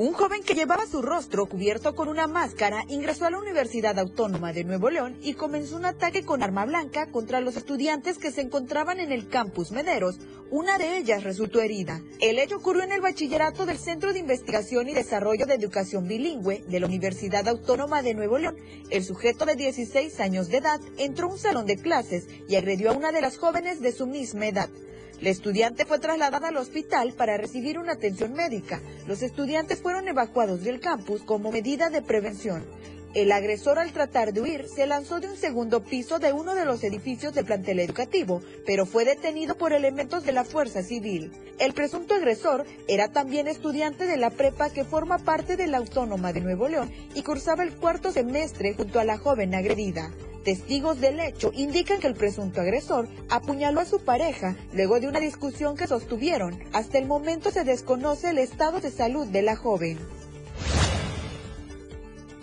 Un 0.00 0.14
joven 0.14 0.42
que 0.42 0.54
llevaba 0.54 0.86
su 0.86 1.02
rostro 1.02 1.44
cubierto 1.44 1.94
con 1.94 2.08
una 2.08 2.26
máscara 2.26 2.86
ingresó 2.88 3.26
a 3.26 3.30
la 3.30 3.38
Universidad 3.38 3.98
Autónoma 3.98 4.54
de 4.54 4.64
Nuevo 4.64 4.88
León 4.88 5.18
y 5.22 5.34
comenzó 5.34 5.76
un 5.76 5.84
ataque 5.84 6.24
con 6.24 6.42
arma 6.42 6.64
blanca 6.64 7.10
contra 7.10 7.42
los 7.42 7.54
estudiantes 7.58 8.16
que 8.16 8.30
se 8.30 8.40
encontraban 8.40 8.98
en 8.98 9.12
el 9.12 9.28
campus 9.28 9.72
Mederos. 9.72 10.18
Una 10.50 10.78
de 10.78 10.96
ellas 10.96 11.22
resultó 11.22 11.60
herida. 11.60 12.00
El 12.18 12.38
hecho 12.38 12.56
ocurrió 12.56 12.82
en 12.82 12.92
el 12.92 13.02
bachillerato 13.02 13.66
del 13.66 13.76
Centro 13.76 14.14
de 14.14 14.20
Investigación 14.20 14.88
y 14.88 14.94
Desarrollo 14.94 15.44
de 15.44 15.56
Educación 15.56 16.08
Bilingüe 16.08 16.64
de 16.66 16.80
la 16.80 16.86
Universidad 16.86 17.46
Autónoma 17.46 18.00
de 18.00 18.14
Nuevo 18.14 18.38
León. 18.38 18.56
El 18.88 19.04
sujeto 19.04 19.44
de 19.44 19.54
16 19.54 20.18
años 20.20 20.48
de 20.48 20.56
edad 20.56 20.80
entró 20.96 21.28
a 21.28 21.32
un 21.32 21.38
salón 21.38 21.66
de 21.66 21.76
clases 21.76 22.26
y 22.48 22.56
agredió 22.56 22.88
a 22.88 22.96
una 22.96 23.12
de 23.12 23.20
las 23.20 23.36
jóvenes 23.36 23.82
de 23.82 23.92
su 23.92 24.06
misma 24.06 24.46
edad. 24.46 24.70
La 25.20 25.28
estudiante 25.28 25.84
fue 25.84 25.98
trasladada 25.98 26.48
al 26.48 26.56
hospital 26.56 27.12
para 27.12 27.36
recibir 27.36 27.78
una 27.78 27.92
atención 27.92 28.32
médica. 28.32 28.80
Los 29.06 29.22
estudiantes 29.22 29.82
fueron 29.82 30.08
evacuados 30.08 30.64
del 30.64 30.80
campus 30.80 31.22
como 31.22 31.52
medida 31.52 31.90
de 31.90 32.00
prevención. 32.00 32.64
El 33.12 33.30
agresor 33.32 33.78
al 33.78 33.92
tratar 33.92 34.32
de 34.32 34.40
huir 34.40 34.66
se 34.68 34.86
lanzó 34.86 35.20
de 35.20 35.28
un 35.28 35.36
segundo 35.36 35.82
piso 35.82 36.20
de 36.20 36.32
uno 36.32 36.54
de 36.54 36.64
los 36.64 36.82
edificios 36.84 37.34
del 37.34 37.44
plantel 37.44 37.80
educativo, 37.80 38.40
pero 38.64 38.86
fue 38.86 39.04
detenido 39.04 39.56
por 39.56 39.74
elementos 39.74 40.24
de 40.24 40.32
la 40.32 40.44
Fuerza 40.44 40.82
Civil. 40.82 41.32
El 41.58 41.74
presunto 41.74 42.14
agresor 42.14 42.64
era 42.88 43.08
también 43.08 43.46
estudiante 43.46 44.06
de 44.06 44.16
la 44.16 44.30
prepa 44.30 44.70
que 44.70 44.84
forma 44.84 45.18
parte 45.18 45.56
de 45.56 45.66
la 45.66 45.78
Autónoma 45.78 46.32
de 46.32 46.40
Nuevo 46.40 46.68
León 46.68 46.90
y 47.14 47.22
cursaba 47.22 47.64
el 47.64 47.74
cuarto 47.74 48.10
semestre 48.10 48.74
junto 48.74 49.00
a 49.00 49.04
la 49.04 49.18
joven 49.18 49.54
agredida. 49.54 50.12
Testigos 50.44 51.00
del 51.00 51.20
hecho 51.20 51.52
indican 51.54 52.00
que 52.00 52.06
el 52.06 52.14
presunto 52.14 52.62
agresor 52.62 53.08
apuñaló 53.28 53.80
a 53.80 53.84
su 53.84 54.00
pareja 54.00 54.56
luego 54.72 54.98
de 54.98 55.06
una 55.06 55.20
discusión 55.20 55.76
que 55.76 55.86
sostuvieron. 55.86 56.58
Hasta 56.72 56.96
el 56.96 57.06
momento 57.06 57.50
se 57.50 57.64
desconoce 57.64 58.30
el 58.30 58.38
estado 58.38 58.80
de 58.80 58.90
salud 58.90 59.26
de 59.26 59.42
la 59.42 59.56
joven. 59.56 59.98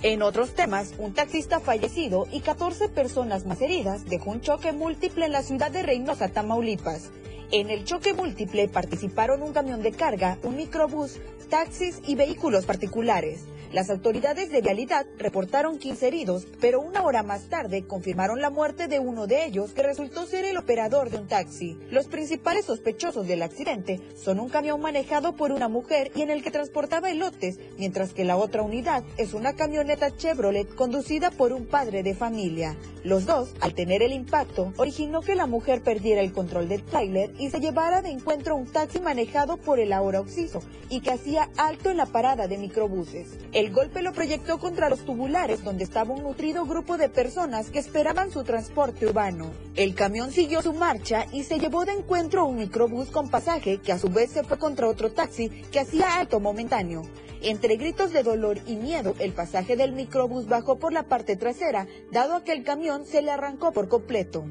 En 0.03 0.21
otros 0.21 0.53
temas, 0.53 0.93
un 0.99 1.13
taxista 1.13 1.59
fallecido 1.59 2.27
y 2.31 2.41
14 2.41 2.87
personas 2.89 3.47
más 3.47 3.61
heridas 3.61 4.05
dejó 4.05 4.29
un 4.29 4.41
choque 4.41 4.71
múltiple 4.71 5.25
en 5.25 5.31
la 5.31 5.41
ciudad 5.41 5.71
de 5.71 5.81
Reynosa, 5.81 6.29
Tamaulipas. 6.29 7.09
En 7.49 7.69
el 7.69 7.85
choque 7.85 8.13
múltiple 8.13 8.67
participaron 8.67 9.41
un 9.41 9.53
camión 9.53 9.81
de 9.81 9.93
carga, 9.93 10.37
un 10.43 10.57
microbús, 10.57 11.17
taxis 11.49 12.01
y 12.05 12.15
vehículos 12.15 12.65
particulares. 12.65 13.45
Las 13.71 13.89
autoridades 13.89 14.49
de 14.49 14.61
vialidad 14.61 15.05
reportaron 15.17 15.77
15 15.77 16.07
heridos, 16.07 16.47
pero 16.61 16.79
una 16.79 17.03
hora 17.03 17.21
más 17.21 17.49
tarde 17.49 17.85
confirmaron 17.85 18.39
la 18.39 18.49
muerte 18.49 18.87
de 18.87 18.99
uno 18.99 19.27
de 19.27 19.45
ellos 19.45 19.71
que 19.71 19.83
resultó 19.83 20.25
ser 20.25 20.45
el 20.45 20.55
operador 20.55 21.09
de 21.09 21.17
un 21.17 21.27
taxi. 21.27 21.77
Los 21.91 22.07
principales 22.07 22.65
sospechosos 22.65 23.27
del 23.27 23.41
accidente 23.41 23.99
son 24.15 24.39
un 24.39 24.47
camión 24.47 24.79
manejado 24.79 25.35
por 25.35 25.51
una 25.51 25.67
mujer 25.67 26.11
y 26.15 26.21
en 26.21 26.31
el 26.31 26.43
que 26.43 26.51
transportaba 26.51 27.11
elotes, 27.11 27.59
mientras 27.77 28.13
que 28.13 28.23
la 28.23 28.37
otra 28.37 28.61
unidad 28.61 29.03
es 29.17 29.33
una 29.33 29.53
camioneta 29.53 30.15
Chevrolet 30.15 30.73
conducida 30.73 31.29
por 31.29 31.51
un 31.51 31.65
padre 31.65 32.03
de 32.03 32.15
familia. 32.15 32.77
Los 33.03 33.25
dos, 33.25 33.53
al 33.59 33.73
tener 33.73 34.01
el 34.01 34.13
impacto, 34.13 34.71
originó 34.77 35.21
que 35.21 35.35
la 35.35 35.45
mujer 35.45 35.81
perdiera 35.81 36.21
el 36.21 36.31
control 36.31 36.69
del 36.69 36.83
tráiler 36.83 37.31
y 37.37 37.49
se 37.49 37.59
llevara 37.59 38.01
de 38.01 38.09
encuentro 38.09 38.55
un 38.55 38.67
taxi 38.67 38.99
manejado 38.99 39.57
por 39.57 39.79
el 39.79 39.93
ahora 39.93 40.19
occiso 40.19 40.61
y 40.89 41.01
que 41.01 41.11
hacía 41.11 41.49
alto 41.57 41.89
en 41.89 41.97
la 41.97 42.05
parada 42.05 42.47
de 42.47 42.57
microbuses. 42.57 43.37
El 43.51 43.71
golpe 43.71 44.01
lo 44.01 44.13
proyectó 44.13 44.57
contra 44.57 44.89
los 44.89 45.05
tubulares 45.05 45.63
donde 45.63 45.83
estaba 45.83 46.13
un 46.13 46.23
nutrido 46.23 46.65
grupo 46.65 46.97
de 46.97 47.09
personas 47.09 47.69
que 47.69 47.79
esperaban 47.79 48.31
su 48.31 48.43
transporte 48.43 49.05
urbano. 49.05 49.51
El 49.75 49.95
camión 49.95 50.31
siguió 50.31 50.61
su 50.61 50.73
marcha 50.73 51.25
y 51.31 51.43
se 51.43 51.59
llevó 51.59 51.85
de 51.85 51.93
encuentro 51.93 52.45
un 52.45 52.57
microbús 52.57 53.09
con 53.09 53.29
pasaje 53.29 53.79
que 53.79 53.91
a 53.91 53.99
su 53.99 54.09
vez 54.09 54.31
se 54.31 54.43
fue 54.43 54.57
contra 54.57 54.87
otro 54.87 55.11
taxi 55.11 55.49
que 55.49 55.79
hacía 55.79 56.15
alto 56.15 56.39
momentáneo. 56.39 57.03
Entre 57.41 57.75
gritos 57.77 58.11
de 58.13 58.23
dolor 58.23 58.57
y 58.65 58.75
miedo, 58.77 59.13
el 59.19 59.31
pasaje 59.31 59.75
del 59.75 59.91
microbús 59.91 60.47
bajó 60.47 60.79
por 60.79 60.91
la 60.91 61.03
parte 61.03 61.35
trasera, 61.35 61.87
dado 62.11 62.43
que 62.43 62.51
el 62.51 62.63
camión 62.63 63.05
se 63.05 63.21
le 63.21 63.31
arrancó 63.31 63.71
por 63.71 63.87
completo. 63.87 64.45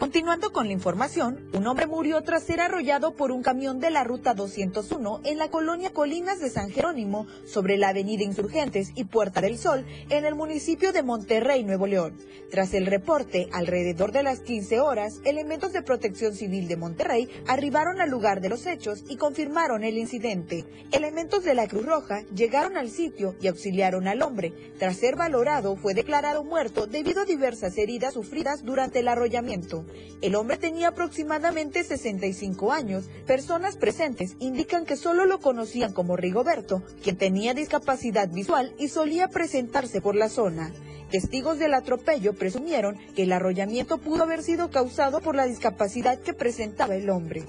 Continuando 0.00 0.50
con 0.50 0.66
la 0.66 0.72
información, 0.72 1.50
un 1.52 1.66
hombre 1.66 1.86
murió 1.86 2.22
tras 2.22 2.44
ser 2.44 2.62
arrollado 2.62 3.14
por 3.14 3.30
un 3.30 3.42
camión 3.42 3.80
de 3.80 3.90
la 3.90 4.02
ruta 4.02 4.32
201 4.32 5.20
en 5.24 5.36
la 5.36 5.50
colonia 5.50 5.92
Colinas 5.92 6.40
de 6.40 6.48
San 6.48 6.70
Jerónimo, 6.70 7.26
sobre 7.44 7.76
la 7.76 7.90
avenida 7.90 8.24
Insurgentes 8.24 8.92
y 8.94 9.04
Puerta 9.04 9.42
del 9.42 9.58
Sol, 9.58 9.84
en 10.08 10.24
el 10.24 10.34
municipio 10.34 10.94
de 10.94 11.02
Monterrey, 11.02 11.64
Nuevo 11.64 11.86
León. 11.86 12.16
Tras 12.50 12.72
el 12.72 12.86
reporte, 12.86 13.50
alrededor 13.52 14.10
de 14.10 14.22
las 14.22 14.40
15 14.40 14.80
horas, 14.80 15.20
elementos 15.24 15.74
de 15.74 15.82
protección 15.82 16.34
civil 16.34 16.66
de 16.66 16.78
Monterrey 16.78 17.28
arribaron 17.46 18.00
al 18.00 18.08
lugar 18.08 18.40
de 18.40 18.48
los 18.48 18.66
hechos 18.66 19.04
y 19.06 19.18
confirmaron 19.18 19.84
el 19.84 19.98
incidente. 19.98 20.64
Elementos 20.92 21.44
de 21.44 21.54
la 21.54 21.68
Cruz 21.68 21.84
Roja 21.84 22.22
llegaron 22.34 22.78
al 22.78 22.88
sitio 22.88 23.36
y 23.42 23.48
auxiliaron 23.48 24.08
al 24.08 24.22
hombre. 24.22 24.54
Tras 24.78 24.96
ser 24.96 25.16
valorado, 25.16 25.76
fue 25.76 25.92
declarado 25.92 26.42
muerto 26.42 26.86
debido 26.86 27.20
a 27.20 27.26
diversas 27.26 27.76
heridas 27.76 28.14
sufridas 28.14 28.64
durante 28.64 29.00
el 29.00 29.08
arrollamiento. 29.08 29.84
El 30.20 30.34
hombre 30.34 30.56
tenía 30.56 30.88
aproximadamente 30.88 31.82
65 31.82 32.72
años. 32.72 33.04
Personas 33.26 33.76
presentes 33.76 34.36
indican 34.38 34.84
que 34.84 34.96
solo 34.96 35.24
lo 35.24 35.40
conocían 35.40 35.92
como 35.92 36.16
Rigoberto, 36.16 36.82
quien 37.02 37.16
tenía 37.16 37.54
discapacidad 37.54 38.28
visual 38.28 38.74
y 38.78 38.88
solía 38.88 39.28
presentarse 39.28 40.00
por 40.00 40.14
la 40.14 40.28
zona. 40.28 40.72
Testigos 41.10 41.58
del 41.58 41.74
atropello 41.74 42.34
presumieron 42.34 42.96
que 43.16 43.24
el 43.24 43.32
arrollamiento 43.32 43.98
pudo 43.98 44.22
haber 44.22 44.42
sido 44.42 44.70
causado 44.70 45.20
por 45.20 45.34
la 45.34 45.46
discapacidad 45.46 46.20
que 46.20 46.34
presentaba 46.34 46.94
el 46.94 47.10
hombre. 47.10 47.44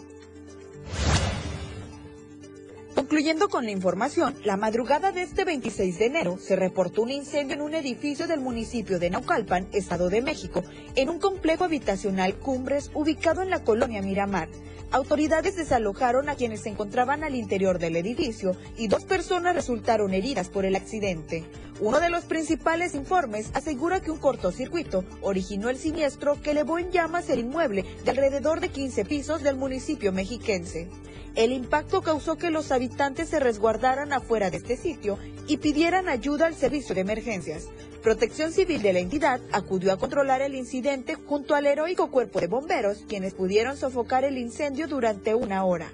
Concluyendo 3.12 3.50
con 3.50 3.66
la 3.66 3.72
información, 3.72 4.38
la 4.46 4.56
madrugada 4.56 5.12
de 5.12 5.24
este 5.24 5.44
26 5.44 6.00
de 6.00 6.06
enero 6.06 6.38
se 6.40 6.56
reportó 6.56 7.02
un 7.02 7.12
incendio 7.12 7.56
en 7.56 7.62
un 7.62 7.74
edificio 7.74 8.26
del 8.26 8.40
municipio 8.40 9.00
de 9.00 9.10
Naucalpan, 9.10 9.68
Estado 9.74 10.10
de 10.10 10.22
México, 10.22 10.64
en 10.96 11.10
un 11.10 11.20
complejo 11.20 11.66
habitacional 11.66 12.36
Cumbres 12.36 12.90
ubicado 12.94 13.42
en 13.42 13.50
la 13.50 13.66
colonia 13.66 14.02
Miramar. 14.02 14.48
Autoridades 14.92 15.58
desalojaron 15.58 16.30
a 16.30 16.36
quienes 16.36 16.62
se 16.62 16.70
encontraban 16.70 17.26
al 17.26 17.36
interior 17.36 17.80
del 17.80 17.98
edificio 17.98 18.56
y 18.78 18.88
dos 18.88 19.04
personas 19.04 19.56
resultaron 19.56 20.14
heridas 20.14 20.48
por 20.48 20.64
el 20.64 20.78
accidente. 20.78 21.44
Uno 21.82 22.00
de 22.00 22.10
los 22.10 22.24
principales 22.24 22.96
informes 22.96 23.52
asegura 23.54 24.00
que 24.00 24.12
un 24.12 24.20
cortocircuito 24.20 25.04
originó 25.22 25.70
el 25.70 25.78
siniestro 25.78 26.42
que 26.42 26.52
elevó 26.52 26.80
en 26.80 26.92
llamas 26.92 27.30
el 27.30 27.40
inmueble 27.40 27.84
de 28.06 28.12
alrededor 28.12 28.62
de 28.62 28.70
15 28.70 29.04
pisos 29.04 29.44
del 29.44 29.58
municipio 29.58 30.14
mexiquense. 30.14 30.88
El 31.36 31.54
impacto 31.54 32.02
causó 32.02 32.38
que 32.38 32.50
los 32.50 32.72
habitantes 32.72 33.30
se 33.30 33.40
resguardaran 33.40 34.12
afuera 34.12 34.50
de 34.50 34.58
este 34.58 34.76
sitio 34.76 35.18
y 35.48 35.58
pidieran 35.58 36.10
ayuda 36.10 36.46
al 36.46 36.56
servicio 36.56 36.94
de 36.94 37.02
emergencias. 37.02 37.70
Protección 38.04 38.52
Civil 38.52 38.82
de 38.82 38.94
la 38.94 39.00
entidad 39.00 39.40
acudió 39.54 39.94
a 39.94 39.98
controlar 39.98 40.42
el 40.42 40.56
incidente 40.56 41.16
junto 41.16 41.56
al 41.56 41.68
heroico 41.68 42.12
cuerpo 42.12 42.42
de 42.42 42.48
bomberos, 42.48 43.06
quienes 43.08 43.34
pudieron 43.34 43.78
sofocar 43.78 44.26
el 44.26 44.38
incendio 44.38 44.88
durante 44.88 45.34
una 45.34 45.64
hora. 45.64 45.90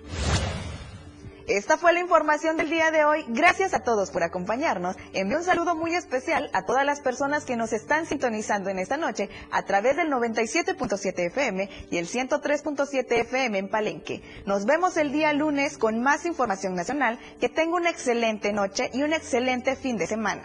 Esta 1.48 1.78
fue 1.78 1.94
la 1.94 2.02
información 2.02 2.58
del 2.58 2.70
día 2.70 2.92
de 2.92 3.06
hoy. 3.06 3.24
Gracias 3.30 3.74
a 3.74 3.80
todos 3.80 4.12
por 4.12 4.22
acompañarnos. 4.22 4.98
Envío 5.14 5.38
un 5.38 5.46
saludo 5.46 5.78
muy 5.78 5.96
especial 5.96 6.50
a 6.52 6.66
todas 6.66 6.86
las 6.86 7.00
personas 7.00 7.46
que 7.46 7.56
nos 7.56 7.72
están 7.72 8.06
sintonizando 8.06 8.70
en 8.70 8.80
esta 8.80 8.98
noche 8.98 9.30
a 9.50 9.64
través 9.64 9.96
del 9.96 10.12
97.7 10.12 11.28
FM 11.28 11.70
y 11.90 11.98
el 12.00 12.08
103.7 12.10 13.06
FM 13.22 13.60
en 13.60 13.70
Palenque. 13.70 14.22
Nos 14.46 14.66
vemos 14.66 14.98
el 14.98 15.14
día 15.14 15.32
lunes 15.32 15.78
con 15.78 16.02
más 16.02 16.26
información 16.26 16.76
nacional. 16.76 17.18
Que 17.40 17.48
tenga 17.48 17.78
una 17.78 17.92
excelente 17.92 18.52
noche 18.52 18.90
y 18.94 19.04
un 19.04 19.14
excelente 19.14 19.78
fin 19.78 19.98
de 19.98 20.06
semana. 20.06 20.44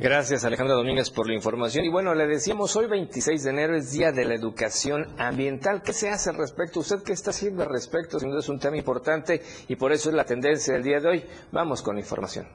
Gracias 0.00 0.46
Alejandra 0.46 0.76
Domínguez 0.76 1.10
por 1.10 1.28
la 1.28 1.34
información. 1.34 1.84
Y 1.84 1.90
bueno, 1.90 2.14
le 2.14 2.26
decíamos, 2.26 2.74
hoy 2.74 2.86
26 2.86 3.44
de 3.44 3.50
enero 3.50 3.76
es 3.76 3.92
Día 3.92 4.12
de 4.12 4.24
la 4.24 4.34
Educación 4.34 5.06
Ambiental. 5.18 5.82
¿Qué 5.82 5.92
se 5.92 6.08
hace 6.08 6.30
al 6.30 6.38
respecto? 6.38 6.80
¿Usted 6.80 7.02
qué 7.02 7.12
está 7.12 7.32
haciendo 7.32 7.64
al 7.64 7.68
respecto? 7.68 8.18
Sin 8.18 8.30
duda 8.30 8.40
es 8.40 8.48
un 8.48 8.58
tema 8.58 8.78
importante 8.78 9.42
y 9.68 9.76
por 9.76 9.92
eso 9.92 10.08
es 10.08 10.14
la 10.14 10.24
tendencia 10.24 10.72
del 10.72 10.84
día 10.84 11.00
de 11.00 11.08
hoy. 11.10 11.24
Vamos 11.52 11.82
con 11.82 11.96
la 11.96 12.00
información. 12.00 12.48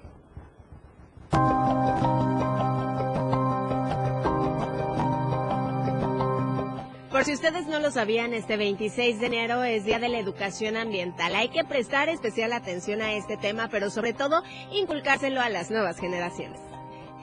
Por 7.11 7.25
si 7.25 7.33
ustedes 7.33 7.67
no 7.67 7.79
lo 7.79 7.91
sabían, 7.91 8.33
este 8.33 8.57
26 8.57 9.19
de 9.19 9.25
enero 9.27 9.63
es 9.63 9.85
Día 9.85 9.99
de 9.99 10.09
la 10.09 10.17
Educación 10.17 10.77
Ambiental. 10.77 11.35
Hay 11.35 11.49
que 11.49 11.63
prestar 11.63 12.09
especial 12.09 12.53
atención 12.53 13.03
a 13.03 13.13
este 13.13 13.37
tema, 13.37 13.69
pero 13.69 13.91
sobre 13.91 14.13
todo 14.13 14.41
inculcárselo 14.71 15.41
a 15.41 15.49
las 15.49 15.69
nuevas 15.69 15.99
generaciones. 15.99 16.64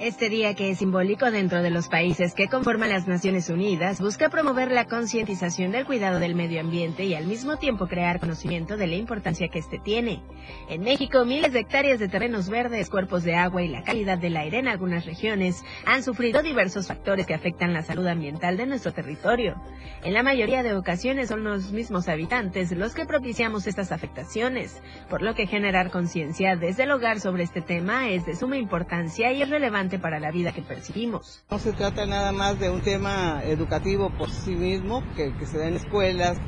Este 0.03 0.29
día, 0.29 0.55
que 0.55 0.69
es 0.69 0.79
simbólico 0.79 1.31
dentro 1.31 1.63
de 1.63 1.71
los 1.71 1.87
países 1.87 2.35
que 2.35 2.49
conforman 2.49 2.89
las 2.89 3.07
Naciones 3.07 3.49
Unidas, 3.49 4.01
busca 4.01 4.31
promover 4.31 4.73
la 4.73 4.87
concientización 4.87 5.71
del 5.71 5.87
cuidado 5.87 6.19
del 6.19 6.35
medio 6.35 6.61
ambiente 6.61 7.05
y 7.05 7.15
al 7.15 7.29
mismo 7.29 7.57
tiempo 7.57 7.87
crear 7.87 8.19
conocimiento 8.19 8.77
de 8.77 8.89
la 8.89 8.97
importancia 8.97 9.47
que 9.47 9.61
éste 9.61 9.79
tiene. 9.79 10.21
En 10.69 10.81
México, 10.81 11.25
miles 11.25 11.53
de 11.53 11.61
hectáreas 11.61 12.01
de 12.01 12.09
terrenos 12.09 12.49
verdes, 12.49 12.91
cuerpos 12.91 13.23
de 13.23 13.37
agua 13.37 13.63
y 13.63 13.69
la 13.69 13.85
calidad 13.85 14.19
del 14.19 14.37
aire 14.37 14.59
en 14.59 14.67
algunas 14.67 15.07
regiones 15.07 15.63
han 15.87 16.03
sufrido 16.03 16.43
diversos 16.43 16.89
factores 16.89 17.25
que 17.25 17.35
afectan 17.35 17.73
la 17.73 17.83
salud 17.83 18.09
ambiental 18.09 18.57
de 18.57 18.67
nuestro 18.67 18.93
territorio. 18.93 19.55
En 20.03 20.15
la 20.15 20.25
mayoría 20.25 20.65
de 20.65 20.75
ocasiones 20.75 21.29
son 21.29 21.45
los 21.45 21.71
mismos 21.71 22.09
habitantes 22.09 22.73
los 22.73 22.97
que 22.97 23.07
propiciamos 23.07 23.69
estas 23.69 23.93
afectaciones, 23.93 24.83
por 25.09 25.23
lo 25.23 25.37
que 25.37 25.47
generar 25.47 25.93
conciencia 25.93 26.57
desde 26.57 26.83
el 26.83 26.91
hogar 26.91 27.21
sobre 27.21 27.45
este 27.45 27.61
tema 27.61 28.09
es 28.09 28.27
de 28.27 28.35
suma 28.35 28.57
importancia 28.57 29.31
y 29.31 29.43
es 29.43 29.49
relevante 29.49 29.92
para 29.99 30.21
la 30.21 30.31
vida 30.31 30.53
que 30.53 30.63
percibimos. 30.63 31.45
No 31.51 31.59
se 31.59 31.73
trata 31.73 32.07
nada 32.07 32.33
más 32.33 32.59
de 32.59 32.71
un 32.71 32.81
tema 32.81 33.43
educativo 33.45 34.11
por 34.17 34.31
sí 34.31 34.55
mismo, 34.55 35.03
que, 35.17 35.33
se 35.47 35.59
da 35.59 35.69
en 35.69 35.75
escuelas, 35.75 36.39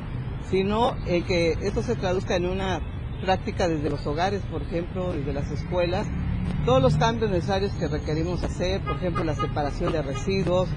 sino 0.49 0.95
que 1.05 1.57
esto 1.61 1.81
se 1.81 1.95
traduzca 1.95 2.35
en 2.35 2.45
una 2.45 2.79
práctica 3.21 3.67
desde 3.67 3.89
los 3.89 4.05
hogares, 4.05 4.41
por 4.51 4.61
ejemplo, 4.61 5.13
desde 5.13 5.33
las 5.33 5.49
escuelas, 5.51 6.07
todos 6.65 6.81
los 6.81 6.95
cambios 6.95 7.31
necesarios 7.31 7.71
que 7.73 7.87
requerimos 7.87 8.43
hacer, 8.43 8.81
por 8.81 8.97
ejemplo, 8.97 9.23
la 9.23 9.35
separación 9.35 9.91
de 9.91 10.01
residuos, 10.01 10.69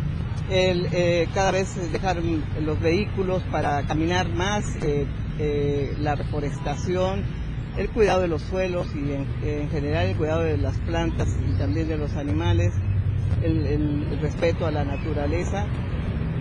el 0.50 0.88
eh, 0.92 1.28
cada 1.34 1.50
vez 1.50 1.92
dejar 1.92 2.18
los 2.62 2.80
vehículos 2.80 3.42
para 3.50 3.82
caminar 3.86 4.28
más, 4.30 4.64
eh, 4.82 5.06
eh, 5.38 5.94
la 5.98 6.14
reforestación, 6.14 7.24
el 7.78 7.88
cuidado 7.90 8.22
de 8.22 8.28
los 8.28 8.42
suelos 8.42 8.88
y 8.94 9.12
en, 9.46 9.70
general 9.70 10.06
el 10.06 10.16
cuidado 10.16 10.42
de 10.42 10.58
las 10.58 10.76
plantas 10.78 11.28
y 11.48 11.58
también 11.58 11.88
de 11.88 11.96
los 11.96 12.14
animales, 12.16 12.74
el 13.42 14.18
respeto 14.20 14.66
a 14.66 14.70
la 14.70 14.84
naturaleza 14.84 15.64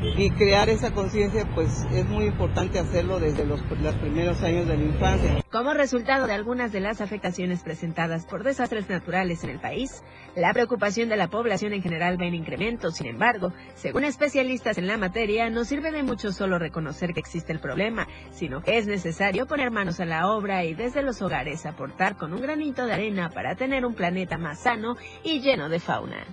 y 0.02 0.30
crear 0.32 0.70
esa 0.70 0.92
conciencia 0.92 1.46
pues 1.54 1.86
es 1.92 2.06
muy 2.08 2.26
importante 2.26 2.80
hacerlo 2.80 3.20
desde 3.20 3.46
los, 3.46 3.62
primeros 4.02 4.42
años 4.44 4.68
de 4.68 4.78
la 4.78 4.84
infancia. 4.84 5.44
Como 5.52 5.74
resultado 5.74 6.28
de 6.28 6.34
algunas 6.34 6.72
de 6.72 6.80
las 6.80 7.02
afectaciones 7.02 7.64
presentadas 7.64 8.26
por 8.26 8.44
desastres 8.44 8.90
naturales 8.90 9.44
en 9.44 9.50
el 9.50 9.60
país, 9.60 10.04
la 10.36 10.54
preocupación 10.54 11.10
de 11.10 11.18
la 11.18 11.30
población 11.30 11.74
en 11.74 11.82
general 11.82 12.20
va 12.20 12.26
en 12.26 12.36
incremento. 12.36 12.92
Sin 12.92 13.08
embargo, 13.08 13.54
según 13.76 14.04
especialistas 14.04 14.78
en 14.78 14.88
la 14.88 14.98
materia, 14.98 15.50
no 15.50 15.66
sirve 15.66 15.92
de 15.92 16.04
mucho 16.04 16.32
solo 16.32 16.60
reconocer 16.60 17.14
que 17.14 17.20
existe 17.20 17.54
el 17.54 17.60
problema, 17.60 18.08
sino 18.32 18.62
que 18.62 18.78
es 18.78 18.88
necesario 18.88 19.48
poner 19.48 19.72
manos 19.72 20.00
a 20.00 20.06
la 20.06 20.30
obra 20.30 20.64
y 20.64 20.74
desde 20.74 21.02
los 21.02 21.22
hogares 21.22 21.66
aportar 21.66 22.18
con 22.18 22.34
un 22.34 22.42
granito 22.42 22.86
de 22.86 22.94
arena 22.94 23.30
para 23.30 23.56
tener 23.56 23.86
un 23.86 23.96
planeta 23.96 24.38
más 24.38 24.60
sano 24.60 24.96
y 25.24 25.42
lleno 25.42 25.70
de 25.70 25.80
fauna. 25.80 26.26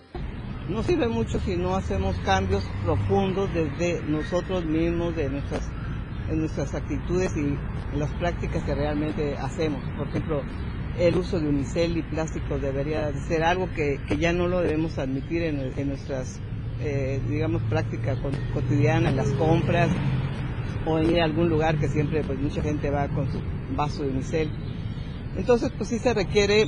No 0.69 0.83
sirve 0.83 1.09
mucho 1.09 1.39
si 1.41 1.57
no 1.57 1.77
hacemos 1.77 2.17
cambios 2.25 2.65
profundos 2.85 3.51
desde 3.53 4.03
nosotros 4.09 4.65
mismos, 4.65 5.15
de 5.15 5.29
nuestras, 5.29 5.69
en 6.31 6.41
nuestras 6.41 6.75
actitudes 6.75 7.33
y 7.37 7.57
las 7.99 8.11
prácticas 8.13 8.63
que 8.65 8.75
realmente 8.75 9.37
hacemos. 9.37 9.83
Por 9.97 10.09
ejemplo, 10.09 10.43
el 10.99 11.17
uso 11.17 11.39
de 11.39 11.49
unicel 11.49 11.97
y 11.99 12.03
plástico 12.03 12.59
debería 12.59 13.13
ser 13.27 13.43
algo 13.43 13.69
que, 13.75 13.99
ya 14.19 14.33
no 14.33 14.49
lo 14.49 14.61
debemos 14.61 14.99
admitir 14.99 15.43
en, 15.43 15.89
nuestras, 15.89 16.41
eh, 16.81 17.21
digamos, 17.29 17.63
prácticas 17.63 18.19
cotidianas, 18.53 19.15
las 19.15 19.29
compras 19.33 19.91
o 20.87 20.99
en 20.99 21.21
algún 21.21 21.49
lugar 21.49 21.79
que 21.79 21.89
siempre 21.89 22.23
pues 22.25 22.39
mucha 22.39 22.63
gente 22.63 22.91
va 22.91 23.09
con 23.09 23.31
su 23.31 23.41
vaso 23.77 24.03
de 24.03 24.11
unicel. 24.11 24.51
Entonces, 25.37 25.73
pues 25.77 25.89
sí 25.89 25.99
se 25.99 26.15
requiere 26.15 26.67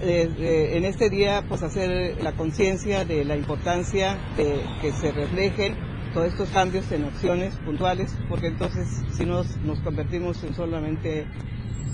eh, 0.00 0.76
en 0.76 0.84
este 0.84 1.10
día 1.10 1.44
pues 1.48 1.62
hacer 1.62 2.22
la 2.22 2.32
conciencia 2.32 3.04
de 3.04 3.24
la 3.24 3.36
importancia 3.36 4.18
de 4.36 4.60
que 4.80 4.92
se 4.92 5.12
reflejen 5.12 5.76
todos 6.12 6.28
estos 6.28 6.48
cambios 6.50 6.90
en 6.92 7.04
opciones 7.04 7.54
puntuales, 7.56 8.16
porque 8.28 8.48
entonces 8.48 8.86
si 9.12 9.24
nos, 9.24 9.56
nos 9.58 9.78
convertimos 9.80 10.42
en 10.44 10.54
solamente 10.54 11.26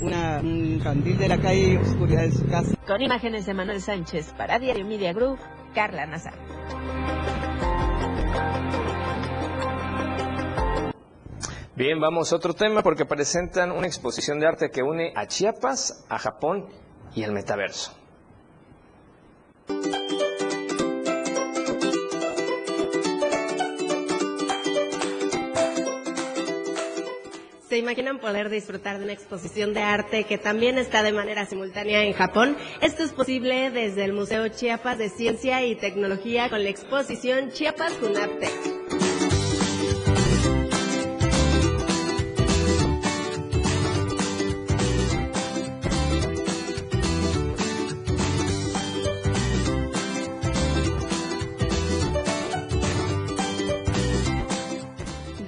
una, 0.00 0.40
un 0.40 0.80
candil 0.82 1.18
de 1.18 1.28
la 1.28 1.38
calle 1.38 1.74
y 1.74 1.76
oscuridad 1.76 2.22
de 2.22 2.32
su 2.32 2.46
casa. 2.46 2.76
Con 2.86 3.02
imágenes 3.02 3.46
de 3.46 3.54
Manuel 3.54 3.80
Sánchez 3.80 4.32
para 4.36 4.58
Diario 4.58 4.84
Media 4.84 5.12
Group, 5.12 5.38
Carla 5.74 6.06
Nazar. 6.06 6.34
Bien, 11.76 12.00
vamos 12.00 12.32
a 12.32 12.36
otro 12.36 12.54
tema 12.54 12.82
porque 12.82 13.04
presentan 13.04 13.72
una 13.72 13.88
exposición 13.88 14.38
de 14.38 14.46
arte 14.46 14.70
que 14.70 14.82
une 14.82 15.12
a 15.16 15.26
Chiapas, 15.26 16.06
a 16.08 16.18
Japón 16.18 16.68
y 17.14 17.22
el 17.22 17.32
metaverso. 17.32 17.96
¿Se 27.68 27.78
imaginan 27.78 28.20
poder 28.20 28.50
disfrutar 28.50 28.98
de 28.98 29.04
una 29.04 29.14
exposición 29.14 29.74
de 29.74 29.80
arte 29.80 30.24
que 30.24 30.38
también 30.38 30.78
está 30.78 31.02
de 31.02 31.12
manera 31.12 31.44
simultánea 31.44 32.04
en 32.04 32.12
Japón? 32.12 32.56
Esto 32.80 33.02
es 33.02 33.10
posible 33.10 33.70
desde 33.70 34.04
el 34.04 34.12
Museo 34.12 34.46
Chiapas 34.46 34.96
de 34.96 35.08
Ciencia 35.08 35.66
y 35.66 35.74
Tecnología 35.74 36.48
con 36.50 36.62
la 36.62 36.70
exposición 36.70 37.50
Chiapas 37.50 37.94
Funarte. 37.94 38.73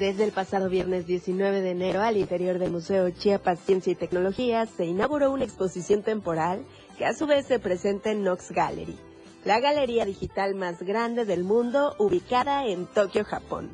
Desde 0.06 0.22
el 0.22 0.30
pasado 0.30 0.70
viernes 0.70 1.04
19 1.04 1.62
de 1.62 1.70
enero, 1.72 2.00
al 2.00 2.16
interior 2.16 2.60
del 2.60 2.70
Museo 2.70 3.10
Chiapas 3.10 3.58
Ciencia 3.58 3.90
y 3.90 3.96
Tecnología, 3.96 4.64
se 4.64 4.84
inauguró 4.84 5.32
una 5.32 5.42
exposición 5.42 6.04
temporal 6.04 6.64
que 6.96 7.06
a 7.06 7.12
su 7.12 7.26
vez 7.26 7.46
se 7.46 7.58
presenta 7.58 8.12
en 8.12 8.22
Knox 8.22 8.52
Gallery, 8.52 8.96
la 9.44 9.58
galería 9.58 10.04
digital 10.04 10.54
más 10.54 10.80
grande 10.80 11.24
del 11.24 11.42
mundo 11.42 11.96
ubicada 11.98 12.68
en 12.68 12.86
Tokio, 12.86 13.24
Japón. 13.24 13.68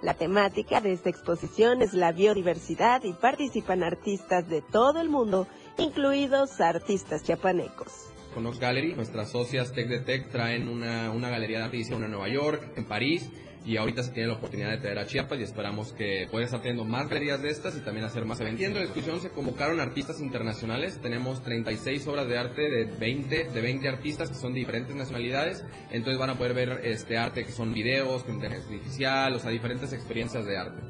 La 0.00 0.14
temática 0.14 0.80
de 0.80 0.92
esta 0.92 1.10
exposición 1.10 1.82
es 1.82 1.92
la 1.92 2.12
biodiversidad 2.12 3.04
y 3.04 3.12
participan 3.12 3.82
artistas 3.82 4.48
de 4.48 4.62
todo 4.62 5.02
el 5.02 5.10
mundo, 5.10 5.46
incluidos 5.76 6.62
artistas 6.62 7.24
chiapanecos. 7.24 7.92
Con 8.32 8.44
Knox 8.44 8.58
Gallery, 8.58 8.94
nuestras 8.94 9.30
socias 9.30 9.72
Tech 9.74 9.86
de 9.88 10.00
Tech 10.00 10.30
traen 10.30 10.66
una, 10.66 11.10
una 11.10 11.28
galería 11.28 11.58
de 11.58 11.64
arte, 11.64 11.94
una 11.94 12.06
en 12.06 12.12
Nueva 12.12 12.28
York, 12.30 12.72
en 12.74 12.86
París, 12.86 13.30
y 13.64 13.76
ahorita 13.78 14.02
se 14.02 14.10
tiene 14.10 14.28
la 14.28 14.34
oportunidad 14.34 14.70
de 14.70 14.78
traer 14.78 14.98
a 14.98 15.06
Chiapas 15.06 15.38
y 15.38 15.42
esperamos 15.42 15.92
que 15.92 16.28
pueda 16.30 16.44
estar 16.44 16.60
teniendo 16.60 16.84
más 16.84 17.08
galerías 17.08 17.40
de 17.40 17.48
estas 17.48 17.76
y 17.76 17.80
también 17.80 18.04
hacer 18.04 18.24
más 18.24 18.40
eventos. 18.40 18.64
En 18.64 18.74
la 18.74 18.80
discusión 18.80 19.20
se 19.20 19.30
convocaron 19.30 19.80
artistas 19.80 20.20
internacionales, 20.20 20.98
tenemos 21.00 21.42
36 21.42 22.06
obras 22.08 22.28
de 22.28 22.38
arte 22.38 22.62
de 22.62 22.84
20, 22.84 23.44
de 23.44 23.60
20 23.60 23.88
artistas 23.88 24.28
que 24.28 24.34
son 24.34 24.52
de 24.52 24.60
diferentes 24.60 24.94
nacionalidades, 24.94 25.64
entonces 25.90 26.18
van 26.18 26.30
a 26.30 26.34
poder 26.34 26.54
ver 26.54 26.80
este 26.84 27.16
arte 27.16 27.44
que 27.44 27.52
son 27.52 27.72
videos, 27.72 28.24
con 28.24 28.34
inteligencia 28.34 28.74
artificial, 28.74 29.34
o 29.34 29.38
sea, 29.38 29.50
diferentes 29.50 29.92
experiencias 29.92 30.44
de 30.44 30.58
arte. 30.58 30.82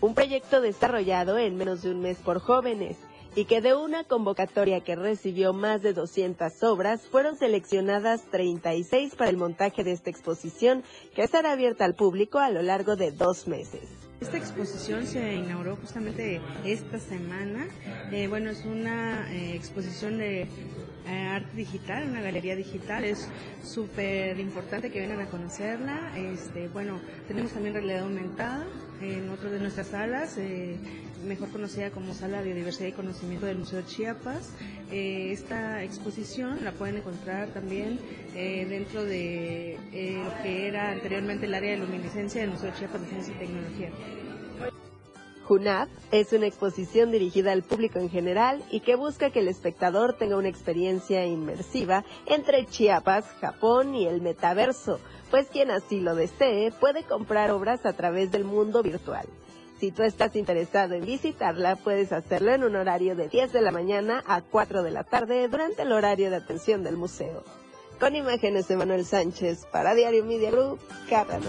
Un 0.00 0.14
proyecto 0.14 0.60
desarrollado 0.60 1.38
en 1.38 1.56
menos 1.56 1.82
de 1.82 1.90
un 1.90 2.00
mes 2.00 2.18
por 2.18 2.40
jóvenes 2.40 2.98
y 3.34 3.46
que 3.46 3.60
de 3.60 3.74
una 3.74 4.04
convocatoria 4.04 4.80
que 4.80 4.94
recibió 4.94 5.52
más 5.52 5.82
de 5.82 5.92
200 5.94 6.62
obras, 6.64 7.02
fueron 7.10 7.36
seleccionadas 7.36 8.22
36 8.30 9.14
para 9.14 9.30
el 9.30 9.36
montaje 9.36 9.84
de 9.84 9.92
esta 9.92 10.10
exposición 10.10 10.82
que 11.14 11.22
estará 11.22 11.52
abierta 11.52 11.84
al 11.84 11.94
público 11.94 12.38
a 12.38 12.50
lo 12.50 12.62
largo 12.62 12.96
de 12.96 13.10
dos 13.10 13.48
meses. 13.48 13.88
Esta 14.20 14.36
exposición 14.36 15.04
se 15.04 15.34
inauguró 15.34 15.74
justamente 15.76 16.40
esta 16.64 17.00
semana. 17.00 17.66
Eh, 18.12 18.28
bueno, 18.28 18.50
es 18.50 18.64
una 18.64 19.28
eh, 19.32 19.56
exposición 19.56 20.18
de 20.18 20.42
eh, 20.42 21.26
arte 21.28 21.56
digital, 21.56 22.08
una 22.08 22.20
galería 22.20 22.54
digital. 22.54 23.02
Es 23.02 23.28
súper 23.64 24.38
importante 24.38 24.92
que 24.92 25.00
vengan 25.00 25.20
a 25.22 25.26
conocerla. 25.26 26.12
Este, 26.16 26.68
bueno, 26.68 27.00
tenemos 27.26 27.50
también 27.50 27.74
realidad 27.74 28.04
aumentada 28.04 28.64
en 29.00 29.28
otra 29.28 29.50
de 29.50 29.58
nuestras 29.58 29.88
salas 29.88 30.38
mejor 31.24 31.50
conocida 31.50 31.90
como 31.90 32.14
Sala 32.14 32.38
de 32.38 32.44
Biodiversidad 32.44 32.88
y 32.88 32.92
Conocimiento 32.92 33.46
del 33.46 33.58
Museo 33.58 33.82
Chiapas. 33.82 34.52
Eh, 34.90 35.32
esta 35.32 35.82
exposición 35.82 36.64
la 36.64 36.72
pueden 36.72 36.96
encontrar 36.96 37.48
también 37.48 37.98
eh, 38.34 38.66
dentro 38.68 39.04
de 39.04 39.78
eh, 39.92 40.22
lo 40.24 40.42
que 40.42 40.68
era 40.68 40.90
anteriormente 40.90 41.46
el 41.46 41.54
área 41.54 41.72
de 41.72 41.78
luminiscencia 41.78 42.40
del 42.40 42.50
Museo 42.50 42.72
Chiapas 42.78 43.00
de 43.02 43.08
Ciencia 43.08 43.34
y 43.34 43.38
Tecnología. 43.38 43.90
JUNAP 45.44 45.88
es 46.12 46.32
una 46.32 46.46
exposición 46.46 47.10
dirigida 47.10 47.52
al 47.52 47.62
público 47.62 47.98
en 47.98 48.08
general 48.08 48.62
y 48.70 48.80
que 48.80 48.94
busca 48.94 49.30
que 49.30 49.40
el 49.40 49.48
espectador 49.48 50.14
tenga 50.14 50.36
una 50.36 50.48
experiencia 50.48 51.26
inmersiva 51.26 52.04
entre 52.26 52.64
Chiapas, 52.66 53.24
Japón 53.40 53.94
y 53.94 54.06
el 54.06 54.20
metaverso, 54.20 55.00
pues 55.30 55.48
quien 55.48 55.70
así 55.70 56.00
lo 56.00 56.14
desee 56.14 56.70
puede 56.72 57.02
comprar 57.02 57.50
obras 57.50 57.84
a 57.86 57.92
través 57.92 58.30
del 58.30 58.44
mundo 58.44 58.82
virtual. 58.82 59.26
Si 59.82 59.90
tú 59.90 60.04
estás 60.04 60.36
interesado 60.36 60.94
en 60.94 61.04
visitarla, 61.04 61.74
puedes 61.74 62.12
hacerlo 62.12 62.52
en 62.52 62.62
un 62.62 62.76
horario 62.76 63.16
de 63.16 63.26
10 63.26 63.52
de 63.52 63.62
la 63.62 63.72
mañana 63.72 64.22
a 64.28 64.40
4 64.40 64.84
de 64.84 64.92
la 64.92 65.02
tarde 65.02 65.48
durante 65.48 65.82
el 65.82 65.90
horario 65.90 66.30
de 66.30 66.36
atención 66.36 66.84
del 66.84 66.96
museo. 66.96 67.42
Con 67.98 68.14
imágenes 68.14 68.68
de 68.68 68.76
Manuel 68.76 69.04
Sánchez 69.04 69.66
para 69.72 69.96
Diario 69.96 70.24
Media 70.24 70.52
Group, 70.52 70.78
Carla 71.10 71.40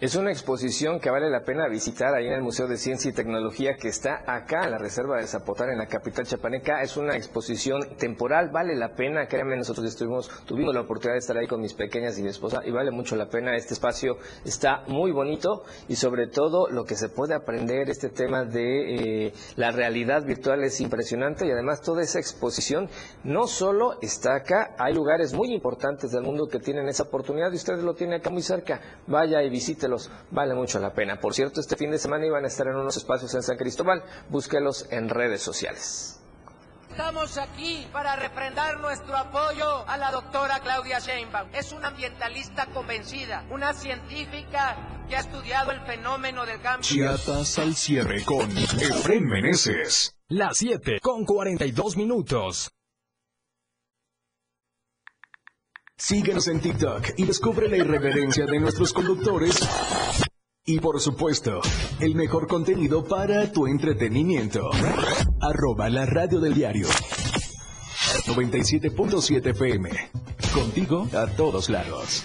Es 0.00 0.14
una 0.14 0.30
exposición 0.30 1.00
que 1.00 1.10
vale 1.10 1.28
la 1.28 1.42
pena 1.42 1.66
visitar 1.66 2.14
ahí 2.14 2.28
en 2.28 2.34
el 2.34 2.40
Museo 2.40 2.68
de 2.68 2.76
Ciencia 2.76 3.10
y 3.10 3.14
Tecnología 3.14 3.74
que 3.74 3.88
está 3.88 4.22
acá 4.28 4.62
en 4.62 4.70
la 4.70 4.78
Reserva 4.78 5.16
de 5.16 5.26
Zapotar, 5.26 5.70
en 5.70 5.78
la 5.78 5.86
capital 5.86 6.24
chapaneca. 6.24 6.82
Es 6.82 6.96
una 6.96 7.16
exposición 7.16 7.80
temporal, 7.98 8.50
vale 8.50 8.76
la 8.76 8.94
pena, 8.94 9.26
créanme, 9.26 9.56
nosotros 9.56 9.84
estuvimos, 9.86 10.30
tuvimos 10.46 10.72
la 10.72 10.82
oportunidad 10.82 11.14
de 11.14 11.18
estar 11.18 11.36
ahí 11.36 11.48
con 11.48 11.60
mis 11.60 11.74
pequeñas 11.74 12.16
y 12.16 12.22
mi 12.22 12.28
esposa 12.28 12.60
y 12.64 12.70
vale 12.70 12.92
mucho 12.92 13.16
la 13.16 13.28
pena. 13.28 13.56
Este 13.56 13.74
espacio 13.74 14.18
está 14.44 14.84
muy 14.86 15.10
bonito 15.10 15.64
y 15.88 15.96
sobre 15.96 16.28
todo 16.28 16.68
lo 16.68 16.84
que 16.84 16.94
se 16.94 17.08
puede 17.08 17.34
aprender, 17.34 17.90
este 17.90 18.08
tema 18.08 18.44
de 18.44 19.26
eh, 19.26 19.32
la 19.56 19.72
realidad 19.72 20.24
virtual 20.24 20.62
es 20.62 20.80
impresionante 20.80 21.44
y 21.44 21.50
además 21.50 21.80
toda 21.80 22.02
esa 22.02 22.20
exposición 22.20 22.88
no 23.24 23.48
solo 23.48 23.98
está 24.00 24.36
acá, 24.36 24.76
hay 24.78 24.94
lugares 24.94 25.34
muy 25.34 25.52
importantes 25.52 26.12
del 26.12 26.22
mundo 26.22 26.46
que 26.46 26.60
tienen 26.60 26.88
esa 26.88 27.02
oportunidad 27.02 27.50
y 27.50 27.56
ustedes 27.56 27.82
lo 27.82 27.94
tienen 27.94 28.20
acá 28.20 28.30
muy 28.30 28.42
cerca. 28.42 28.80
Vaya 29.08 29.42
y 29.42 29.50
vale 30.30 30.54
mucho 30.54 30.78
la 30.78 30.92
pena. 30.92 31.20
Por 31.20 31.34
cierto, 31.34 31.60
este 31.60 31.76
fin 31.76 31.90
de 31.90 31.98
semana 31.98 32.26
iban 32.26 32.44
a 32.44 32.48
estar 32.48 32.66
en 32.66 32.76
unos 32.76 32.96
espacios 32.96 33.34
en 33.34 33.42
San 33.42 33.56
Cristóbal, 33.56 34.02
búsquelos 34.28 34.86
en 34.90 35.08
redes 35.08 35.42
sociales. 35.42 36.20
Estamos 36.90 37.38
aquí 37.38 37.86
para 37.92 38.16
reprendar 38.16 38.80
nuestro 38.80 39.16
apoyo 39.16 39.86
a 39.86 39.96
la 39.98 40.10
doctora 40.10 40.58
Claudia 40.60 40.98
Sheinbaum. 40.98 41.48
Es 41.54 41.70
una 41.72 41.88
ambientalista 41.88 42.66
convencida, 42.66 43.44
una 43.50 43.72
científica 43.72 45.04
que 45.08 45.16
ha 45.16 45.20
estudiado 45.20 45.70
el 45.70 45.80
fenómeno 45.82 46.44
del 46.44 46.60
cambio. 46.60 46.88
Chiatas 46.88 47.58
al 47.60 47.76
cierre 47.76 48.24
con 48.24 48.50
Efren 48.50 49.26
Meneses. 49.26 50.16
Las 50.28 50.58
7 50.58 50.98
con 51.00 51.24
42 51.24 51.96
minutos. 51.96 52.70
Síguenos 56.00 56.46
en 56.46 56.60
TikTok 56.60 57.08
y 57.16 57.24
descubre 57.24 57.68
la 57.68 57.76
irreverencia 57.76 58.46
de 58.46 58.60
nuestros 58.60 58.92
conductores. 58.92 59.58
Y 60.64 60.78
por 60.78 61.00
supuesto, 61.00 61.60
el 61.98 62.14
mejor 62.14 62.46
contenido 62.46 63.02
para 63.02 63.50
tu 63.50 63.66
entretenimiento. 63.66 64.70
Arroba 65.40 65.90
la 65.90 66.06
radio 66.06 66.38
del 66.38 66.54
diario. 66.54 66.86
97.7 66.86 69.50
FM. 69.50 69.90
Contigo 70.54 71.08
a 71.14 71.26
todos 71.26 71.68
lados. 71.68 72.24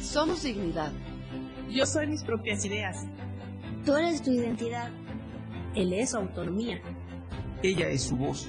Somos 0.00 0.44
dignidad. 0.44 0.92
Yo 1.70 1.86
soy 1.86 2.06
mis 2.06 2.22
propias 2.22 2.64
ideas. 2.64 3.04
Tú 3.84 3.96
eres 3.96 4.22
tu 4.22 4.30
identidad. 4.30 4.92
Él 5.74 5.92
es 5.92 6.10
su 6.10 6.18
autonomía. 6.18 6.80
Ella 7.64 7.88
es 7.88 8.04
su 8.04 8.16
voz. 8.16 8.48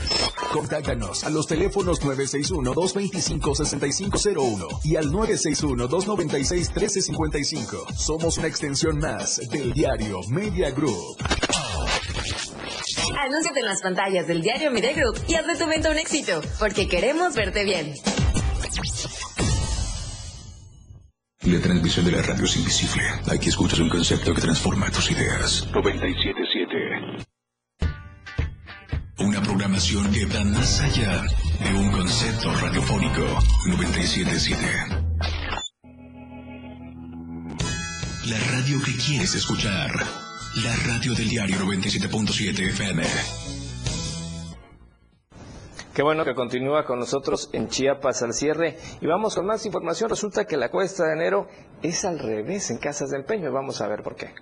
Contáctanos 0.51 1.23
a 1.23 1.29
los 1.29 1.47
teléfonos 1.47 2.01
961-225-6501 2.01 4.81
y 4.83 4.97
al 4.97 5.09
961-296-1355. 5.11 7.95
Somos 7.95 8.37
una 8.37 8.47
extensión 8.47 8.99
más 8.99 9.37
del 9.49 9.71
diario 9.71 10.19
Media 10.29 10.71
Group. 10.71 11.15
Anúnciate 13.17 13.59
en 13.59 13.65
las 13.65 13.81
pantallas 13.81 14.27
del 14.27 14.41
diario 14.41 14.71
Media 14.71 14.91
Group 14.93 15.17
y 15.27 15.35
haz 15.35 15.45
de 15.47 15.55
tu 15.55 15.65
venta 15.67 15.89
un 15.89 15.97
éxito, 15.97 16.41
porque 16.59 16.87
queremos 16.87 17.33
verte 17.33 17.63
bien. 17.63 17.93
La 21.43 21.59
transmisión 21.59 22.05
de 22.05 22.11
la 22.11 22.21
radio 22.21 22.45
es 22.45 22.55
invisible. 22.55 23.03
Aquí 23.31 23.49
escuchas 23.49 23.79
un 23.79 23.89
concepto 23.89 24.31
que 24.33 24.41
transforma 24.41 24.91
tus 24.91 25.09
ideas. 25.11 25.67
977. 25.73 26.40
Una 29.23 29.39
programación 29.39 30.11
que 30.11 30.25
va 30.25 30.43
más 30.43 30.81
allá 30.81 31.21
de 31.59 31.79
un 31.79 31.91
concepto 31.91 32.51
radiofónico. 32.55 33.21
977. 33.67 34.61
La 38.25 38.39
radio 38.51 38.79
que 38.83 38.95
quieres 38.97 39.35
escuchar. 39.35 39.91
La 40.63 40.75
radio 40.87 41.13
del 41.13 41.29
diario 41.29 41.55
97.7 41.57 42.69
FM. 42.69 43.03
Qué 45.93 46.01
bueno 46.01 46.25
que 46.25 46.33
continúa 46.33 46.83
con 46.85 46.97
nosotros 46.97 47.51
en 47.53 47.67
Chiapas 47.67 48.23
al 48.23 48.33
cierre. 48.33 48.79
Y 49.01 49.05
vamos 49.05 49.35
con 49.35 49.45
más 49.45 49.63
información. 49.67 50.09
Resulta 50.09 50.45
que 50.45 50.57
la 50.57 50.71
cuesta 50.71 51.05
de 51.05 51.13
enero 51.13 51.47
es 51.83 52.05
al 52.05 52.17
revés 52.17 52.71
en 52.71 52.79
casas 52.79 53.11
de 53.11 53.17
empeño. 53.17 53.51
Vamos 53.51 53.81
a 53.81 53.87
ver 53.87 54.01
por 54.01 54.15
qué. 54.15 54.33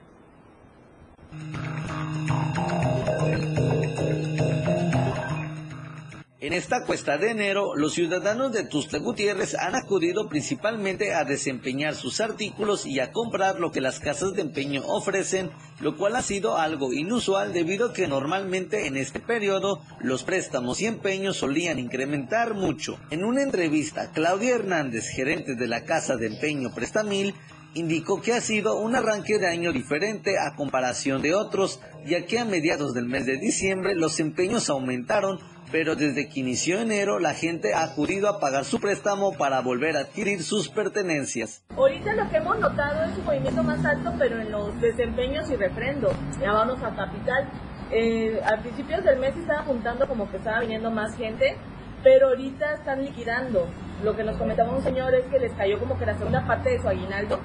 En 6.41 6.53
esta 6.53 6.85
cuesta 6.85 7.17
de 7.17 7.31
enero, 7.31 7.75
los 7.75 7.95
ciudadanos 7.95 8.53
de 8.53 8.63
Tuxtla 8.63 8.99
Gutiérrez 8.99 9.55
han 9.55 9.75
acudido 9.75 10.29
principalmente 10.29 11.13
a 11.13 11.25
desempeñar 11.25 11.95
sus 11.95 12.21
artículos 12.21 12.85
y 12.85 13.01
a 13.01 13.11
comprar 13.11 13.59
lo 13.59 13.73
que 13.73 13.81
las 13.81 13.99
casas 13.99 14.31
de 14.31 14.43
empeño 14.43 14.81
ofrecen, 14.87 15.51
lo 15.81 15.97
cual 15.97 16.15
ha 16.15 16.21
sido 16.21 16.57
algo 16.57 16.93
inusual 16.93 17.51
debido 17.51 17.89
a 17.89 17.93
que 17.93 18.07
normalmente 18.07 18.87
en 18.87 18.95
este 18.95 19.19
periodo 19.19 19.81
los 19.99 20.23
préstamos 20.23 20.79
y 20.79 20.85
empeños 20.85 21.35
solían 21.35 21.77
incrementar 21.77 22.53
mucho. 22.53 22.97
En 23.09 23.25
una 23.25 23.43
entrevista, 23.43 24.11
Claudia 24.13 24.55
Hernández, 24.55 25.09
gerente 25.09 25.55
de 25.55 25.67
la 25.67 25.83
casa 25.83 26.15
de 26.15 26.27
empeño 26.27 26.73
Prestamil, 26.73 27.35
indicó 27.73 28.21
que 28.21 28.33
ha 28.33 28.39
sido 28.41 28.79
un 28.79 28.95
arranque 28.95 29.37
de 29.39 29.47
año 29.47 29.73
diferente 29.73 30.39
a 30.39 30.55
comparación 30.55 31.21
de 31.21 31.35
otros, 31.35 31.81
ya 32.05 32.25
que 32.25 32.39
a 32.39 32.45
mediados 32.45 32.93
del 32.93 33.05
mes 33.05 33.25
de 33.25 33.37
diciembre 33.37 33.93
los 33.93 34.21
empeños 34.21 34.69
aumentaron 34.69 35.37
pero 35.71 35.95
desde 35.95 36.29
que 36.29 36.39
inició 36.39 36.79
enero 36.79 37.19
la 37.19 37.33
gente 37.33 37.73
ha 37.73 37.83
acudido 37.83 38.27
a 38.29 38.39
pagar 38.39 38.65
su 38.65 38.79
préstamo 38.79 39.33
para 39.37 39.61
volver 39.61 39.97
a 39.97 40.01
adquirir 40.01 40.43
sus 40.43 40.69
pertenencias. 40.69 41.63
Ahorita 41.75 42.13
lo 42.13 42.29
que 42.29 42.37
hemos 42.37 42.59
notado 42.59 43.05
es 43.05 43.17
un 43.17 43.25
movimiento 43.25 43.63
más 43.63 43.83
alto, 43.85 44.13
pero 44.17 44.39
en 44.39 44.51
los 44.51 44.79
desempeños 44.81 45.49
y 45.49 45.55
refrendo. 45.55 46.11
Ya 46.41 46.51
vamos 46.51 46.81
a 46.83 46.95
capital. 46.95 47.49
Eh, 47.91 48.39
a 48.43 48.61
principios 48.61 49.03
del 49.03 49.19
mes 49.19 49.35
estaba 49.35 49.63
juntando 49.63 50.07
como 50.07 50.29
que 50.29 50.37
estaba 50.37 50.59
viniendo 50.59 50.91
más 50.91 51.15
gente, 51.15 51.55
pero 52.03 52.29
ahorita 52.29 52.73
están 52.73 53.03
liquidando. 53.03 53.67
Lo 54.03 54.15
que 54.15 54.23
nos 54.23 54.37
comentaba 54.37 54.75
un 54.75 54.83
señor 54.83 55.13
es 55.13 55.25
que 55.25 55.39
les 55.39 55.51
cayó 55.53 55.79
como 55.79 55.97
que 55.97 56.05
la 56.05 56.17
segunda 56.17 56.45
parte 56.45 56.69
de 56.69 56.81
su 56.81 56.87
aguinaldo 56.87 57.39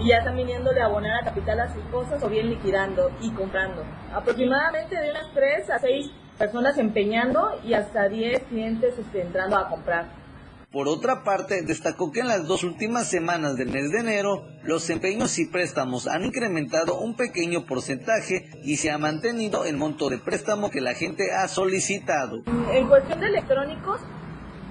y 0.00 0.08
ya 0.08 0.18
están 0.18 0.36
viniendo 0.36 0.72
de 0.72 0.80
abonar 0.80 1.22
a 1.22 1.24
capital 1.24 1.60
a 1.60 1.72
sus 1.72 1.84
cosas 1.84 2.22
o 2.22 2.28
bien 2.28 2.48
liquidando 2.48 3.10
y 3.20 3.30
comprando. 3.30 3.84
Aproximadamente 4.12 4.96
de 4.96 5.10
unas 5.10 5.32
3 5.34 5.70
a 5.70 5.78
6 5.78 6.10
personas 6.42 6.76
empeñando 6.76 7.52
y 7.64 7.74
hasta 7.74 8.08
10 8.08 8.42
clientes 8.48 8.98
este, 8.98 9.22
entrando 9.22 9.56
a 9.56 9.68
comprar. 9.68 10.06
Por 10.72 10.88
otra 10.88 11.22
parte, 11.22 11.62
destacó 11.62 12.10
que 12.10 12.18
en 12.18 12.26
las 12.26 12.48
dos 12.48 12.64
últimas 12.64 13.08
semanas 13.08 13.54
del 13.54 13.68
mes 13.68 13.92
de 13.92 14.00
enero, 14.00 14.42
los 14.64 14.90
empeños 14.90 15.38
y 15.38 15.46
préstamos 15.46 16.08
han 16.08 16.24
incrementado 16.24 16.98
un 16.98 17.14
pequeño 17.14 17.64
porcentaje 17.64 18.50
y 18.64 18.78
se 18.78 18.90
ha 18.90 18.98
mantenido 18.98 19.64
el 19.66 19.76
monto 19.76 20.08
de 20.08 20.18
préstamo 20.18 20.68
que 20.68 20.80
la 20.80 20.94
gente 20.94 21.32
ha 21.32 21.46
solicitado. 21.46 22.42
En 22.72 22.88
cuestión 22.88 23.20
de 23.20 23.26
electrónicos, 23.26 24.00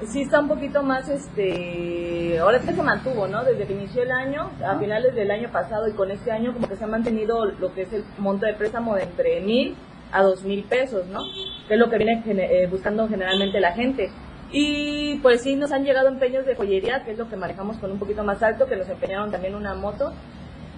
sí 0.08 0.24
está 0.24 0.42
un 0.42 0.50
poquito 0.50 0.84
más, 0.84 1.08
este, 1.08 2.38
ahora 2.40 2.60
sí 2.60 2.74
se 2.74 2.84
mantuvo, 2.84 3.28
¿no? 3.28 3.46
Desde 3.46 3.66
que 3.66 3.74
inició 3.74 4.04
el 4.04 4.12
año, 4.12 4.52
a 4.66 4.78
finales 4.78 5.16
del 5.16 5.32
año 5.32 5.50
pasado 5.54 5.88
y 5.88 5.94
con 5.94 6.12
este 6.12 6.34
año, 6.34 6.52
como 6.52 6.68
que 6.68 6.76
se 6.76 6.84
ha 6.84 6.88
mantenido 6.88 7.46
lo 7.46 7.74
que 7.74 7.84
es 7.84 7.94
el 7.94 8.04
monto 8.18 8.46
de 8.46 8.56
préstamo 8.56 8.96
de 8.96 9.04
entre 9.04 9.40
mil 9.40 9.78
a 10.12 10.24
dos 10.24 10.44
mil 10.44 10.64
pesos, 10.64 11.08
¿no? 11.08 11.24
Que 11.68 11.76
es 11.76 11.80
lo 11.80 11.90
que 11.90 11.98
viene 11.98 12.24
eh, 12.26 12.68
buscando 12.68 13.08
generalmente 13.08 13.60
la 13.60 13.74
gente. 13.74 14.12
Y 14.52 15.16
pues 15.20 15.42
sí, 15.42 15.56
nos 15.56 15.72
han 15.72 15.84
llegado 15.84 16.10
empeños 16.10 16.46
de 16.46 16.56
joyería, 16.56 17.04
que 17.04 17.12
es 17.12 17.18
lo 17.18 17.30
que 17.30 17.38
manejamos 17.38 17.78
con 17.78 17.92
un 17.92 18.00
poquito 18.00 18.24
más 18.24 18.44
alto, 18.44 18.68
que 18.68 18.76
nos 18.76 18.90
empeñaron 18.90 19.32
también 19.32 19.56
una 19.56 19.74
moto, 19.76 20.12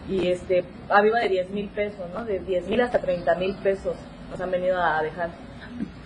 y 0.08 0.28
este, 0.28 0.64
arriba 0.90 1.20
de 1.22 1.30
10 1.30 1.50
mil 1.50 1.70
pesos, 1.70 2.10
¿no? 2.14 2.24
De 2.26 2.40
10 2.40 2.68
mil 2.68 2.82
hasta 2.82 3.00
30 3.00 3.36
mil 3.36 3.56
pesos 3.56 3.96
nos 4.30 4.40
han 4.40 4.52
venido 4.52 4.80
a 4.80 5.02
dejar. 5.02 5.32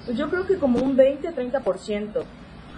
Pues 0.05 0.17
yo 0.17 0.29
creo 0.29 0.45
que 0.45 0.57
como 0.57 0.79
un 0.79 0.95
20-30%, 0.95 2.23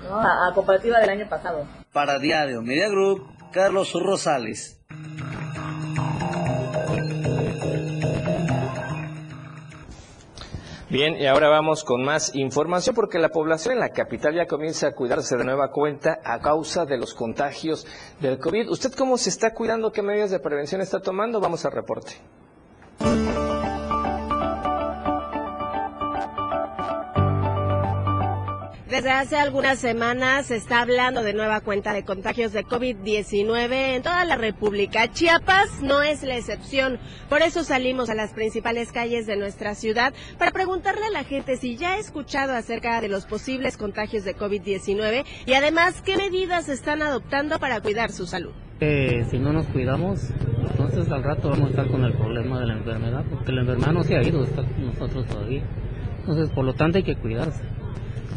¿no? 0.09 0.19
A, 0.19 0.47
a 0.47 0.53
comparativa 0.53 0.99
del 0.99 1.09
año 1.09 1.29
pasado. 1.29 1.67
Para 1.93 2.17
Diario 2.17 2.61
Media 2.63 2.89
Group, 2.89 3.27
Carlos 3.51 3.93
Rosales. 3.93 4.79
Bien, 10.89 11.17
y 11.21 11.27
ahora 11.27 11.49
vamos 11.49 11.83
con 11.83 12.03
más 12.03 12.33
información 12.33 12.95
porque 12.95 13.19
la 13.19 13.29
población 13.29 13.75
en 13.75 13.79
la 13.79 13.89
capital 13.89 14.33
ya 14.33 14.47
comienza 14.47 14.87
a 14.87 14.91
cuidarse 14.93 15.37
de 15.37 15.43
nueva 15.43 15.69
cuenta 15.69 16.19
a 16.23 16.39
causa 16.39 16.83
de 16.85 16.97
los 16.97 17.13
contagios 17.13 17.85
del 18.19 18.39
COVID. 18.39 18.69
¿Usted 18.69 18.93
cómo 18.93 19.19
se 19.19 19.29
está 19.29 19.53
cuidando? 19.53 19.91
¿Qué 19.91 20.01
medidas 20.01 20.31
de 20.31 20.39
prevención 20.39 20.81
está 20.81 20.99
tomando? 20.99 21.39
Vamos 21.39 21.63
al 21.63 21.73
reporte. 21.73 22.13
Desde 28.89 29.11
hace 29.11 29.37
algunas 29.37 29.77
semanas 29.77 30.47
se 30.47 30.55
está 30.55 30.81
hablando 30.81 31.21
de 31.21 31.35
nueva 31.35 31.61
cuenta 31.61 31.93
de 31.93 32.03
contagios 32.03 32.53
de 32.53 32.65
COVID-19 32.65 33.95
en 33.95 34.01
toda 34.01 34.25
la 34.25 34.35
República. 34.35 35.11
Chiapas 35.11 35.83
no 35.83 36.01
es 36.01 36.23
la 36.23 36.35
excepción. 36.37 36.97
Por 37.29 37.43
eso 37.43 37.63
salimos 37.63 38.09
a 38.09 38.15
las 38.15 38.33
principales 38.33 38.91
calles 38.91 39.27
de 39.27 39.37
nuestra 39.37 39.75
ciudad 39.75 40.15
para 40.39 40.49
preguntarle 40.49 41.05
a 41.05 41.11
la 41.11 41.23
gente 41.23 41.55
si 41.57 41.77
ya 41.77 41.93
ha 41.93 41.97
escuchado 41.99 42.53
acerca 42.53 42.99
de 42.99 43.09
los 43.09 43.27
posibles 43.27 43.77
contagios 43.77 44.23
de 44.23 44.35
COVID-19 44.35 45.23
y 45.45 45.53
además 45.53 46.01
qué 46.01 46.17
medidas 46.17 46.67
están 46.67 47.03
adoptando 47.03 47.59
para 47.59 47.81
cuidar 47.81 48.11
su 48.11 48.25
salud. 48.25 48.53
Que 48.79 49.23
si 49.29 49.37
no 49.37 49.53
nos 49.53 49.67
cuidamos, 49.67 50.31
entonces 50.67 51.11
al 51.11 51.23
rato 51.23 51.49
vamos 51.49 51.67
a 51.67 51.69
estar 51.69 51.87
con 51.89 52.05
el 52.05 52.13
problema 52.13 52.59
de 52.59 52.65
la 52.65 52.73
enfermedad, 52.73 53.23
porque 53.29 53.51
la 53.51 53.61
enfermedad 53.61 53.91
no 53.91 54.03
se 54.03 54.17
ha 54.17 54.23
ido, 54.23 54.43
está 54.43 54.63
con 54.63 54.83
nosotros 54.87 55.27
todavía. 55.27 55.61
Entonces, 56.21 56.49
por 56.49 56.65
lo 56.65 56.73
tanto, 56.73 56.97
hay 56.97 57.03
que 57.03 57.15
cuidarse. 57.15 57.61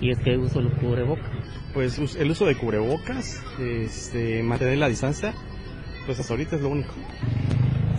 Y 0.01 0.11
es 0.11 0.19
que 0.19 0.37
uso 0.37 0.61
el 0.61 0.71
cubrebocas. 0.73 1.31
Pues 1.75 2.17
el 2.17 2.31
uso 2.31 2.47
de 2.47 2.57
cubrebocas, 2.57 3.43
este, 3.59 4.43
mantener 4.43 4.79
la 4.79 4.89
distancia, 4.89 5.35
pues 6.07 6.19
hasta 6.21 6.35
ahorita 6.35 6.57
es 6.57 6.63
lo 6.63 6.71
único. 6.71 6.93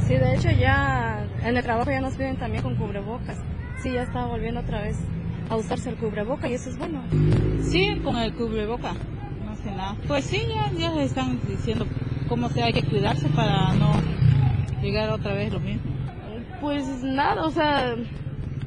Sí, 0.07 0.15
de 0.15 0.35
hecho 0.35 0.51
ya 0.51 1.25
en 1.43 1.57
el 1.57 1.63
trabajo 1.63 1.89
ya 1.89 2.01
nos 2.01 2.15
piden 2.15 2.37
también 2.37 2.61
con 2.61 2.75
cubrebocas. 2.75 3.37
Sí, 3.81 3.91
ya 3.91 4.03
está 4.03 4.25
volviendo 4.25 4.61
otra 4.61 4.81
vez 4.81 4.97
a 5.49 5.55
usarse 5.55 5.89
el 5.89 5.95
cubreboca 5.95 6.47
y 6.47 6.53
eso 6.53 6.69
es 6.69 6.77
bueno. 6.77 7.03
Sí, 7.61 7.99
con 8.03 8.17
el 8.17 8.33
cubreboca, 8.33 8.93
más 9.45 9.59
que 9.59 9.71
nada. 9.71 9.95
Pues 10.07 10.25
sí, 10.25 10.41
ya, 10.47 10.71
ya 10.77 10.91
les 10.91 11.09
están 11.09 11.39
diciendo 11.47 11.85
cómo 12.27 12.49
se 12.49 12.63
hay 12.63 12.73
que 12.73 12.83
cuidarse 12.83 13.27
para 13.29 13.73
no 13.73 13.93
llegar 14.81 15.09
otra 15.09 15.33
vez 15.33 15.51
lo 15.51 15.59
mismo. 15.59 15.91
Pues 16.61 16.85
nada, 17.03 17.45
o 17.45 17.51
sea, 17.51 17.95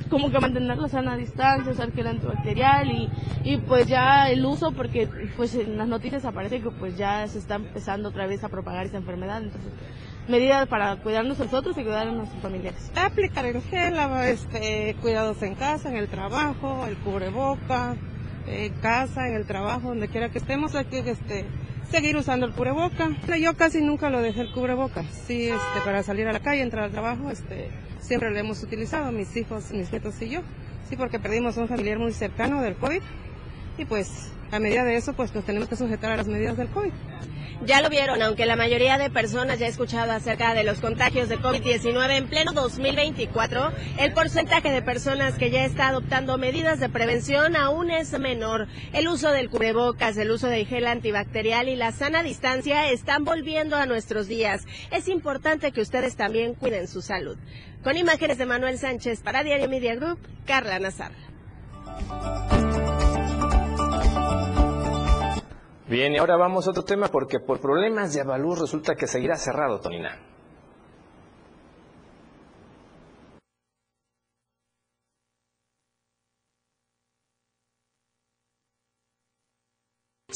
como 0.09 0.31
que 0.31 0.39
mantener 0.39 0.79
la 0.79 0.89
sana 0.89 1.17
distancia, 1.17 1.73
usar 1.73 1.93
gel 1.93 2.07
antibacterial 2.07 2.91
y, 2.91 3.11
y 3.45 3.57
pues 3.59 3.87
ya 3.87 4.29
el 4.31 4.45
uso 4.45 4.73
porque 4.73 5.09
pues 5.37 5.55
en 5.55 5.79
las 5.79 5.89
noticias 5.89 6.25
aparece 6.25 6.61
que 6.61 6.71
pues 6.71 6.97
ya 6.97 7.27
se 7.29 7.39
está 7.39 7.57
empezando 7.57 8.09
otra 8.09 8.27
vez 8.27 8.45
a 8.45 8.49
propagar 8.49 8.87
esa 8.87 8.97
enfermedad, 8.97 9.43
entonces 9.43 9.73
medidas 10.29 10.67
para 10.69 10.97
cuidarnos 10.97 11.39
nosotros 11.39 11.77
y 11.79 11.83
cuidar 11.83 12.09
a 12.09 12.13
nuestros 12.13 12.41
familiares. 12.43 12.91
Aplicar 12.97 13.47
el 13.47 13.63
gel, 13.63 13.97
este, 14.25 14.97
cuidados 15.01 15.43
en 15.43 15.55
casa, 15.55 15.89
en 15.89 15.97
el 15.97 16.09
trabajo, 16.09 16.85
el 16.87 16.97
cubreboca, 16.97 17.97
en 18.47 18.73
casa, 18.75 19.29
en 19.29 19.35
el 19.35 19.47
trabajo, 19.47 19.89
donde 19.89 20.09
quiera 20.09 20.29
que 20.31 20.39
estemos, 20.39 20.75
hay 20.75 20.87
que 20.87 20.99
este, 20.99 21.45
seguir 21.91 22.17
usando 22.17 22.47
el 22.47 22.53
cubreboca. 22.53 23.11
Yo 23.41 23.57
casi 23.57 23.81
nunca 23.83 24.11
lo 24.11 24.21
dejé 24.21 24.43
el 24.43 24.53
cubreboca, 24.53 25.05
sí, 25.05 25.49
este, 25.49 25.81
para 25.85 26.03
salir 26.03 26.27
a 26.29 26.33
la 26.33 26.41
calle, 26.41 26.63
entrar 26.63 26.85
al 26.85 26.93
trabajo, 26.93 27.31
este, 27.31 27.71
siempre 28.01 28.31
lo 28.31 28.39
hemos 28.39 28.63
utilizado, 28.63 29.13
mis 29.13 29.37
hijos, 29.37 29.71
mis 29.73 29.91
nietos 29.91 30.21
y 30.23 30.29
yo. 30.29 30.41
Sí, 30.89 30.97
porque 30.97 31.19
perdimos 31.19 31.59
a 31.59 31.63
un 31.63 31.69
familiar 31.69 31.99
muy 31.99 32.13
cercano 32.13 32.63
del 32.63 32.77
COVID 32.77 33.03
y 33.79 33.85
pues 33.85 34.31
a 34.53 34.59
medida 34.59 34.85
de 34.85 34.97
eso 34.97 35.13
pues 35.15 35.35
nos 35.35 35.45
tenemos 35.45 35.69
que 35.69 35.77
sujetar 35.77 36.13
a 36.13 36.17
las 36.17 36.29
medidas 36.29 36.57
del 36.57 36.69
COVID. 36.69 36.93
Ya 37.65 37.81
lo 37.81 37.89
vieron, 37.89 38.21
aunque 38.21 38.45
la 38.45 38.55
mayoría 38.55 38.99
de 38.99 39.11
personas 39.11 39.59
ya 39.59 39.67
ha 39.67 39.71
escuchado 39.71 40.13
acerca 40.13 40.53
de 40.55 40.63
los 40.63 40.79
contagios 40.79 41.29
de 41.29 41.39
COVID-19 41.39 42.17
en 42.17 42.29
pleno 42.29 42.53
2024, 42.53 43.73
el 43.99 44.13
porcentaje 44.13 44.71
de 44.71 44.83
personas 44.83 45.35
que 45.35 45.51
ya 45.51 45.65
está 45.65 45.89
adoptando 45.89 46.37
medidas 46.37 46.81
de 46.81 46.91
prevención 46.91 47.57
aún 47.57 47.91
es 47.91 48.17
menor. 48.19 48.69
El 48.93 49.09
uso 49.09 49.31
del 49.31 49.49
cubrebocas, 49.49 50.19
el 50.19 50.31
uso 50.31 50.49
de 50.49 50.67
gel 50.67 50.87
antibacterial 50.87 51.69
y 51.69 51.77
la 51.77 51.93
sana 51.93 52.23
distancia 52.23 52.91
están 52.91 53.25
volviendo 53.25 53.77
a 53.77 53.87
nuestros 53.87 54.29
días. 54.29 54.67
Es 54.91 55.09
importante 55.09 55.73
que 55.73 55.81
ustedes 55.81 56.15
también 56.15 56.55
cuiden 56.55 56.87
su 56.87 57.01
salud. 57.01 57.39
Con 57.83 57.97
imágenes 57.97 58.37
de 58.37 58.47
Manuel 58.47 58.79
Sánchez 58.79 59.23
para 59.23 59.43
Diario 59.43 59.69
Media 59.69 59.95
Group, 59.95 60.19
Carla 60.45 60.79
Nazar. 60.79 61.13
Bien, 65.89 66.12
y 66.12 66.18
ahora 66.18 66.37
vamos 66.37 66.66
a 66.66 66.70
otro 66.70 66.82
tema 66.82 67.07
porque 67.09 67.39
por 67.39 67.61
problemas 67.61 68.12
de 68.12 68.20
avalúo 68.20 68.57
resulta 68.57 68.97
que 68.97 69.07
seguirá 69.07 69.37
cerrado, 69.37 69.78
Tonina. 69.78 70.18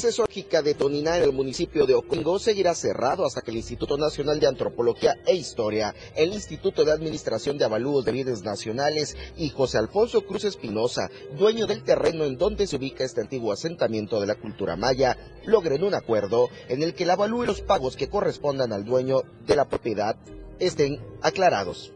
Acceso 0.01 0.25
a 0.25 0.63
de 0.63 0.73
Tonina 0.73 1.19
en 1.19 1.25
el 1.25 1.33
municipio 1.33 1.85
de 1.85 1.93
Oquingo 1.93 2.39
seguirá 2.39 2.75
cerrado 2.75 3.27
hasta 3.27 3.43
que 3.43 3.51
el 3.51 3.59
Instituto 3.59 3.99
Nacional 3.99 4.41
de 4.41 4.47
Antropología 4.47 5.19
e 5.27 5.35
Historia, 5.35 5.95
el 6.17 6.33
Instituto 6.33 6.87
de 6.87 6.93
Administración 6.93 7.59
de 7.59 7.67
Avalúos 7.67 8.07
de 8.07 8.13
Bienes 8.13 8.43
Nacionales 8.43 9.15
y 9.37 9.51
José 9.51 9.77
Alfonso 9.77 10.23
Cruz 10.23 10.45
Espinosa, 10.45 11.11
dueño 11.37 11.67
del 11.67 11.83
terreno 11.83 12.25
en 12.25 12.39
donde 12.39 12.67
se 12.67 12.77
ubica 12.77 13.05
este 13.05 13.21
antiguo 13.21 13.53
asentamiento 13.53 14.23
de 14.23 14.27
la 14.27 14.37
cultura 14.37 14.75
maya, 14.75 15.19
logren 15.45 15.85
un 15.85 15.93
acuerdo 15.93 16.49
en 16.71 16.83
el 16.83 16.95
que 16.95 17.03
el 17.05 17.11
avalúo 17.11 17.45
y 17.45 17.49
los 17.49 17.61
pagos 17.61 17.95
que 17.95 18.09
correspondan 18.09 18.73
al 18.73 18.87
dueño 18.87 19.21
de 19.47 19.57
la 19.57 19.69
propiedad 19.69 20.17
estén 20.61 20.99
aclarados. 21.21 21.93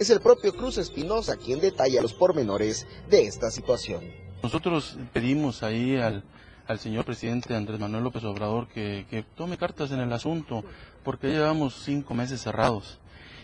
Es 0.00 0.10
el 0.10 0.18
propio 0.18 0.56
Cruz 0.56 0.78
Espinosa 0.78 1.36
quien 1.36 1.60
detalla 1.60 2.02
los 2.02 2.14
pormenores 2.14 2.84
de 3.08 3.26
esta 3.28 3.52
situación. 3.52 4.02
Nosotros 4.42 4.98
pedimos 5.12 5.62
ahí 5.62 5.96
al 5.96 6.24
al 6.66 6.78
señor 6.78 7.04
presidente 7.04 7.54
Andrés 7.54 7.78
Manuel 7.78 8.04
López 8.04 8.24
Obrador 8.24 8.68
que, 8.68 9.24
tome 9.36 9.58
cartas 9.58 9.90
en 9.90 10.00
el 10.00 10.12
asunto, 10.12 10.64
porque 11.02 11.28
llevamos 11.28 11.74
cinco 11.84 12.14
meses 12.14 12.40
cerrados. 12.40 12.98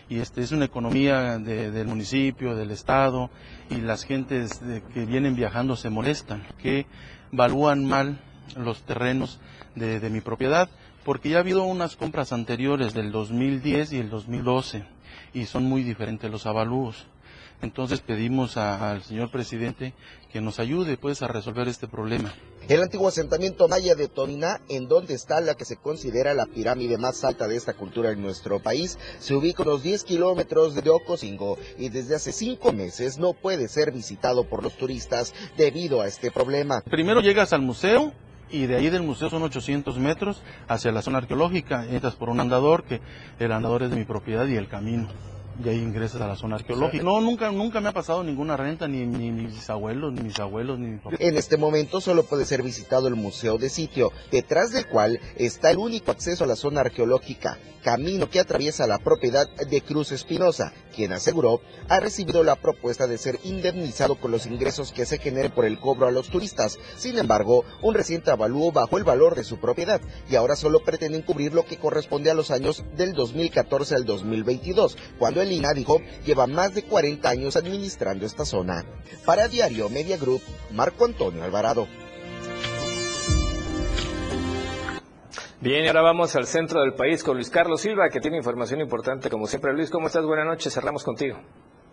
Y 0.09 0.19
este 0.19 0.41
es 0.41 0.51
una 0.51 0.65
economía 0.65 1.37
del 1.37 1.87
municipio, 1.87 2.55
del 2.55 2.71
estado, 2.71 3.29
y 3.69 3.75
las 3.75 4.03
gentes 4.03 4.59
que 4.93 5.05
vienen 5.05 5.35
viajando 5.35 5.75
se 5.75 5.89
molestan, 5.89 6.45
que 6.61 6.85
evalúan 7.31 7.85
mal 7.85 8.19
los 8.57 8.81
terrenos 8.83 9.39
de, 9.75 10.01
de 10.01 10.09
mi 10.09 10.19
propiedad, 10.19 10.69
porque 11.05 11.29
ya 11.29 11.37
ha 11.37 11.39
habido 11.39 11.63
unas 11.63 11.95
compras 11.95 12.33
anteriores 12.33 12.93
del 12.93 13.11
2010 13.11 13.93
y 13.93 13.97
el 13.99 14.09
2012, 14.09 14.83
y 15.33 15.45
son 15.45 15.63
muy 15.63 15.83
diferentes 15.83 16.29
los 16.29 16.45
avalúos. 16.45 17.05
Entonces 17.61 18.01
pedimos 18.01 18.57
al 18.57 19.03
señor 19.03 19.29
presidente 19.29 19.93
que 20.31 20.41
nos 20.41 20.59
ayude 20.59 20.97
pues 20.97 21.21
a 21.21 21.27
resolver 21.27 21.67
este 21.67 21.87
problema. 21.87 22.33
El 22.67 22.81
antiguo 22.81 23.07
asentamiento 23.07 23.67
maya 23.67 23.95
de 23.95 24.07
Toriná, 24.07 24.61
en 24.69 24.87
donde 24.87 25.13
está 25.13 25.41
la 25.41 25.55
que 25.55 25.65
se 25.65 25.77
considera 25.77 26.33
la 26.33 26.45
pirámide 26.45 26.97
más 26.97 27.23
alta 27.23 27.47
de 27.47 27.55
esta 27.55 27.73
cultura 27.73 28.11
en 28.11 28.21
nuestro 28.21 28.59
país, 28.59 28.97
se 29.19 29.35
ubica 29.35 29.63
a 29.63 29.67
unos 29.67 29.83
10 29.83 30.03
kilómetros 30.03 30.75
de 30.75 30.89
Ocosingo 30.89 31.57
y 31.77 31.89
desde 31.89 32.15
hace 32.15 32.31
cinco 32.31 32.71
meses 32.71 33.17
no 33.17 33.33
puede 33.33 33.67
ser 33.67 33.91
visitado 33.91 34.43
por 34.45 34.63
los 34.63 34.77
turistas 34.77 35.33
debido 35.57 36.01
a 36.01 36.07
este 36.07 36.31
problema. 36.31 36.81
Primero 36.81 37.21
llegas 37.21 37.53
al 37.53 37.61
museo 37.61 38.13
y 38.49 38.65
de 38.65 38.75
ahí 38.75 38.89
del 38.89 39.03
museo 39.03 39.29
son 39.29 39.43
800 39.43 39.97
metros 39.97 40.41
hacia 40.67 40.91
la 40.91 41.01
zona 41.01 41.19
arqueológica. 41.19 41.85
Entras 41.85 42.15
por 42.15 42.29
un 42.29 42.39
andador 42.39 42.83
que 42.83 43.01
el 43.39 43.51
andador 43.51 43.83
es 43.83 43.91
de 43.91 43.97
mi 43.97 44.05
propiedad 44.05 44.47
y 44.47 44.55
el 44.55 44.67
camino 44.67 45.09
y 45.63 45.69
ahí 45.69 45.77
ingresas 45.77 46.21
a 46.21 46.27
la 46.27 46.35
zona 46.35 46.55
arqueológica. 46.55 47.03
No, 47.03 47.21
nunca, 47.21 47.51
nunca 47.51 47.81
me 47.81 47.89
ha 47.89 47.93
pasado 47.93 48.23
ninguna 48.23 48.57
renta, 48.57 48.87
ni, 48.87 49.05
ni, 49.05 49.31
mis 49.31 49.69
abuelos, 49.69 50.13
ni 50.13 50.21
mis 50.21 50.39
abuelos, 50.39 50.79
ni 50.79 50.99
En 51.19 51.37
este 51.37 51.57
momento 51.57 52.01
solo 52.01 52.23
puede 52.23 52.45
ser 52.45 52.63
visitado 52.63 53.07
el 53.07 53.15
museo 53.15 53.57
de 53.57 53.69
sitio, 53.69 54.11
detrás 54.31 54.71
del 54.71 54.87
cual 54.87 55.19
está 55.35 55.71
el 55.71 55.77
único 55.77 56.11
acceso 56.11 56.43
a 56.43 56.47
la 56.47 56.55
zona 56.55 56.81
arqueológica, 56.81 57.57
camino 57.81 58.29
que 58.29 58.39
atraviesa 58.39 58.87
la 58.87 58.99
propiedad 58.99 59.49
de 59.49 59.81
Cruz 59.81 60.11
Espinosa, 60.11 60.71
quien 60.95 61.13
aseguró 61.13 61.61
ha 61.89 61.99
recibido 61.99 62.43
la 62.43 62.55
propuesta 62.55 63.07
de 63.07 63.17
ser 63.17 63.39
indemnizado 63.43 64.15
con 64.15 64.31
los 64.31 64.45
ingresos 64.45 64.91
que 64.91 65.05
se 65.05 65.17
generen 65.17 65.51
por 65.51 65.65
el 65.65 65.79
cobro 65.79 66.07
a 66.07 66.11
los 66.11 66.29
turistas. 66.29 66.77
Sin 66.97 67.17
embargo, 67.17 67.65
un 67.81 67.95
reciente 67.95 68.31
avalúo 68.31 68.71
bajó 68.71 68.97
el 68.97 69.03
valor 69.03 69.35
de 69.35 69.43
su 69.43 69.59
propiedad 69.59 70.01
y 70.29 70.35
ahora 70.35 70.55
solo 70.55 70.81
pretenden 70.83 71.23
cubrir 71.23 71.53
lo 71.53 71.65
que 71.65 71.77
corresponde 71.77 72.29
a 72.29 72.35
los 72.35 72.51
años 72.51 72.83
del 72.95 73.13
2014 73.13 73.95
al 73.95 74.05
2022, 74.05 74.97
cuando 75.17 75.40
el 75.41 75.61
dijo 75.75 75.99
lleva 76.25 76.47
más 76.47 76.73
de 76.73 76.83
40 76.83 77.29
años 77.29 77.55
administrando 77.55 78.25
esta 78.25 78.45
zona. 78.45 78.85
Para 79.25 79.47
Diario 79.47 79.89
Media 79.89 80.17
Group, 80.17 80.41
Marco 80.71 81.05
Antonio 81.05 81.43
Alvarado. 81.43 81.87
Bien, 85.61 85.85
ahora 85.85 86.01
vamos 86.01 86.35
al 86.35 86.45
centro 86.45 86.81
del 86.81 86.93
país 86.93 87.23
con 87.23 87.35
Luis 87.35 87.51
Carlos 87.51 87.81
Silva, 87.81 88.09
que 88.09 88.19
tiene 88.19 88.37
información 88.37 88.81
importante 88.81 89.29
como 89.29 89.45
siempre. 89.45 89.73
Luis, 89.73 89.91
¿cómo 89.91 90.07
estás? 90.07 90.25
Buenas 90.25 90.47
noches, 90.47 90.73
cerramos 90.73 91.03
contigo. 91.03 91.37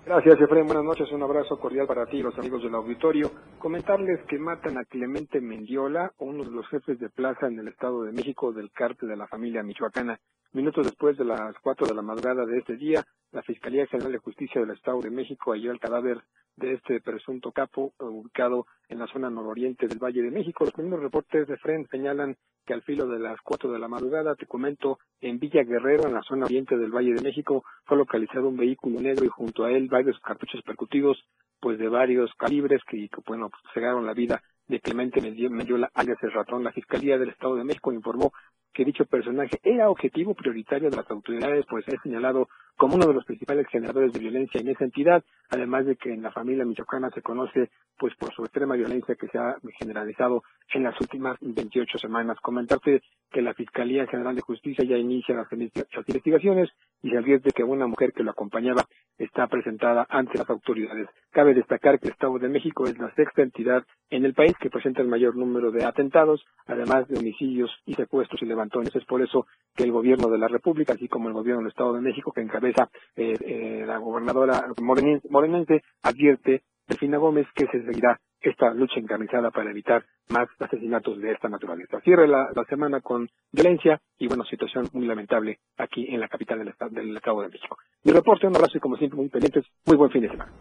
Gracias, 0.08 0.40
Efraín. 0.40 0.64
Buenas 0.64 0.84
noches. 0.84 1.12
Un 1.12 1.22
abrazo 1.22 1.58
cordial 1.58 1.86
para 1.86 2.06
ti 2.06 2.16
y 2.16 2.22
los 2.22 2.38
amigos 2.38 2.62
del 2.62 2.74
auditorio. 2.74 3.30
Comentarles 3.58 4.24
que 4.26 4.38
matan 4.38 4.78
a 4.78 4.84
Clemente 4.86 5.38
Mendiola, 5.38 6.12
uno 6.16 6.44
de 6.44 6.50
los 6.50 6.66
jefes 6.68 6.98
de 6.98 7.10
plaza 7.10 7.46
en 7.46 7.58
el 7.58 7.68
Estado 7.68 8.04
de 8.04 8.12
México 8.12 8.50
del 8.54 8.70
cártel 8.70 9.10
de 9.10 9.16
la 9.18 9.26
familia 9.26 9.62
michoacana. 9.62 10.18
Minutos 10.52 10.86
después 10.86 11.16
de 11.18 11.26
las 11.26 11.54
cuatro 11.62 11.86
de 11.86 11.94
la 11.94 12.00
madrugada 12.00 12.46
de 12.46 12.58
este 12.58 12.76
día, 12.76 13.04
la 13.32 13.42
Fiscalía 13.42 13.86
General 13.86 14.12
de 14.12 14.18
Justicia 14.18 14.62
del 14.62 14.70
Estado 14.70 14.98
de 15.00 15.10
México 15.10 15.52
halló 15.52 15.70
el 15.70 15.78
cadáver 15.78 16.22
de 16.56 16.72
este 16.72 17.02
presunto 17.02 17.52
capo 17.52 17.92
ubicado 17.98 18.66
en 18.88 18.98
la 18.98 19.06
zona 19.08 19.28
nororiente 19.28 19.86
del 19.86 19.98
Valle 19.98 20.22
de 20.22 20.30
México. 20.30 20.64
Los 20.64 20.72
primeros 20.72 21.02
reportes 21.02 21.46
de 21.46 21.58
FREN 21.58 21.86
señalan 21.90 22.34
que 22.64 22.72
al 22.72 22.82
filo 22.82 23.06
de 23.06 23.18
las 23.18 23.38
cuatro 23.42 23.70
de 23.70 23.78
la 23.78 23.88
madrugada, 23.88 24.36
te 24.36 24.46
comento, 24.46 24.98
en 25.20 25.38
Villa 25.38 25.62
Guerrero, 25.64 26.06
en 26.06 26.14
la 26.14 26.22
zona 26.22 26.46
oriente 26.46 26.78
del 26.78 26.92
Valle 26.92 27.12
de 27.12 27.22
México, 27.22 27.62
fue 27.84 27.98
localizado 27.98 28.48
un 28.48 28.56
vehículo 28.56 29.00
negro 29.00 29.26
y 29.26 29.28
junto 29.28 29.64
a 29.64 29.70
él 29.70 29.88
varios 29.88 30.18
cartuchos 30.20 30.62
percutidos, 30.62 31.22
pues 31.60 31.78
de 31.78 31.88
varios 31.88 32.32
calibres 32.38 32.80
que, 32.88 33.08
bueno, 33.26 33.50
pues, 33.50 33.62
cegaron 33.74 34.06
la 34.06 34.14
vida 34.14 34.42
de 34.66 34.80
Clemente 34.80 35.20
Mendiola, 35.20 35.90
alias 35.94 36.18
el 36.22 36.32
ratón. 36.32 36.64
La 36.64 36.72
Fiscalía 36.72 37.18
del 37.18 37.30
Estado 37.30 37.56
de 37.56 37.64
México 37.64 37.92
informó 37.92 38.32
que 38.72 38.84
dicho 38.84 39.04
personaje 39.04 39.58
era 39.62 39.90
objetivo 39.90 40.34
prioritario 40.34 40.90
de 40.90 40.96
las 40.96 41.10
autoridades, 41.10 41.64
pues 41.68 41.86
es 41.88 42.00
señalado 42.02 42.48
como 42.76 42.94
uno 42.94 43.06
de 43.06 43.14
los 43.14 43.24
principales 43.24 43.66
generadores 43.68 44.12
de 44.12 44.20
violencia 44.20 44.60
en 44.60 44.68
esa 44.68 44.84
entidad, 44.84 45.24
además 45.50 45.84
de 45.86 45.96
que 45.96 46.12
en 46.12 46.22
la 46.22 46.30
familia 46.30 46.64
michoacana 46.64 47.10
se 47.10 47.22
conoce 47.22 47.70
pues 47.98 48.14
por 48.14 48.32
su 48.32 48.42
extrema 48.44 48.76
violencia 48.76 49.16
que 49.16 49.26
se 49.28 49.38
ha 49.38 49.56
generalizado 49.78 50.44
en 50.74 50.82
las 50.84 51.00
últimas 51.00 51.36
28 51.40 51.98
semanas. 51.98 52.38
Comentarte 52.40 53.02
que 53.30 53.42
la 53.42 53.54
Fiscalía 53.54 54.06
General 54.06 54.34
de 54.34 54.42
Justicia 54.42 54.84
ya 54.84 54.96
inicia 54.96 55.34
las 55.34 55.50
investigaciones 55.52 56.70
y 57.02 57.10
se 57.10 57.18
advierte 57.18 57.50
que 57.50 57.62
una 57.62 57.86
mujer 57.86 58.12
que 58.12 58.22
lo 58.22 58.30
acompañaba 58.30 58.86
está 59.18 59.46
presentada 59.46 60.06
ante 60.08 60.38
las 60.38 60.48
autoridades. 60.48 61.08
Cabe 61.30 61.54
destacar 61.54 61.98
que 61.98 62.08
el 62.08 62.12
Estado 62.12 62.38
de 62.38 62.48
México 62.48 62.86
es 62.86 62.98
la 62.98 63.12
sexta 63.14 63.42
entidad 63.42 63.84
en 64.10 64.24
el 64.24 64.34
país 64.34 64.54
que 64.60 64.70
presenta 64.70 65.02
el 65.02 65.08
mayor 65.08 65.36
número 65.36 65.70
de 65.70 65.84
atentados, 65.84 66.44
además 66.66 67.08
de 67.08 67.18
homicidios 67.18 67.70
y 67.84 67.94
secuestros 67.94 68.42
y 68.42 68.46
levantones. 68.46 68.94
Es 68.94 69.04
por 69.04 69.22
eso 69.22 69.46
que 69.74 69.84
el 69.84 69.92
gobierno 69.92 70.28
de 70.28 70.38
la 70.38 70.48
República, 70.48 70.94
así 70.94 71.08
como 71.08 71.28
el 71.28 71.34
gobierno 71.34 71.60
del 71.60 71.70
Estado 71.70 71.94
de 71.94 72.00
México, 72.00 72.32
que 72.32 72.40
encabeza 72.40 72.88
eh, 73.16 73.34
eh, 73.40 73.84
la 73.86 73.98
gobernadora 73.98 74.64
morenense, 74.80 75.82
advierte 76.02 76.62
Delfina 76.86 77.18
Gómez 77.18 77.46
que 77.54 77.66
se 77.66 77.84
seguirá 77.84 78.18
esta 78.40 78.72
lucha 78.72 79.00
encarnizada 79.00 79.50
para 79.50 79.70
evitar 79.70 80.04
más 80.28 80.48
asesinatos 80.58 81.20
de 81.20 81.32
esta 81.32 81.48
naturaleza. 81.48 82.00
Cierre 82.00 82.28
la, 82.28 82.48
semana 82.68 83.00
con 83.00 83.28
violencia 83.52 84.00
y, 84.18 84.28
bueno, 84.28 84.44
situación 84.44 84.88
muy 84.92 85.06
lamentable 85.06 85.58
aquí 85.76 86.06
en 86.08 86.20
la 86.20 86.28
capital 86.28 86.58
del, 86.58 86.74
del 86.90 87.16
Estado 87.16 87.42
de 87.42 87.48
México. 87.48 87.78
Mi 88.04 88.12
reporte, 88.12 88.46
un 88.46 88.56
abrazo 88.56 88.76
y 88.76 88.80
como 88.80 88.96
siempre 88.96 89.16
muy 89.16 89.28
pendientes. 89.28 89.64
Muy 89.86 89.96
buen 89.96 90.10
fin 90.10 90.22
de 90.22 90.28
semana. 90.28 90.52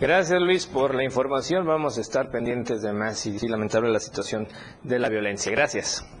Gracias 0.00 0.40
Luis 0.40 0.66
por 0.66 0.94
la 0.94 1.04
información. 1.04 1.66
Vamos 1.66 1.98
a 1.98 2.00
estar 2.00 2.30
pendientes 2.30 2.80
de 2.80 2.92
más 2.94 3.26
y, 3.26 3.36
y 3.36 3.48
lamentable 3.48 3.90
la 3.90 4.00
situación 4.00 4.46
de 4.82 4.98
la 4.98 5.10
violencia. 5.10 5.52
Gracias. 5.52 6.19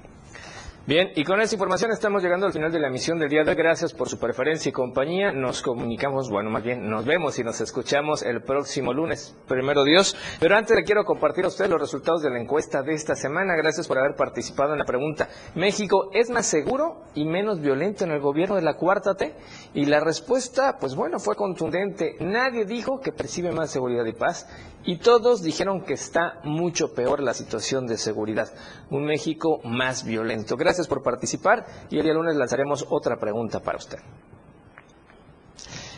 Bien, 0.86 1.12
y 1.14 1.24
con 1.24 1.40
esta 1.42 1.54
información 1.54 1.92
estamos 1.92 2.22
llegando 2.22 2.46
al 2.46 2.54
final 2.54 2.72
de 2.72 2.80
la 2.80 2.88
emisión 2.88 3.18
del 3.18 3.28
día 3.28 3.44
de 3.44 3.50
hoy. 3.50 3.56
Gracias 3.56 3.92
por 3.92 4.08
su 4.08 4.18
preferencia 4.18 4.70
y 4.70 4.72
compañía. 4.72 5.30
Nos 5.30 5.60
comunicamos, 5.60 6.30
bueno, 6.30 6.48
más 6.48 6.62
bien 6.62 6.88
nos 6.88 7.04
vemos 7.04 7.38
y 7.38 7.44
nos 7.44 7.60
escuchamos 7.60 8.22
el 8.22 8.42
próximo 8.42 8.94
lunes. 8.94 9.36
Primero 9.46 9.84
Dios. 9.84 10.16
Pero 10.40 10.56
antes 10.56 10.74
le 10.74 10.82
quiero 10.82 11.04
compartir 11.04 11.44
a 11.44 11.48
usted 11.48 11.68
los 11.68 11.80
resultados 11.80 12.22
de 12.22 12.30
la 12.30 12.40
encuesta 12.40 12.82
de 12.82 12.94
esta 12.94 13.14
semana. 13.14 13.56
Gracias 13.56 13.86
por 13.86 13.98
haber 13.98 14.16
participado 14.16 14.72
en 14.72 14.78
la 14.78 14.86
pregunta. 14.86 15.28
¿México 15.54 16.08
es 16.14 16.30
más 16.30 16.46
seguro 16.46 17.02
y 17.14 17.26
menos 17.26 17.60
violento 17.60 18.04
en 18.04 18.12
el 18.12 18.20
gobierno 18.20 18.56
de 18.56 18.62
la 18.62 18.74
Cuarta 18.74 19.14
T? 19.14 19.34
Y 19.74 19.84
la 19.84 20.00
respuesta, 20.00 20.78
pues 20.80 20.94
bueno, 20.94 21.18
fue 21.18 21.36
contundente. 21.36 22.16
Nadie 22.20 22.64
dijo 22.64 23.00
que 23.00 23.12
percibe 23.12 23.52
más 23.52 23.70
seguridad 23.70 24.06
y 24.06 24.14
paz 24.14 24.48
y 24.84 24.98
todos 24.98 25.42
dijeron 25.42 25.84
que 25.84 25.94
está 25.94 26.40
mucho 26.44 26.94
peor 26.94 27.20
la 27.20 27.34
situación 27.34 27.86
de 27.86 27.98
seguridad. 27.98 28.48
Un 28.90 29.04
México 29.04 29.60
más 29.64 30.04
violento. 30.04 30.56
Gracias 30.56 30.88
por 30.88 31.02
participar 31.02 31.66
y 31.90 31.98
el 31.98 32.04
día 32.04 32.14
lunes 32.14 32.36
lanzaremos 32.36 32.86
otra 32.88 33.16
pregunta 33.18 33.60
para 33.60 33.78
usted. 33.78 33.98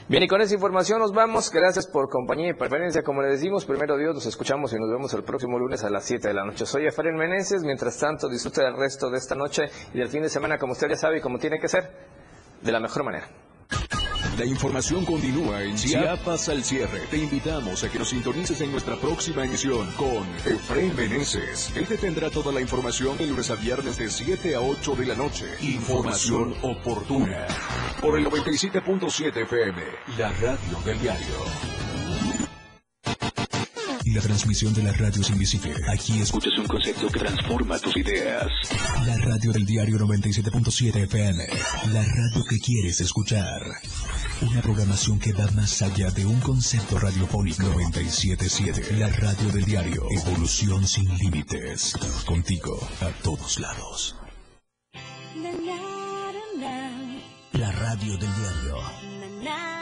Bien, 0.08 0.24
y 0.24 0.28
con 0.28 0.40
esa 0.40 0.54
información 0.54 0.98
nos 0.98 1.12
vamos. 1.12 1.50
Gracias 1.50 1.86
por 1.86 2.08
compañía 2.08 2.50
y 2.50 2.54
preferencia. 2.54 3.02
Como 3.02 3.22
le 3.22 3.28
decimos, 3.28 3.64
primero 3.64 3.96
Dios, 3.96 4.14
nos 4.14 4.26
escuchamos 4.26 4.72
y 4.72 4.76
nos 4.76 4.90
vemos 4.90 5.14
el 5.14 5.22
próximo 5.22 5.58
lunes 5.58 5.84
a 5.84 5.90
las 5.90 6.04
7 6.04 6.28
de 6.28 6.34
la 6.34 6.44
noche. 6.44 6.66
Soy 6.66 6.86
Efraín 6.86 7.16
Meneses. 7.16 7.62
Mientras 7.62 7.96
tanto, 7.98 8.28
disfrute 8.28 8.62
del 8.62 8.76
resto 8.76 9.10
de 9.10 9.18
esta 9.18 9.36
noche 9.36 9.62
y 9.94 9.98
del 9.98 10.08
fin 10.08 10.22
de 10.22 10.28
semana, 10.28 10.58
como 10.58 10.72
usted 10.72 10.88
ya 10.88 10.96
sabe 10.96 11.18
y 11.18 11.20
como 11.20 11.38
tiene 11.38 11.58
que 11.60 11.68
ser, 11.68 11.90
de 12.60 12.72
la 12.72 12.80
mejor 12.80 13.04
manera. 13.04 13.28
La 14.38 14.46
información 14.46 15.04
continúa 15.04 15.62
en 15.62 15.76
Chiapas 15.76 16.48
al 16.48 16.64
cierre. 16.64 17.00
Te 17.10 17.18
invitamos 17.18 17.84
a 17.84 17.90
que 17.90 17.98
nos 17.98 18.08
sintonices 18.08 18.60
en 18.62 18.72
nuestra 18.72 18.96
próxima 18.96 19.44
emisión 19.44 19.86
con 19.92 20.26
Efraín 20.46 20.96
Meneses. 20.96 21.70
Él 21.76 21.86
te 21.86 21.98
tendrá 21.98 22.30
toda 22.30 22.50
la 22.50 22.60
información 22.60 23.18
de 23.18 23.26
lunes 23.26 23.50
a 23.50 23.56
viernes 23.56 23.98
de 23.98 24.08
7 24.08 24.54
a 24.54 24.60
8 24.60 24.94
de 24.96 25.06
la 25.06 25.14
noche. 25.14 25.44
Información 25.60 26.54
oportuna. 26.62 27.46
Por 28.00 28.18
el 28.18 28.24
97.7 28.26 29.42
FM, 29.42 29.82
la 30.16 30.32
radio 30.32 30.80
del 30.84 30.98
diario 30.98 31.82
y 34.04 34.10
la 34.14 34.20
transmisión 34.20 34.74
de 34.74 34.82
la 34.82 34.92
radio 34.92 35.20
es 35.20 35.30
invisible. 35.30 35.74
Aquí 35.88 36.20
escuchas 36.20 36.52
un 36.58 36.66
concepto 36.66 37.08
que 37.08 37.20
transforma 37.20 37.78
tus 37.78 37.96
ideas. 37.96 38.46
La 39.06 39.16
radio 39.16 39.52
del 39.52 39.64
diario 39.64 39.96
97.7 39.98 41.04
FM. 41.04 41.46
La 41.92 42.02
radio 42.02 42.44
que 42.48 42.58
quieres 42.58 43.00
escuchar. 43.00 43.60
Una 44.42 44.60
programación 44.60 45.18
que 45.18 45.32
va 45.32 45.48
más 45.52 45.82
allá 45.82 46.10
de 46.10 46.26
un 46.26 46.40
concepto 46.40 46.98
radiofónico. 46.98 47.62
97.7. 47.62 48.98
La 48.98 49.08
radio 49.08 49.50
del 49.52 49.64
diario. 49.64 50.06
Evolución 50.10 50.86
sin 50.86 51.08
límites. 51.16 51.94
Contigo 52.26 52.78
a 53.00 53.22
todos 53.22 53.60
lados. 53.60 54.16
La 57.52 57.70
radio 57.72 58.16
del 58.16 58.30
diario 58.34 59.81